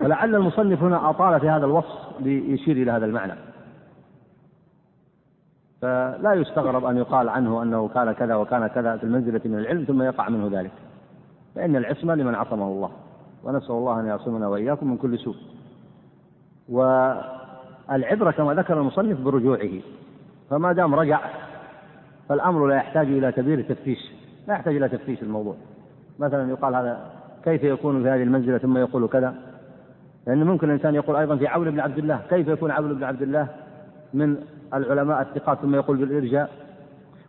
ولعل 0.00 0.34
المصنف 0.34 0.82
هنا 0.82 1.10
أطال 1.10 1.40
في 1.40 1.48
هذا 1.48 1.66
الوصف 1.66 2.20
ليشير 2.20 2.76
إلى 2.76 2.90
هذا 2.90 3.06
المعنى. 3.06 3.49
فلا 5.82 6.34
يستغرب 6.34 6.84
أن 6.84 6.96
يقال 6.96 7.28
عنه 7.28 7.62
أنه 7.62 7.88
كان 7.88 8.12
كذا 8.12 8.34
وكان 8.34 8.66
كذا 8.66 8.96
في 8.96 9.04
المنزلة 9.04 9.40
من 9.44 9.58
العلم 9.58 9.84
ثم 9.84 10.02
يقع 10.02 10.28
منه 10.28 10.60
ذلك. 10.60 10.70
فإن 11.54 11.76
العصمة 11.76 12.14
لمن 12.14 12.34
عصمه 12.34 12.66
الله 12.66 12.90
ونسأل 13.44 13.74
الله 13.74 14.00
أن 14.00 14.06
يعصمنا 14.06 14.48
وإياكم 14.48 14.90
من 14.90 14.96
كل 14.96 15.18
سوء. 15.18 15.36
والعبرة 16.68 18.30
كما 18.30 18.54
ذكر 18.54 18.80
المصنف 18.80 19.20
برجوعه 19.20 19.70
فما 20.50 20.72
دام 20.72 20.94
رجع 20.94 21.20
فالأمر 22.28 22.66
لا 22.66 22.76
يحتاج 22.76 23.06
إلى 23.06 23.32
كبير 23.32 23.62
تفتيش 23.62 24.12
لا 24.48 24.54
يحتاج 24.54 24.76
إلى 24.76 24.88
تفتيش 24.88 25.22
الموضوع. 25.22 25.54
مثلا 26.18 26.50
يقال 26.50 26.74
هذا 26.74 27.00
كيف 27.44 27.62
يكون 27.62 28.02
في 28.02 28.08
هذه 28.08 28.22
المنزلة 28.22 28.58
ثم 28.58 28.78
يقول 28.78 29.08
كذا؟ 29.08 29.34
لأن 30.26 30.44
ممكن 30.44 30.66
الإنسان 30.66 30.94
يقول 30.94 31.16
أيضا 31.16 31.36
في 31.36 31.46
عون 31.46 31.70
بن 31.70 31.80
عبد 31.80 31.98
الله 31.98 32.20
كيف 32.30 32.48
يكون 32.48 32.70
عون 32.70 32.94
بن 32.94 33.04
عبد 33.04 33.22
الله 33.22 33.48
من 34.14 34.36
العلماء 34.74 35.20
الثقات 35.22 35.58
ثم 35.58 35.74
يقول 35.74 35.96
بالإرجاء 35.96 36.50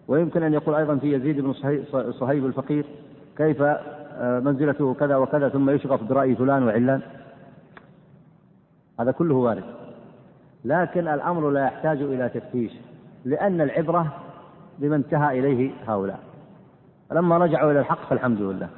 ويمكن 0.08 0.44
أن 0.44 0.54
يقول 0.54 0.76
أيضا 0.76 0.96
في 0.96 1.14
يزيد 1.14 1.40
بن 1.40 1.54
صهيب 2.12 2.46
الفقير 2.46 2.86
كيف 3.38 3.62
آه، 3.62 4.40
منزلته 4.40 4.94
كذا 4.94 5.16
وكذا 5.16 5.50
ثم 5.50 5.70
يشغف 5.70 6.04
برأي 6.04 6.36
فلان 6.36 6.64
وعلان؟ 6.64 7.02
هذا 9.00 9.12
كله 9.12 9.36
وارد. 9.36 9.64
لكن 10.66 11.08
الأمر 11.08 11.50
لا 11.50 11.66
يحتاج 11.66 12.02
إلى 12.02 12.30
تفتيش 12.30 12.72
لأن 13.26 13.62
العبرة 13.62 14.08
بما 14.80 14.96
انتهى 14.96 15.40
إليه 15.40 15.72
هؤلاء. 15.88 16.20
فلما 17.10 17.38
رجعوا 17.38 17.72
إلى 17.72 17.80
الحق 17.80 18.10
فالحمد 18.10 18.42
لله. 18.42 18.70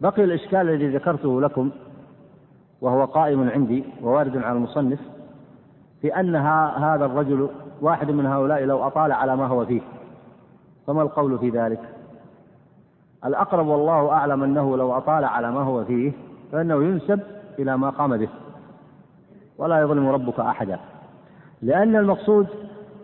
بقي 0.00 0.24
الإشكال 0.24 0.60
الذي 0.60 0.88
ذكرته 0.88 1.40
لكم 1.40 1.70
وهو 2.80 3.04
قائم 3.04 3.50
عندي 3.50 3.84
ووارد 4.02 4.36
على 4.36 4.56
المصنف 4.56 4.98
في 6.02 6.20
أن 6.20 6.36
هذا 6.36 7.04
الرجل 7.04 7.48
واحد 7.80 8.10
من 8.10 8.26
هؤلاء 8.26 8.64
لو 8.64 8.86
أطال 8.86 9.12
على 9.12 9.36
ما 9.36 9.46
هو 9.46 9.66
فيه. 9.66 9.80
فما 10.86 11.02
القول 11.02 11.38
في 11.38 11.50
ذلك؟ 11.50 11.80
الأقرب 13.24 13.66
والله 13.66 14.10
أعلم 14.10 14.42
أنه 14.42 14.76
لو 14.76 14.96
أطال 14.96 15.24
على 15.24 15.50
ما 15.50 15.60
هو 15.60 15.84
فيه 15.84 16.12
فإنه 16.52 16.84
ينسب 16.84 17.20
إلى 17.58 17.78
ما 17.78 17.90
قام 17.90 18.16
به. 18.16 18.28
ولا 19.58 19.80
يظلم 19.80 20.08
ربك 20.08 20.40
أحدا. 20.40 20.78
لأن 21.62 21.96
المقصود 21.96 22.46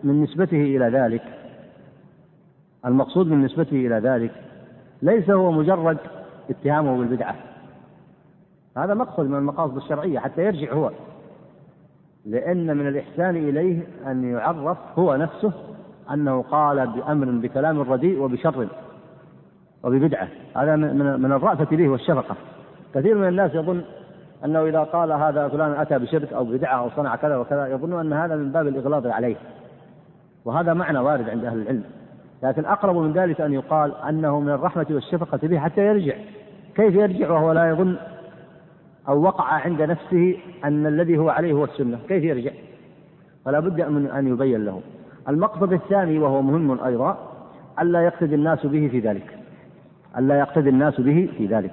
من 0.03 0.23
نسبته 0.23 0.61
إلى 0.61 0.89
ذلك 0.89 1.23
المقصود 2.85 3.27
من 3.27 3.45
نسبته 3.45 3.87
إلى 3.87 3.99
ذلك 3.99 4.31
ليس 5.01 5.29
هو 5.29 5.51
مجرد 5.51 5.97
اتهامه 6.49 6.97
بالبدعة. 6.97 7.35
هذا 8.77 8.93
مقصد 8.93 9.25
من 9.25 9.35
المقاصد 9.35 9.75
الشرعية 9.75 10.19
حتى 10.19 10.41
يرجع 10.41 10.73
هو. 10.73 10.91
لأن 12.25 12.77
من 12.77 12.87
الإحسان 12.87 13.35
إليه 13.35 13.81
أن 14.07 14.31
يعرف 14.31 14.77
هو 14.99 15.15
نفسه 15.15 15.53
أنه 16.13 16.41
قال 16.41 16.87
بأمر 16.87 17.31
بكلام 17.31 17.81
رديء 17.81 18.21
وبشر 18.21 18.67
وببدعة. 19.83 20.27
هذا 20.57 20.75
من 20.75 21.31
الرأفة 21.31 21.75
به 21.75 21.89
والشفقة. 21.89 22.35
كثير 22.93 23.17
من 23.17 23.27
الناس 23.27 23.55
يظن 23.55 23.81
أنه 24.45 24.63
إذا 24.63 24.79
قال 24.79 25.11
هذا 25.11 25.47
فلان 25.47 25.71
أتى 25.71 25.99
بشرك 25.99 26.33
أو 26.33 26.43
بدعة 26.43 26.79
أو 26.79 26.89
صنع 26.89 27.15
كذا 27.15 27.37
وكذا 27.37 27.67
يظن 27.67 27.99
أن 27.99 28.13
هذا 28.13 28.35
من 28.35 28.51
باب 28.51 28.67
الإغلاظ 28.67 29.07
عليه. 29.07 29.35
وهذا 30.45 30.73
معنى 30.73 30.99
وارد 30.99 31.29
عند 31.29 31.45
أهل 31.45 31.61
العلم. 31.61 31.83
لكن 32.43 32.65
أقرب 32.65 32.95
من 32.95 33.13
ذلك 33.13 33.41
أن 33.41 33.53
يقال 33.53 33.95
أنه 34.09 34.39
من 34.39 34.49
الرحمة 34.49 34.85
والشفقة 34.89 35.47
به 35.47 35.59
حتى 35.59 35.81
يرجع. 35.81 36.15
كيف 36.75 36.95
يرجع 36.95 37.31
وهو 37.31 37.51
لا 37.51 37.69
يظن 37.69 37.95
أو 39.07 39.21
وقع 39.21 39.43
عند 39.43 39.81
نفسه 39.81 40.37
أن 40.63 40.87
الذي 40.87 41.17
هو 41.17 41.29
عليه 41.29 41.53
هو 41.53 41.63
السنة 41.63 41.99
كيف 42.07 42.23
يرجع؟ 42.23 42.51
فلا 43.45 43.59
بد 43.59 43.81
من 43.81 44.07
أن 44.07 44.27
يبين 44.27 44.65
له. 44.65 44.81
المقصد 45.29 45.73
الثاني 45.73 46.19
وهو 46.19 46.41
مهم 46.41 46.83
أيضا 46.83 47.17
ألا 47.81 48.01
يقتدي 48.01 48.35
الناس 48.35 48.65
به 48.65 48.87
في 48.87 48.99
ذلك. 48.99 49.39
ألا 50.17 50.39
يقتدي 50.39 50.69
الناس 50.69 51.01
به 51.01 51.29
في 51.37 51.45
ذلك. 51.45 51.71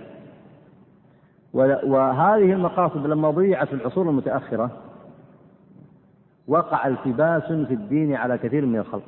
وهذه 1.84 2.52
المقاصد 2.52 3.06
لما 3.06 3.30
ضيعت 3.30 3.68
في 3.68 3.74
العصور 3.74 4.08
المتأخرة 4.08 4.70
وقع 6.48 6.86
التباس 6.86 7.42
في 7.42 7.74
الدين 7.74 8.14
على 8.14 8.38
كثير 8.38 8.66
من 8.66 8.78
الخلق. 8.78 9.02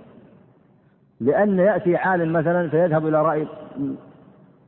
لأن 1.20 1.58
يأتي 1.58 1.96
عالم 1.96 2.32
مثلا 2.32 2.68
فيذهب 2.68 3.06
إلى 3.06 3.22
رأي 3.22 3.46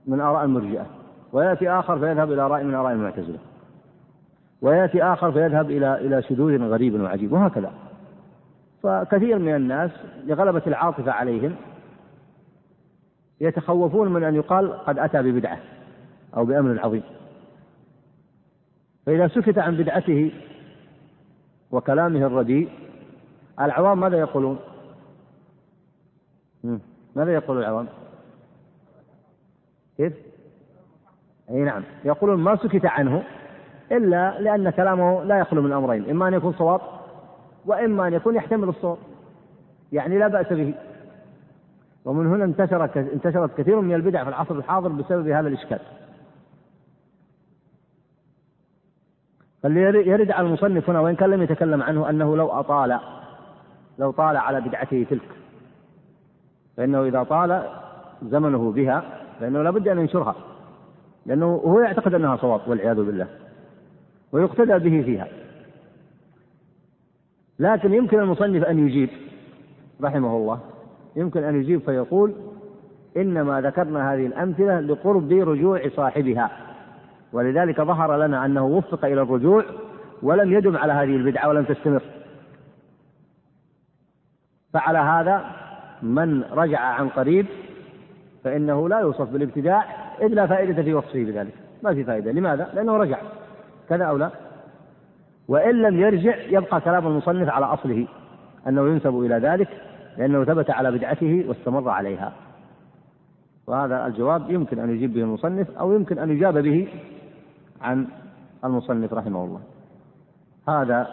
من 0.07 0.21
آراء 0.21 0.45
المرجئة. 0.45 0.87
ويأتي 1.33 1.71
آخر 1.71 1.99
فيذهب 1.99 2.33
إلى 2.33 2.49
رأي 2.49 2.65
من 2.65 2.75
آراء 2.75 2.93
المعتزلة 2.93 3.39
ويأتي 4.63 5.03
آخر 5.03 5.33
فيذهب 5.33 5.71
إلى 5.71 5.95
إلى 5.95 6.23
شذوذ 6.23 6.63
غريب 6.63 7.01
وعجيب 7.01 7.33
وهكذا 7.33 7.73
فكثير 8.83 9.39
من 9.39 9.55
الناس 9.55 9.91
لغلبة 10.27 10.63
العاطفة 10.67 11.13
عليهم 11.13 11.57
يتخوفون 13.41 14.13
من 14.13 14.25
أن 14.25 14.35
يقال 14.35 14.73
قد 14.73 14.99
أتى 14.99 15.23
ببدعة 15.23 15.59
أو 16.37 16.45
بأمر 16.45 16.81
عظيم 16.81 17.03
فإذا 19.07 19.29
سكت 19.29 19.59
عن 19.59 19.77
بدعته 19.77 20.33
وكلامه 21.71 22.27
الرديء 22.27 22.69
العوام 23.61 24.01
ماذا 24.01 24.19
يقولون؟ 24.19 24.59
ماذا 27.17 27.33
يقول 27.35 27.59
العوام؟ 27.59 27.87
كيف؟ 29.97 30.13
أي 31.51 31.57
نعم. 31.57 31.83
يقولون 32.05 32.41
ما 32.41 32.57
سكت 32.57 32.87
عنه 32.87 33.23
إلا 33.93 34.41
لأن 34.41 34.71
كلامه 34.71 35.25
لا 35.25 35.39
يخلو 35.39 35.63
من 35.63 35.73
أمرين 35.73 36.11
إما 36.11 36.29
أن 36.29 36.35
يكون 36.35 36.53
صواب 36.53 36.81
وإما 37.67 38.09
أن 38.09 38.13
يكون 38.13 38.35
يحتمل 38.35 38.69
الصواب 38.69 38.99
يعني 39.93 40.19
لا 40.19 40.29
بأس 40.29 40.53
به. 40.53 40.75
ومن 42.05 42.27
هنا 42.27 42.45
انتشر 42.45 42.85
انتشرت 42.97 43.59
كثير 43.59 43.81
من 43.81 43.95
البدع 43.95 44.23
في 44.23 44.29
العصر 44.29 44.55
الحاضر 44.55 44.89
بسبب 44.89 45.29
هذا 45.29 45.49
الإشكال. 45.49 45.79
فاللي 49.63 49.81
يرد 49.81 50.31
على 50.31 50.47
المصنف 50.47 50.91
هنا 50.91 51.01
وإن 51.01 51.17
كان 51.17 51.31
لم 51.31 51.43
يتكلم 51.43 51.83
عنه 51.83 52.11
أنه 52.11 52.37
لو 52.37 52.49
أطال 52.49 53.01
لو 53.99 54.11
طال 54.11 54.37
على 54.37 54.61
بدعته 54.61 55.07
تلك. 55.11 55.29
فإنه 56.77 57.05
إذا 57.05 57.23
طال 57.23 57.63
زمنه 58.23 58.73
بها 58.73 59.03
فإنه 59.41 59.63
لابد 59.63 59.89
أن 59.89 59.99
ينشرها. 59.99 60.35
لأنه 61.27 61.47
هو 61.47 61.81
يعتقد 61.81 62.15
أنها 62.15 62.37
صواب 62.37 62.61
والعياذ 62.67 62.97
بالله. 62.97 63.27
ويقتدى 64.33 64.91
به 64.91 65.03
فيها. 65.03 65.29
لكن 67.59 67.95
يمكن 67.95 68.19
المصنف 68.21 68.65
أن 68.65 68.87
يجيب 68.87 69.09
رحمه 70.03 70.37
الله 70.37 70.61
يمكن 71.17 71.45
أن 71.45 71.61
يجيب 71.61 71.81
فيقول 71.81 72.35
إنما 73.17 73.61
ذكرنا 73.61 74.15
هذه 74.15 74.27
الأمثلة 74.27 74.81
لقرب 74.81 75.33
رجوع 75.33 75.89
صاحبها. 75.89 76.51
ولذلك 77.33 77.81
ظهر 77.81 78.17
لنا 78.27 78.45
أنه 78.45 78.67
وفق 78.67 79.05
إلى 79.05 79.23
الرجوع 79.23 79.65
ولم 80.23 80.53
يدم 80.53 80.77
على 80.77 80.93
هذه 80.93 81.17
البدعة 81.17 81.49
ولم 81.49 81.65
تستمر. 81.65 82.03
فعلى 84.73 84.99
هذا 84.99 85.45
من 86.03 86.43
رجع 86.43 86.81
عن 86.81 87.09
قريب 87.09 87.47
فإنه 88.45 88.89
لا 88.89 89.01
يوصف 89.01 89.31
بالابتداع 89.31 90.06
إذ 90.21 90.27
لا 90.27 90.47
فائدة 90.47 90.83
في 90.83 90.95
وصفه 90.95 91.25
بذلك. 91.25 91.55
ما 91.83 91.95
في 91.95 92.05
فائدة. 92.05 92.33
لماذا؟ 92.33 92.71
لأنه 92.75 92.97
رجع. 92.97 93.19
كذا 93.89 94.05
أو 94.05 94.17
لا؟ 94.17 94.31
وإن 95.49 95.83
لم 95.83 96.01
يرجع 96.01 96.37
يبقى 96.37 96.81
كلام 96.81 97.07
المصنف 97.07 97.49
على 97.49 97.67
أصله. 97.67 98.07
أنه 98.69 98.89
ينسب 98.89 99.21
إلى 99.21 99.35
ذلك 99.35 99.69
لأنه 100.19 100.45
ثبت 100.45 100.71
على 100.71 100.91
بدعته 100.91 101.45
واستمر 101.49 101.89
عليها. 101.89 102.33
وهذا 103.67 104.07
الجواب 104.07 104.51
يمكن 104.51 104.79
أن 104.79 104.91
يجيب 104.91 105.15
به 105.15 105.21
المصنف 105.21 105.71
أو 105.71 105.93
يمكن 105.93 106.19
أن 106.19 106.31
يجاب 106.31 106.59
به 106.59 106.89
عن 107.83 108.07
المصنف 108.65 109.13
رحمه 109.13 109.45
الله. 109.45 109.61
هذا 110.69 111.09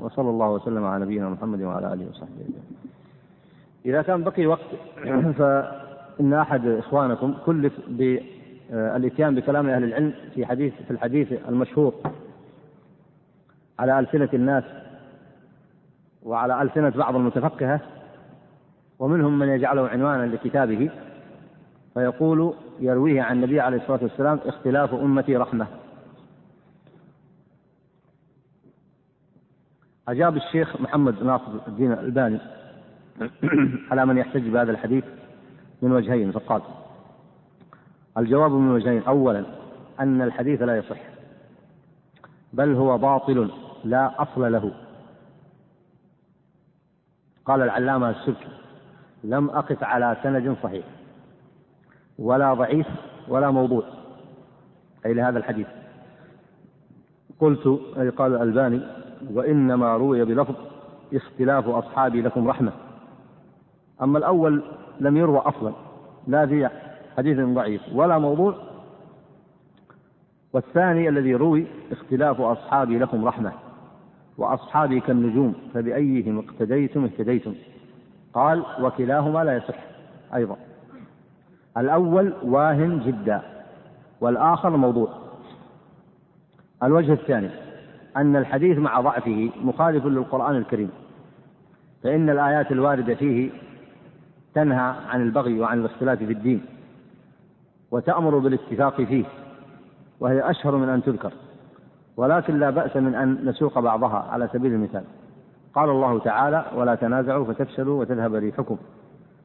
وصلى 0.00 0.30
الله 0.30 0.50
وسلم 0.50 0.84
على 0.84 1.04
نبينا 1.04 1.28
محمد 1.28 1.62
وعلى 1.62 1.92
آله 1.92 2.08
وصحبه 2.10 2.40
أجمعين. 2.40 2.82
إذا 3.86 4.02
كان 4.02 4.24
بقي 4.24 4.46
وقت 4.46 4.66
فإن 5.38 6.34
أحد 6.34 6.66
إخوانكم 6.66 7.34
كلف 7.46 7.72
بالإتيان 8.70 9.34
بكلام 9.34 9.68
أهل 9.68 9.84
العلم 9.84 10.14
في 10.34 10.46
حديث 10.46 10.72
في 10.86 10.90
الحديث 10.90 11.32
المشهور 11.48 11.94
على 13.78 13.98
ألسنة 13.98 14.28
الناس 14.34 14.64
وعلى 16.22 16.62
ألسنة 16.62 16.90
بعض 16.90 17.16
المتفقهة 17.16 17.80
ومنهم 18.98 19.38
من 19.38 19.48
يجعله 19.48 19.88
عنوانا 19.88 20.26
لكتابه 20.26 20.90
فيقول 21.94 22.54
يرويه 22.80 23.22
عن 23.22 23.36
النبي 23.36 23.60
عليه 23.60 23.76
الصلاة 23.76 24.02
والسلام 24.02 24.40
اختلاف 24.44 24.94
أمتي 24.94 25.36
رحمة. 25.36 25.66
أجاب 30.08 30.36
الشيخ 30.36 30.80
محمد 30.80 31.22
ناصر 31.22 31.52
الدين 31.68 31.92
الألباني 31.92 32.38
على 33.90 34.06
من 34.06 34.18
يحتج 34.18 34.48
بهذا 34.48 34.70
الحديث 34.70 35.04
من 35.82 35.92
وجهين 35.92 36.32
فقال 36.32 36.62
الجواب 38.18 38.50
من 38.50 38.70
وجهين. 38.70 39.02
أولا 39.02 39.44
أن 40.00 40.22
الحديث 40.22 40.62
لا 40.62 40.76
يصح 40.76 40.98
بل 42.52 42.74
هو 42.74 42.98
باطل 42.98 43.50
لا 43.84 44.22
أصل 44.22 44.52
له. 44.52 44.72
قال 47.44 47.62
العلامة 47.62 48.10
السبكي 48.10 48.48
لم 49.24 49.50
أقف 49.50 49.84
على 49.84 50.16
سند 50.22 50.56
صحيح 50.62 50.84
ولا 52.18 52.54
ضعيف 52.54 52.86
ولا 53.28 53.50
موضوع. 53.50 53.82
أي 55.06 55.14
لهذا 55.14 55.38
الحديث. 55.38 55.66
قلت 57.40 57.80
أي 57.98 58.08
قال 58.08 58.34
الألباني 58.34 58.80
وإنما 59.32 59.96
روي 59.96 60.24
بلفظ 60.24 60.54
اختلاف 61.14 61.68
أصحابي 61.68 62.22
لكم 62.22 62.48
رحمة. 62.48 62.72
أما 64.02 64.18
الأول 64.18 64.62
لم 65.00 65.16
يروى 65.16 65.38
أصلا 65.38 65.72
لا 66.26 66.46
في 66.46 66.70
حديث 67.16 67.40
ضعيف. 67.40 67.82
ولا 67.92 68.18
موضوع. 68.18 68.54
والثاني 70.52 71.08
الذي 71.08 71.34
روي 71.34 71.66
اختلاف 71.92 72.40
أصحابي 72.40 72.98
لكم 72.98 73.24
رحمة. 73.24 73.52
وأصحابي 74.38 75.00
كالنجوم 75.00 75.54
فبأيهم 75.74 76.38
اقتديتم 76.38 77.04
اهتديتم. 77.04 77.54
قال 78.34 78.64
وكلاهما 78.80 79.44
لا 79.44 79.56
يصح. 79.56 79.78
أيضا. 80.34 80.56
الأول 81.76 82.32
واهن 82.42 83.00
جدا. 83.06 83.42
والآخر 84.20 84.76
موضوع. 84.76 85.08
الوجه 86.82 87.12
الثاني. 87.12 87.50
أن 88.16 88.36
الحديث 88.36 88.78
مع 88.78 89.00
ضعفه 89.00 89.50
مخالف 89.62 90.06
للقرآن 90.06 90.56
الكريم. 90.56 90.90
فإن 92.02 92.30
الآيات 92.30 92.72
الواردة 92.72 93.14
فيه 93.14 93.50
تنهى 94.54 94.94
عن 95.08 95.22
البغي 95.22 95.60
وعن 95.60 95.80
الاختلاف 95.80 96.18
في 96.18 96.32
الدين. 96.32 96.64
وتأمر 97.92 98.38
بالاتفاق 98.38 99.02
فيه 99.02 99.24
وهي 100.20 100.50
أشهر 100.50 100.76
من 100.76 100.88
أن 100.88 101.02
تذكر. 101.02 101.32
ولكن 102.16 102.58
لا 102.58 102.70
بأس 102.70 102.96
من 102.96 103.14
أن 103.14 103.38
نسوق 103.44 103.78
بعضها 103.78 104.26
على 104.30 104.48
سبيل 104.52 104.72
المثال. 104.72 105.04
قال 105.74 105.90
الله 105.90 106.18
تعالى 106.18 106.64
ولا 106.76 106.94
تنازعوا 106.94 107.44
فتفشلوا 107.44 108.00
وتذهب 108.00 108.34
ريحكم. 108.34 108.76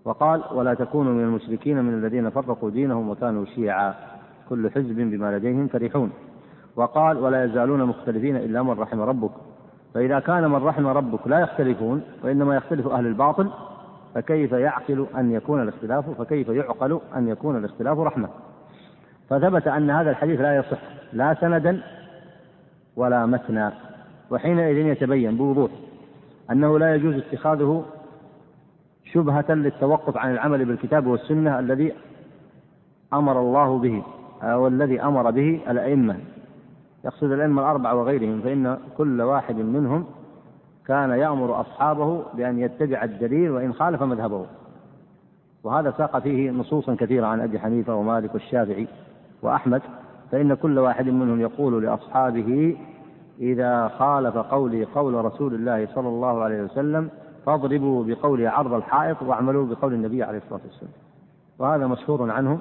وقال 0.06 0.44
ولا 0.54 0.74
تكونوا 0.74 1.14
من 1.14 1.24
المشركين 1.24 1.84
من 1.84 1.94
الذين 1.94 2.30
فرقوا 2.30 2.70
دينهم 2.70 3.10
وكانوا 3.10 3.46
شيعا. 3.46 3.94
كل 4.50 4.72
حزب 4.72 4.96
بما 4.96 5.38
لديهم 5.38 5.68
فرحون. 5.68 6.12
وقال 6.76 7.18
ولا 7.18 7.44
يزالون 7.46 7.84
مختلفين 7.84 8.36
إلا 8.36 8.64
من 8.64 8.80
رحم 8.80 9.02
ربك. 9.02 9.32
فإذا 9.94 10.20
كان 10.20 10.52
من 10.52 10.64
رحم 10.64 10.88
ربك 10.88 11.28
لا 11.28 11.40
يختلفون 11.40 12.02
وإنما 12.24 12.56
يختلف 12.56 12.88
أهل 12.88 13.08
الباطل 13.08 13.50
فكيف 14.18 14.52
يعقل 14.52 15.06
أن 15.18 15.32
يكون 15.32 15.62
الاختلاف؟ 15.62 16.10
فكيف 16.10 16.50
يعقل 16.50 17.00
أن 17.16 17.28
يكون 17.28 17.58
الاختلاف 17.58 18.00
رحمة؟ 18.00 18.30
فثبت 19.30 19.68
أن 19.68 19.90
هذا 19.90 20.10
الحديث 20.10 20.42
لا 20.42 20.56
يصح 20.56 20.78
لا 21.14 21.34
سندا 21.34 21.82
ولا 22.96 23.26
متنا. 23.26 23.74
وحينئذ 24.32 24.78
يتبين 24.78 25.38
بوضوح 25.38 25.72
أنه 26.52 26.80
لا 26.80 26.96
يجوز 26.96 27.16
اتخاذه 27.16 27.86
شبهة 29.14 29.46
للتوقف 29.50 30.18
عن 30.18 30.32
العمل 30.32 30.66
بالكتاب 30.66 31.08
والسنة 31.08 31.60
الذي 31.60 31.94
أمر 33.14 33.40
الله 33.40 33.80
به 33.80 34.04
أو 34.44 34.68
الذي 34.68 35.02
أمر 35.02 35.32
به 35.32 35.62
الأئمة. 35.70 36.18
يقصد 37.06 37.32
الأئمة 37.32 37.62
الأربعة 37.62 37.96
وغيرهم 37.96 38.42
فإن 38.42 38.78
كل 38.98 39.22
واحد 39.22 39.56
منهم 39.56 40.06
كان 40.88 41.10
يأمر 41.10 41.62
أصحابه 41.62 42.24
بأن 42.34 42.60
يتبع 42.60 43.04
الدليل 43.04 43.52
وإن 43.52 43.74
خالف 43.74 44.04
مذهبه. 44.04 44.46
وهذا 45.64 45.94
ساق 45.98 46.20
فيه 46.20 46.52
نصوصا 46.52 46.96
كثيرة 46.96 47.28
عن 47.28 47.42
أبي 47.42 47.60
حنيفة 47.60 47.96
ومالك 47.96 48.34
والشافعي 48.34 48.88
وأحمد 49.42 49.82
فإن 50.32 50.54
كل 50.54 50.80
واحد 50.80 51.08
منهم 51.08 51.42
يقول 51.42 51.84
لأصحابه 51.84 52.78
إذا 53.40 53.88
خالف 53.88 54.38
قولي 54.38 54.84
قول 54.86 55.26
رسول 55.26 55.54
الله 55.54 55.88
صلى 55.96 56.08
الله 56.08 56.44
عليه 56.44 56.64
وسلم 56.64 57.10
فاضربوا 57.46 58.04
بقولي 58.04 58.48
عرض 58.48 58.74
الحائط 58.74 59.22
واعملوا 59.22 59.66
بقول 59.66 59.94
النبي 59.94 60.24
عليه 60.24 60.38
الصلاة 60.38 60.62
والسلام. 60.66 60.92
وهذا 61.60 61.88
مشهور 61.88 62.32
عنه 62.32 62.60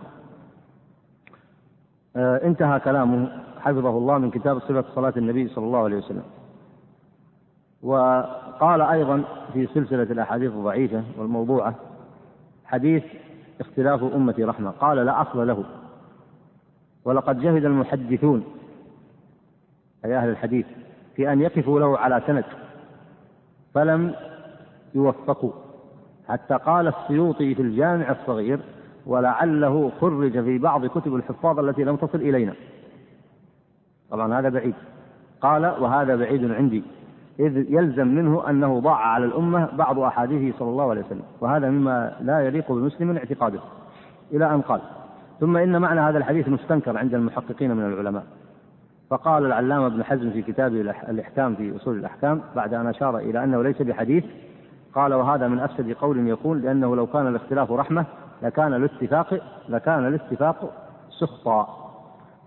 آه 2.16 2.44
انتهى 2.44 2.80
كلامه 2.80 3.28
حفظه 3.60 3.98
الله 3.98 4.18
من 4.18 4.30
كتاب 4.30 4.58
صفة 4.58 4.84
صلاة 4.94 5.12
النبي 5.16 5.48
صلى 5.48 5.64
الله 5.64 5.84
عليه 5.84 5.96
وسلم. 5.96 6.22
وقال 7.86 8.80
أيضا 8.80 9.22
في 9.52 9.66
سلسلة 9.66 10.02
الأحاديث 10.02 10.52
الضعيفة 10.52 11.02
والموضوعة 11.18 11.74
حديث 12.64 13.02
اختلاف 13.60 14.02
أمتي 14.02 14.44
رحمة. 14.44 14.70
قال 14.70 15.06
لا 15.06 15.22
أصل 15.22 15.46
له. 15.46 15.64
ولقد 17.04 17.40
جهد 17.40 17.64
المحدثون 17.64 18.44
أي 20.04 20.16
أهل 20.16 20.28
الحديث 20.28 20.66
في 21.16 21.32
أن 21.32 21.40
يقفوا 21.40 21.80
له 21.80 21.98
على 21.98 22.22
سند 22.26 22.44
فلم 23.74 24.14
يوفقوا. 24.94 25.52
حتى 26.28 26.54
قال 26.54 26.88
السيوطي 26.88 27.54
في 27.54 27.62
الجامع 27.62 28.10
الصغير 28.10 28.60
ولعله 29.06 29.92
خرج 30.00 30.32
في 30.32 30.58
بعض 30.58 30.86
كتب 30.86 31.14
الحفاظ 31.14 31.58
التي 31.58 31.84
لم 31.84 31.96
تصل 31.96 32.18
إلينا. 32.18 32.54
طبعا 34.10 34.38
هذا 34.38 34.48
بعيد. 34.48 34.74
قال 35.40 35.66
وهذا 35.66 36.16
بعيد 36.16 36.50
عندي. 36.50 36.82
إذ 37.40 37.56
يلزم 37.56 38.06
منه 38.08 38.50
أنه 38.50 38.80
ضاع 38.80 38.96
على 38.96 39.24
الأمة 39.24 39.68
بعض 39.76 39.98
أحاديثه 39.98 40.58
صلى 40.58 40.68
الله 40.68 40.90
عليه 40.90 41.00
وسلم 41.00 41.22
وهذا 41.40 41.70
مما 41.70 42.16
لا 42.20 42.40
يليق 42.40 42.72
بمسلم 42.72 43.16
اعتقاده. 43.16 43.60
إلى 44.32 44.54
أن 44.54 44.60
قال 44.60 44.80
ثم 45.40 45.56
إن 45.56 45.80
معنى 45.80 46.00
هذا 46.00 46.18
الحديث 46.18 46.48
مستنكر 46.48 46.98
عند 46.98 47.14
المحققين 47.14 47.76
من 47.76 47.84
العلماء. 47.86 48.24
فقال 49.10 49.46
العلامة 49.46 49.86
ابن 49.86 50.04
حزم 50.04 50.30
في 50.30 50.42
كتابه 50.42 50.80
الإحكام 50.80 51.54
في 51.54 51.76
أصول 51.76 51.98
الأحكام 51.98 52.40
بعد 52.56 52.74
أن 52.74 52.86
أشار 52.86 53.18
إلى 53.18 53.44
أنه 53.44 53.62
ليس 53.62 53.82
بحديث 53.82 54.24
قال 54.94 55.14
وهذا 55.14 55.48
من 55.48 55.58
أفسد 55.58 55.92
قول 55.92 56.28
يقول 56.28 56.62
لأنه 56.62 56.96
لو 56.96 57.06
كان 57.06 57.26
الاختلاف 57.26 57.72
رحمة 57.72 58.04
لكان 58.42 58.74
الاتفاق 58.74 59.40
لكان 59.68 60.06
الاتفاق 60.06 60.72
سخطا. 61.20 61.86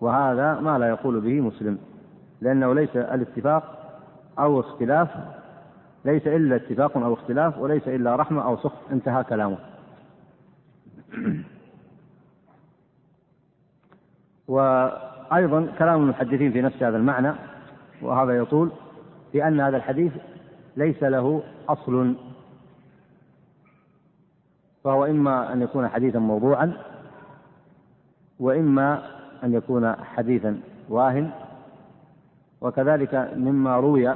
وهذا 0.02 0.60
ما 0.60 0.78
لا 0.78 0.88
يقول 0.90 1.20
به 1.20 1.42
مسلم 1.42 1.78
لأنه 2.42 2.74
ليس 2.74 2.96
الاتفاق 2.96 3.79
أو 4.40 4.60
اختلاف 4.60 5.10
ليس 6.06 6.28
إلا 6.28 6.56
اتفاق 6.56 6.98
أو 6.98 7.14
اختلاف 7.14 7.58
وليس 7.58 7.88
إلا 7.88 8.16
رحمة 8.16 8.46
أو 8.46 8.58
سخط 8.58 8.92
انتهى 8.92 9.24
كلامه. 9.24 9.58
وأيضا 14.48 15.68
كلام 15.80 16.02
المحدثين 16.02 16.52
في 16.52 16.62
نفس 16.62 16.84
هذا 16.84 16.98
المعنى 16.98 17.34
وهذا 18.02 18.38
يطول 18.38 18.72
في 19.32 19.48
أن 19.48 19.60
هذا 19.60 19.78
الحديث 19.78 20.14
ليس 20.78 21.04
له 21.04 21.44
أصل. 21.70 22.16
فهو 24.84 25.06
إما 25.06 25.54
أن 25.54 25.62
يكون 25.62 25.88
حديثا 25.88 26.20
موضوعا 26.20 26.74
وإما 28.40 29.04
أن 29.44 29.54
يكون 29.54 29.96
حديثا 29.96 30.60
واهن. 30.90 31.32
وكذلك 32.62 33.32
مما 33.36 33.78
روي 33.78 34.10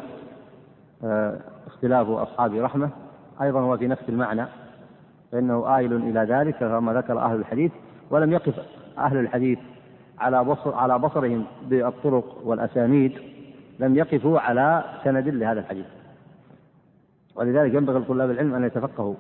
آه، 1.04 1.40
اختلاف 1.68 2.10
أصحاب 2.10 2.56
رحمة 2.56 2.90
أيضا 3.42 3.60
هو 3.60 3.78
في 3.78 3.88
نفس 3.88 4.04
المعنى 4.10 4.46
فإنه 5.32 5.78
آيل 5.78 5.94
إلى 5.94 6.20
ذلك 6.20 6.56
كما 6.56 6.94
ذكر 6.94 7.20
أهل 7.20 7.36
الحديث 7.36 7.72
ولم 8.10 8.32
يقف 8.32 8.60
أهل 8.98 9.18
الحديث 9.18 9.60
على 10.20 10.44
بصر 10.44 10.76
على 10.76 11.00
بصرهم 11.00 11.46
بالطرق 11.70 12.42
والأسانيد 12.44 13.14
لم 13.80 13.96
يقفوا 13.96 14.40
على 14.40 14.84
سند 15.04 15.28
لهذا 15.28 15.60
الحديث. 15.60 15.86
ولذلك 17.36 17.74
ينبغي 17.74 18.00
لطلاب 18.00 18.32
العلم 18.32 18.54
أن 18.54 18.64
يتفقهوا 18.64 19.16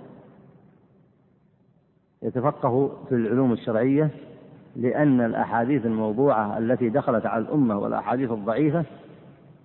يتفقهوا 2.24 2.90
في 3.10 3.16
العلوم 3.16 3.54
الشرعية 3.54 4.10
لأن 4.76 5.22
الأحاديث 5.22 5.86
الموضوعة 5.86 6.58
التي 6.58 6.90
دخلت 6.90 7.26
على 7.26 7.44
الأمة 7.44 7.78
والأحاديث 7.78 8.32
الضعيفة 8.32 8.86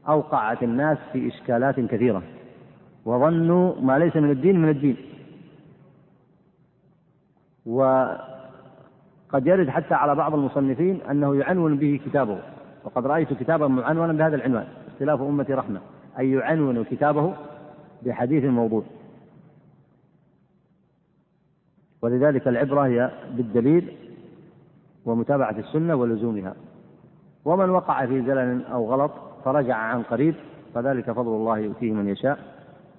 أوقعت 0.08 0.62
الناس 0.62 0.98
في 1.12 1.28
إشكالات 1.28 1.80
كثيرة 1.80 2.22
وظنوا 3.04 3.80
ما 3.80 3.98
ليس 3.98 4.16
من 4.16 4.30
الدين 4.30 4.62
من 4.62 4.68
الدين 4.68 4.96
وقد 7.66 9.46
يرد 9.46 9.68
حتى 9.68 9.94
على 9.94 10.14
بعض 10.14 10.34
المصنفين 10.34 11.00
أنه 11.10 11.36
يعنون 11.36 11.76
به 11.76 12.00
كتابه. 12.06 12.38
وقد 12.84 13.06
رأيت 13.06 13.32
كتابا 13.32 13.68
معنونا 13.68 14.12
بهذا 14.12 14.36
العنوان 14.36 14.66
اختلاف 14.92 15.20
أمة 15.20 15.46
رحمة 15.50 15.80
أي 16.18 16.30
يعنون 16.30 16.84
كتابه 16.84 17.34
بحديث 18.02 18.44
موضوع. 18.44 18.82
ولذلك 22.02 22.48
العبرة 22.48 22.86
هي 22.86 23.10
بالدليل 23.30 23.96
ومتابعة 25.04 25.54
السنة 25.58 25.94
ولزومها. 25.94 26.54
ومن 27.44 27.70
وقع 27.70 28.06
في 28.06 28.22
زلل 28.22 28.64
أو 28.66 28.92
غلط 28.92 29.27
فرجع 29.48 29.76
عن 29.76 30.02
قريب 30.02 30.34
فذلك 30.74 31.10
فضل 31.10 31.32
الله 31.32 31.58
يؤتيه 31.58 31.92
من 31.92 32.08
يشاء. 32.08 32.38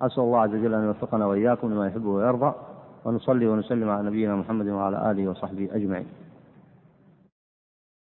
أسأل 0.02 0.24
الله 0.24 0.40
عز 0.40 0.50
وجل 0.50 0.74
أن 0.74 0.84
يوفقنا 0.84 1.26
وإياكم 1.26 1.74
لما 1.74 1.88
يحب 1.88 2.06
ويرضى 2.06 2.54
ونصلي 3.06 3.48
ونسلم 3.48 3.90
على 3.90 4.08
نبينا 4.08 4.36
محمد 4.36 4.68
وعلى 4.68 5.12
آله 5.12 5.30
وصحبه 5.30 5.70
أجمعين. 5.72 6.08